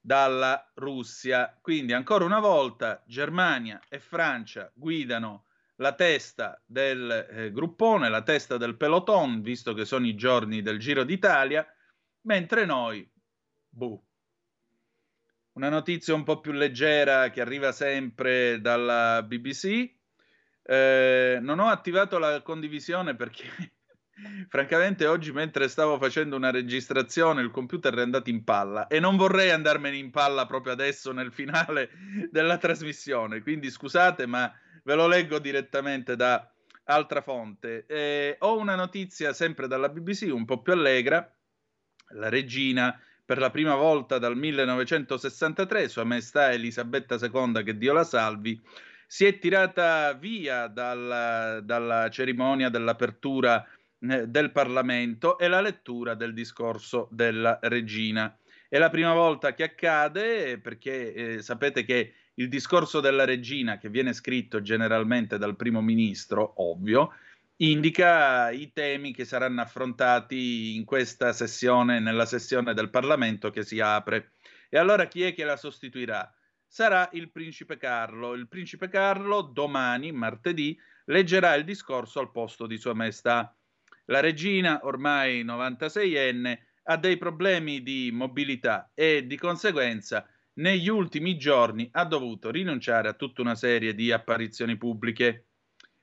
[0.00, 1.54] dalla Russia.
[1.60, 5.44] Quindi ancora una volta Germania e Francia guidano
[5.76, 10.78] la testa del eh, gruppone, la testa del peloton, visto che sono i giorni del
[10.78, 11.70] Giro d'Italia,
[12.22, 13.06] mentre noi,
[13.70, 14.04] boh,
[15.52, 19.92] una notizia un po' più leggera che arriva sempre dalla BBC.
[20.62, 23.44] Eh, non ho attivato la condivisione perché
[24.48, 29.16] francamente oggi mentre stavo facendo una registrazione il computer è andato in palla e non
[29.16, 31.90] vorrei andarmene in palla proprio adesso nel finale
[32.30, 34.52] della trasmissione, quindi scusate ma
[34.84, 36.50] ve lo leggo direttamente da
[36.84, 37.86] altra fonte.
[37.86, 41.32] Eh, ho una notizia sempre dalla BBC un po' più allegra,
[42.12, 42.98] la regina
[43.30, 48.60] per la prima volta dal 1963, Sua Maestà Elisabetta II, che Dio la salvi,
[49.06, 53.64] si è tirata via dalla, dalla cerimonia dell'apertura
[54.00, 58.36] eh, del Parlamento e la lettura del discorso della regina.
[58.68, 63.90] È la prima volta che accade perché eh, sapete che il discorso della regina, che
[63.90, 67.12] viene scritto generalmente dal primo ministro, ovvio,
[67.62, 73.80] indica i temi che saranno affrontati in questa sessione, nella sessione del Parlamento che si
[73.80, 74.32] apre.
[74.68, 76.32] E allora chi è che la sostituirà?
[76.66, 78.34] Sarà il principe Carlo.
[78.34, 83.54] Il principe Carlo domani, martedì, leggerà il discorso al posto di Sua Maestà.
[84.06, 91.88] La regina, ormai 96enne, ha dei problemi di mobilità e di conseguenza negli ultimi giorni
[91.92, 95.49] ha dovuto rinunciare a tutta una serie di apparizioni pubbliche.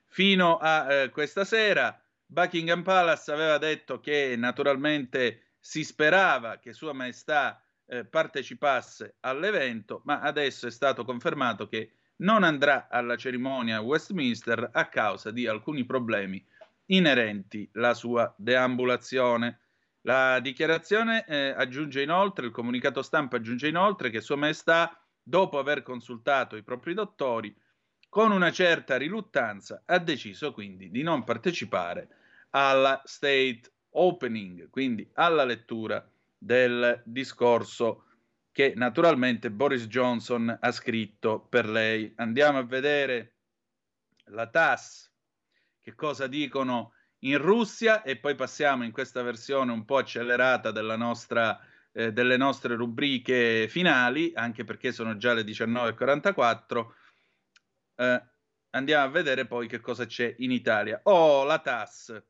[0.08, 6.94] Fino a eh, questa sera Buckingham Palace aveva detto che naturalmente si sperava che Sua
[6.94, 13.82] Maestà eh, partecipasse all'evento, ma adesso è stato confermato che non andrà alla cerimonia a
[13.82, 16.44] Westminster a causa di alcuni problemi
[16.88, 19.60] inerenti alla sua deambulazione.
[20.02, 25.84] La dichiarazione eh, aggiunge inoltre, il comunicato stampa aggiunge inoltre che Sua Maestà, dopo aver
[25.84, 27.54] consultato i propri dottori,
[28.10, 32.08] con una certa riluttanza ha deciso quindi di non partecipare
[32.52, 33.62] alla state
[33.92, 36.08] opening, quindi alla lettura
[36.38, 38.04] del discorso
[38.52, 42.12] che naturalmente Boris Johnson ha scritto per lei.
[42.16, 43.36] Andiamo a vedere
[44.30, 45.12] la TAS,
[45.80, 51.60] che cosa dicono in Russia e poi passiamo in questa versione un po' accelerata nostra,
[51.92, 56.94] eh, delle nostre rubriche finali, anche perché sono già le 19.44.
[57.98, 58.24] Eh,
[58.72, 60.99] andiamo a vedere poi che cosa c'è in Italia.
[61.03, 62.24] Oh, la TAS.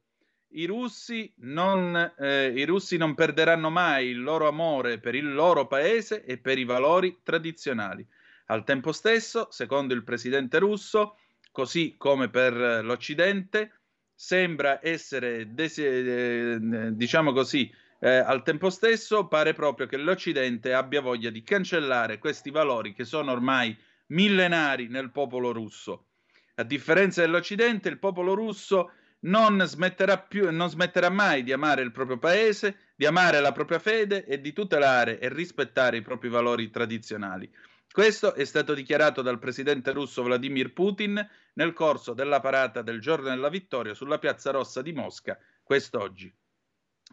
[0.51, 5.67] I russi, non, eh, I russi non perderanno mai il loro amore per il loro
[5.67, 8.07] paese e per i valori tradizionali.
[8.45, 11.17] Al tempo stesso, secondo il presidente russo,
[11.51, 12.53] così come per
[12.85, 13.81] l'Occidente,
[14.13, 16.57] sembra essere, desi- eh,
[16.93, 17.69] diciamo così,
[17.99, 23.03] eh, al tempo stesso pare proprio che l'Occidente abbia voglia di cancellare questi valori che
[23.03, 23.77] sono ormai
[24.07, 26.07] millenari nel popolo russo.
[26.55, 31.91] A differenza dell'Occidente, il popolo russo non smetterà, più, non smetterà mai di amare il
[31.91, 36.69] proprio paese, di amare la propria fede e di tutelare e rispettare i propri valori
[36.69, 37.51] tradizionali.
[37.91, 43.29] Questo è stato dichiarato dal presidente russo Vladimir Putin nel corso della parata del giorno
[43.29, 46.31] della vittoria sulla piazza rossa di Mosca quest'oggi.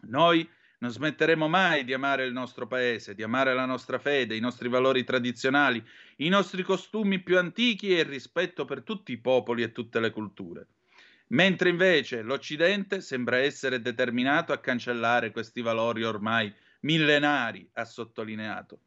[0.07, 0.47] Noi
[0.85, 4.69] non smetteremo mai di amare il nostro paese, di amare la nostra fede, i nostri
[4.69, 5.83] valori tradizionali,
[6.17, 10.11] i nostri costumi più antichi e il rispetto per tutti i popoli e tutte le
[10.11, 10.67] culture.
[11.29, 18.81] Mentre invece l'Occidente sembra essere determinato a cancellare questi valori ormai millenari, ha sottolineato.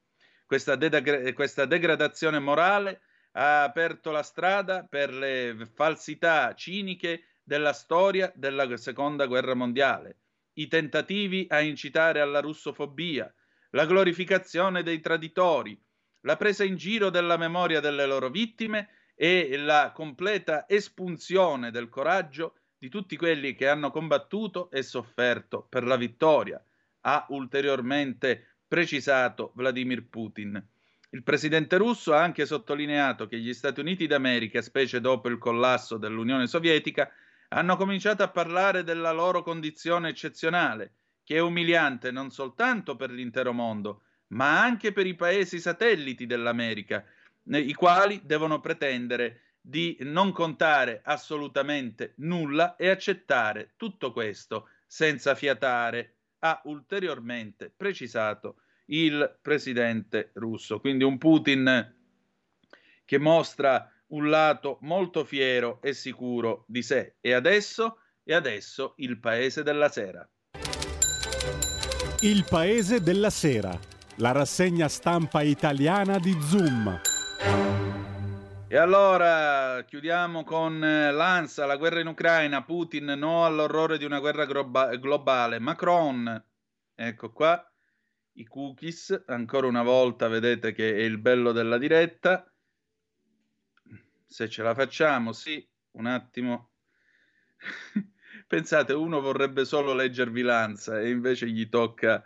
[0.46, 3.00] Questa, de- questa degradazione morale
[3.32, 10.18] ha aperto la strada per le falsità ciniche della storia della seconda guerra mondiale,
[10.58, 13.32] i tentativi a incitare alla russofobia,
[13.70, 15.80] la glorificazione dei traditori,
[16.22, 22.54] la presa in giro della memoria delle loro vittime e la completa espunzione del coraggio
[22.76, 26.62] di tutti quelli che hanno combattuto e sofferto per la vittoria,
[27.02, 30.64] ha ulteriormente precisato Vladimir Putin.
[31.10, 35.96] Il presidente russo ha anche sottolineato che gli Stati Uniti d'America, specie dopo il collasso
[35.96, 37.10] dell'Unione Sovietica,
[37.48, 40.92] hanno cominciato a parlare della loro condizione eccezionale,
[41.24, 47.04] che è umiliante non soltanto per l'intero mondo, ma anche per i paesi satelliti dell'America,
[47.44, 56.16] i quali devono pretendere di non contare assolutamente nulla e accettare tutto questo senza fiatare,
[56.40, 60.80] ha ulteriormente precisato il presidente russo.
[60.80, 61.94] Quindi un Putin
[63.04, 67.16] che mostra un lato molto fiero e sicuro di sé.
[67.20, 70.28] E adesso, e adesso il paese della sera.
[72.20, 73.78] Il paese della sera,
[74.16, 77.00] la rassegna stampa italiana di Zoom.
[78.70, 84.18] E allora chiudiamo con eh, l'ANSA, la guerra in Ucraina, Putin no all'orrore di una
[84.18, 86.44] guerra globa- globale, Macron,
[86.94, 87.72] ecco qua,
[88.32, 92.47] i cookies, ancora una volta vedete che è il bello della diretta,
[94.28, 96.70] se ce la facciamo, sì, un attimo.
[98.46, 102.22] Pensate, uno vorrebbe solo leggervi l'ANSA e invece gli tocca,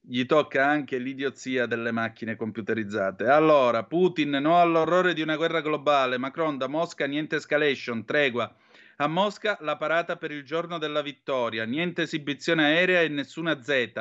[0.00, 3.26] gli tocca anche l'idiozia delle macchine computerizzate.
[3.26, 8.54] Allora, Putin no all'orrore di una guerra globale, Macron da Mosca niente escalation, tregua.
[8.96, 13.92] A Mosca la parata per il giorno della vittoria, niente esibizione aerea e nessuna Z.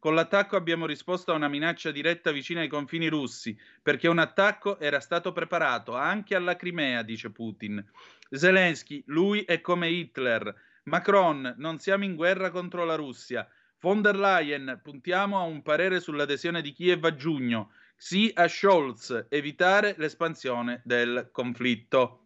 [0.00, 4.78] Con l'attacco abbiamo risposto a una minaccia diretta vicina ai confini russi, perché un attacco
[4.78, 7.84] era stato preparato anche alla Crimea, dice Putin.
[8.30, 10.54] Zelensky, lui è come Hitler.
[10.84, 13.48] Macron, non siamo in guerra contro la Russia.
[13.80, 17.72] Von der Leyen, puntiamo a un parere sull'adesione di Kiev a giugno.
[17.96, 22.22] Sì a Scholz, evitare l'espansione del conflitto.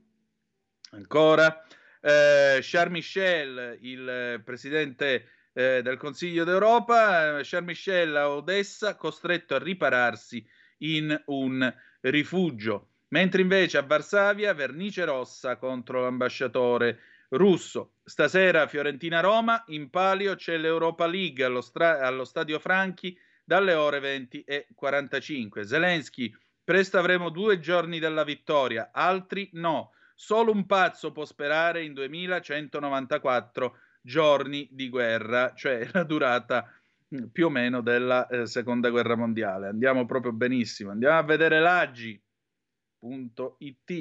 [0.90, 1.64] Ancora,
[2.02, 9.54] eh, Charles Michel, il presidente eh, del Consiglio d'Europa, eh, Charles Michel a Odessa, costretto
[9.54, 10.44] a ripararsi
[10.78, 12.88] in un rifugio.
[13.08, 16.98] Mentre invece a Varsavia, vernice rossa contro l'ambasciatore
[17.30, 17.94] russo.
[18.04, 24.42] Stasera Fiorentina-Roma, in palio c'è l'Europa League allo, stra- allo Stadio Franchi dalle ore 20
[24.44, 25.66] e 45.
[25.66, 26.34] Zelensky,
[26.64, 29.92] presto avremo due giorni della vittoria, altri no.
[30.14, 36.70] Solo un pazzo può sperare in 2194 giorni di guerra, cioè la durata
[37.08, 39.68] mh, più o meno della eh, seconda guerra mondiale.
[39.68, 40.90] Andiamo proprio benissimo.
[40.90, 42.20] Andiamo a vedere l'AGI.it,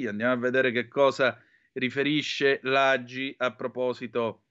[0.08, 1.40] andiamo a vedere che cosa
[1.74, 4.42] riferisce l'AGI a proposito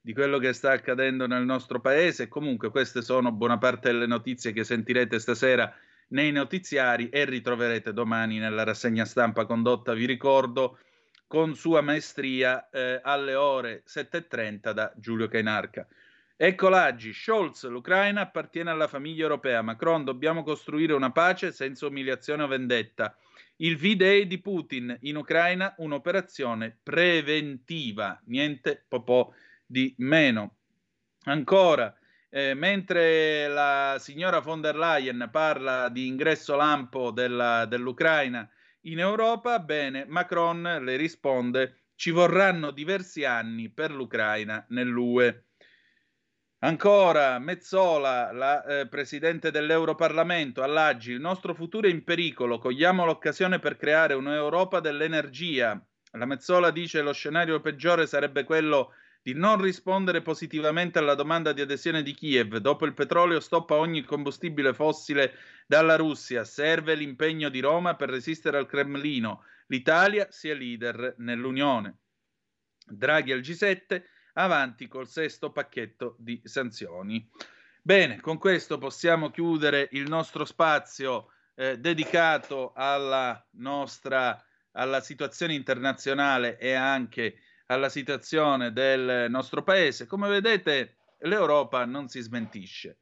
[0.00, 2.28] di quello che sta accadendo nel nostro paese.
[2.28, 5.72] Comunque queste sono buona parte delle notizie che sentirete stasera
[6.08, 10.78] nei notiziari e ritroverete domani nella rassegna stampa condotta, vi ricordo,
[11.26, 15.86] con sua maestria eh, alle ore 7.30 da Giulio Cainarca.
[16.36, 19.62] Ecco l'Aggi, Scholz, l'Ucraina appartiene alla famiglia europea.
[19.62, 23.16] Macron, dobbiamo costruire una pace senza umiliazione o vendetta.
[23.56, 29.32] Il V-Day di Putin in Ucraina, un'operazione preventiva, niente po'
[29.64, 30.56] di meno.
[31.26, 31.96] Ancora,
[32.30, 38.48] eh, mentre la signora von der Leyen parla di ingresso lampo della, dell'Ucraina
[38.84, 45.44] in Europa, bene, Macron le risponde ci vorranno diversi anni per l'Ucraina nell'UE.
[46.58, 53.58] Ancora, Mezzola, la eh, presidente dell'Europarlamento, all'Aggi, il nostro futuro è in pericolo, cogliamo l'occasione
[53.58, 55.78] per creare un'Europa dell'energia.
[56.12, 58.94] La Mezzola dice lo scenario peggiore sarebbe quello
[59.24, 62.58] di non rispondere positivamente alla domanda di adesione di Kiev.
[62.58, 65.32] Dopo il petrolio stoppa ogni combustibile fossile
[65.66, 66.44] dalla Russia.
[66.44, 69.44] Serve l'impegno di Roma per resistere al Cremlino.
[69.68, 72.00] L'Italia sia leader nell'Unione.
[72.84, 74.02] Draghi al G7,
[74.34, 77.26] avanti col sesto pacchetto di sanzioni.
[77.80, 84.38] Bene, con questo possiamo chiudere il nostro spazio eh, dedicato alla nostra
[84.76, 87.36] alla situazione internazionale e anche
[87.66, 90.06] alla situazione del nostro paese.
[90.06, 92.98] Come vedete, l'Europa non si smentisce.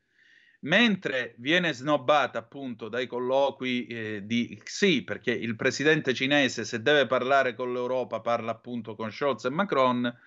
[0.60, 7.06] Mentre viene snobbata appunto dai colloqui eh, di Xi, perché il presidente cinese se deve
[7.06, 10.18] parlare con l'Europa parla appunto con Scholz e Macron,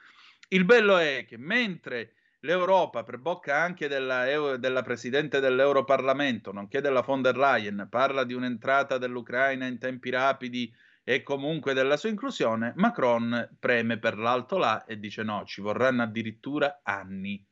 [0.50, 7.02] il bello è che mentre l'Europa, per bocca anche della, della presidente dell'Europarlamento, nonché della
[7.02, 10.72] von der Leyen, parla di un'entrata dell'Ucraina in tempi rapidi
[11.08, 16.02] e comunque della sua inclusione, Macron preme per l'alto là e dice no, ci vorranno
[16.02, 17.46] addirittura anni.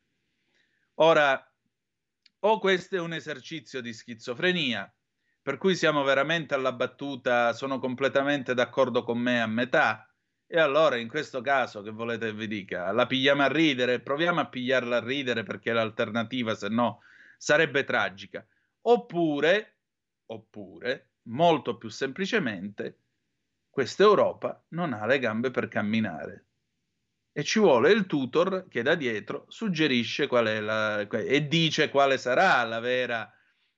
[0.94, 1.52] Ora,
[2.40, 4.92] o questo è un esercizio di schizofrenia,
[5.40, 10.12] per cui siamo veramente alla battuta, sono completamente d'accordo con me a metà,
[10.46, 12.90] e allora in questo caso che volete vi dica?
[12.90, 17.02] La pigliamo a ridere, proviamo a pigliarla a ridere perché l'alternativa se no
[17.38, 18.44] sarebbe tragica.
[18.82, 19.78] Oppure,
[20.26, 23.03] oppure, molto più semplicemente,
[23.74, 26.46] questa Europa non ha le gambe per camminare
[27.36, 32.16] e ci vuole il tutor che da dietro suggerisce qual è la, e dice quale
[32.16, 33.28] sarà la vera,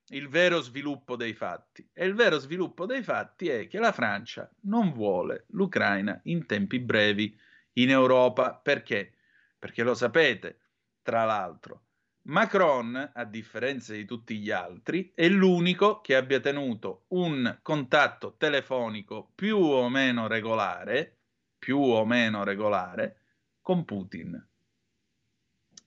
[0.09, 1.89] il vero sviluppo dei fatti.
[1.95, 6.79] E il vero sviluppo dei fatti è che la Francia non vuole l'Ucraina in tempi
[6.81, 7.35] brevi
[7.79, 8.55] in Europa.
[8.55, 9.15] Perché?
[9.59, 10.61] Perché lo sapete,
[11.01, 11.86] tra l'altro,
[12.27, 19.31] Macron, a differenza di tutti gli altri, è l'unico che abbia tenuto un contatto telefonico
[19.33, 21.19] più o meno regolare,
[21.57, 23.21] più o meno regolare,
[23.61, 24.45] con Putin.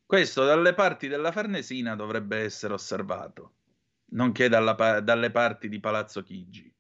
[0.06, 3.56] Questo dalle parti della Farnesina dovrebbe essere osservato,
[4.11, 6.74] nonché dalla, dalle parti di Palazzo Chigi.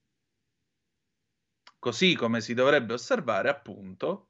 [1.77, 4.29] Così come si dovrebbe osservare, appunto,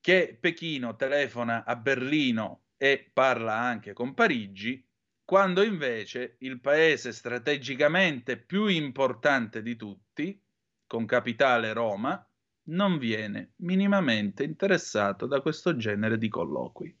[0.00, 4.82] che Pechino telefona a Berlino e parla anche con Parigi,
[5.22, 10.42] quando invece il paese strategicamente più importante di tutti,
[10.86, 12.26] con capitale Roma,
[12.68, 16.96] non viene minimamente interessato da questo genere di colloqui.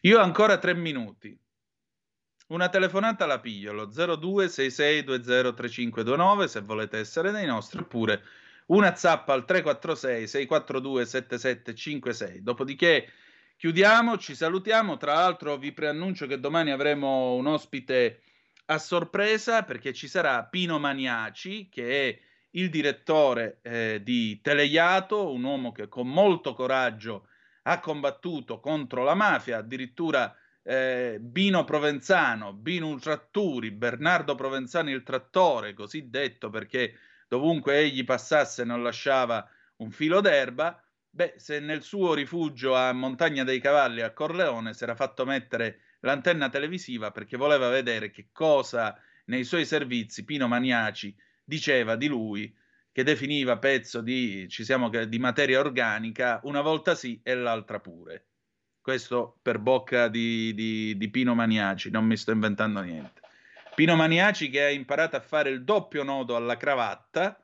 [0.00, 1.38] Io ho ancora tre minuti.
[2.48, 8.20] Una telefonata la piglio allo 0266203529 se volete essere dei nostri, oppure
[8.66, 12.42] una zappa al 346 642 7756.
[12.42, 13.12] Dopodiché
[13.56, 14.96] chiudiamo, ci salutiamo.
[14.96, 18.22] Tra l'altro vi preannuncio che domani avremo un ospite
[18.66, 22.18] a sorpresa perché ci sarà Pino Maniaci, che è
[22.50, 27.28] il direttore eh, di Teleiato, un uomo che con molto coraggio
[27.62, 35.74] ha combattuto contro la mafia, addirittura eh, Bino Provenzano, Bino Ultratturi, Bernardo Provenzano il trattore,
[35.74, 39.46] così detto perché dovunque egli passasse non lasciava
[39.76, 40.80] un filo d'erba,
[41.16, 45.80] beh, se nel suo rifugio a Montagna dei Cavalli a Corleone si era fatto mettere
[46.00, 48.94] l'antenna televisiva perché voleva vedere che cosa
[49.24, 52.54] nei suoi servizi Pino Maniaci diceva di lui,
[52.92, 58.26] che definiva pezzo di, siamo, di materia organica, una volta sì e l'altra pure.
[58.82, 63.22] Questo per bocca di, di, di Pino Maniaci, non mi sto inventando niente.
[63.74, 67.40] Pino Maniaci che ha imparato a fare il doppio nodo alla cravatta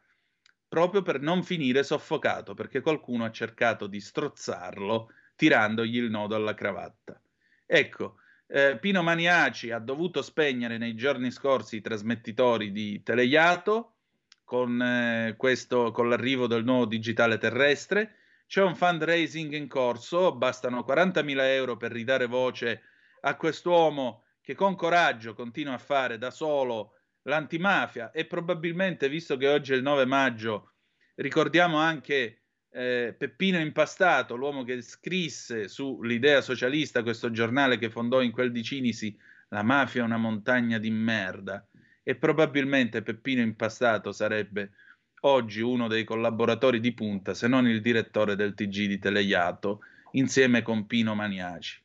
[0.72, 6.54] proprio per non finire soffocato, perché qualcuno ha cercato di strozzarlo tirandogli il nodo alla
[6.54, 7.20] cravatta.
[7.66, 8.14] Ecco,
[8.46, 13.96] eh, Pino Maniaci ha dovuto spegnere nei giorni scorsi i trasmettitori di Teleiato
[14.44, 18.14] con, eh, con l'arrivo del nuovo digitale terrestre.
[18.46, 22.80] C'è un fundraising in corso, bastano 40.000 euro per ridare voce
[23.20, 29.48] a quest'uomo che con coraggio continua a fare da solo l'antimafia e probabilmente, visto che
[29.48, 30.72] oggi è il 9 maggio,
[31.16, 38.32] ricordiamo anche eh, Peppino Impastato, l'uomo che scrisse sull'idea socialista questo giornale che fondò in
[38.32, 39.16] quel di Cinisi,
[39.48, 41.66] La mafia è una montagna di merda.
[42.02, 44.72] E probabilmente Peppino Impastato sarebbe
[45.20, 49.80] oggi uno dei collaboratori di punta, se non il direttore del TG di Teleiato,
[50.12, 51.80] insieme con Pino Maniaci.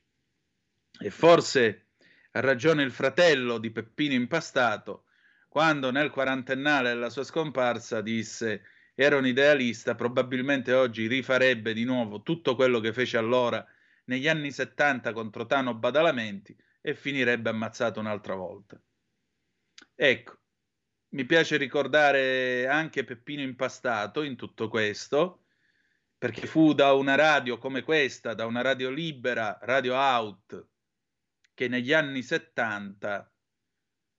[1.00, 1.88] E forse
[2.32, 5.04] ha ragione il fratello di Peppino Impastato
[5.58, 8.62] quando nel quarantennale della sua scomparsa disse
[8.94, 13.66] era un idealista, probabilmente oggi rifarebbe di nuovo tutto quello che fece allora
[14.04, 18.80] negli anni 70 contro Tano Badalamenti e finirebbe ammazzato un'altra volta.
[19.96, 20.38] Ecco,
[21.08, 25.46] mi piace ricordare anche Peppino Impastato in tutto questo
[26.16, 30.68] perché fu da una radio come questa, da una radio libera, Radio Out,
[31.52, 33.32] che negli anni 70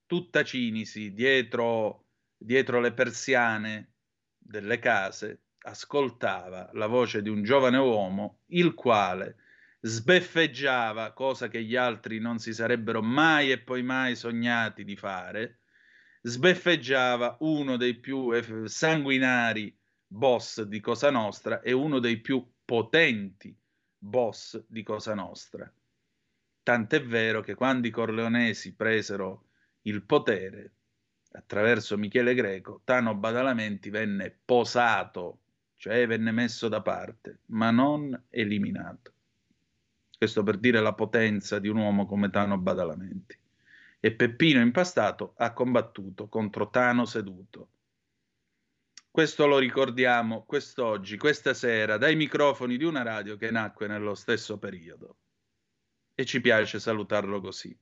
[0.10, 3.94] tutta Cinisi, dietro, dietro le persiane
[4.36, 9.36] delle case, ascoltava la voce di un giovane uomo, il quale
[9.82, 15.60] sbeffeggiava, cosa che gli altri non si sarebbero mai e poi mai sognati di fare,
[16.22, 19.78] sbeffeggiava uno dei più eff- sanguinari
[20.08, 23.56] boss di Cosa Nostra e uno dei più potenti
[23.96, 25.72] boss di Cosa Nostra.
[26.64, 29.49] Tant'è vero che quando i corleonesi presero
[29.90, 30.72] il potere,
[31.32, 35.40] attraverso Michele Greco, Tano Badalamenti venne posato,
[35.76, 39.14] cioè venne messo da parte, ma non eliminato.
[40.18, 43.38] Questo per dire la potenza di un uomo come Tano Badalamenti.
[44.02, 47.70] E Peppino Impastato ha combattuto contro Tano seduto.
[49.12, 54.58] Questo lo ricordiamo quest'oggi, questa sera, dai microfoni di una radio che nacque nello stesso
[54.58, 55.18] periodo.
[56.16, 57.76] E ci piace salutarlo così.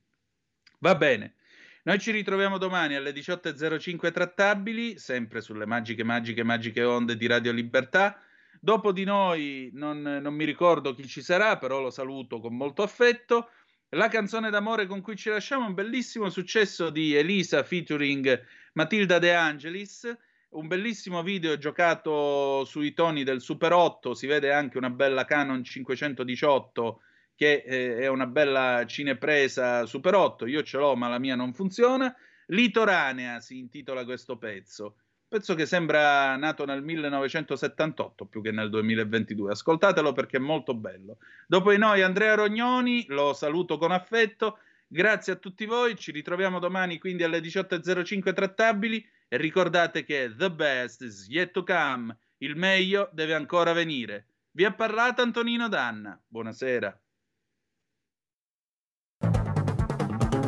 [0.78, 1.34] Va bene.
[1.84, 7.52] Noi ci ritroviamo domani alle 18.05 trattabili, sempre sulle magiche, magiche, magiche onde di Radio
[7.52, 8.20] Libertà.
[8.60, 12.82] Dopo di noi non, non mi ricordo chi ci sarà, però lo saluto con molto
[12.82, 13.50] affetto.
[13.90, 18.44] La canzone d'amore con cui ci lasciamo è un bellissimo successo di Elisa featuring
[18.74, 20.14] Matilda De Angelis,
[20.50, 25.62] un bellissimo video giocato sui toni del Super 8, si vede anche una bella Canon
[25.62, 27.00] 518
[27.38, 31.54] che eh, è una bella cinepresa Super 8, io ce l'ho ma la mia non
[31.54, 32.12] funziona.
[32.46, 34.96] Litoranea si intitola questo pezzo,
[35.28, 39.52] pezzo che sembra nato nel 1978 più che nel 2022.
[39.52, 41.18] Ascoltatelo perché è molto bello.
[41.46, 44.58] Dopo di noi Andrea Rognoni, lo saluto con affetto.
[44.88, 50.50] Grazie a tutti voi, ci ritroviamo domani quindi alle 18.05 trattabili e ricordate che the
[50.50, 54.26] best is yet to come, il meglio deve ancora venire.
[54.50, 56.20] Vi ha parlato Antonino Danna.
[56.26, 57.00] Buonasera.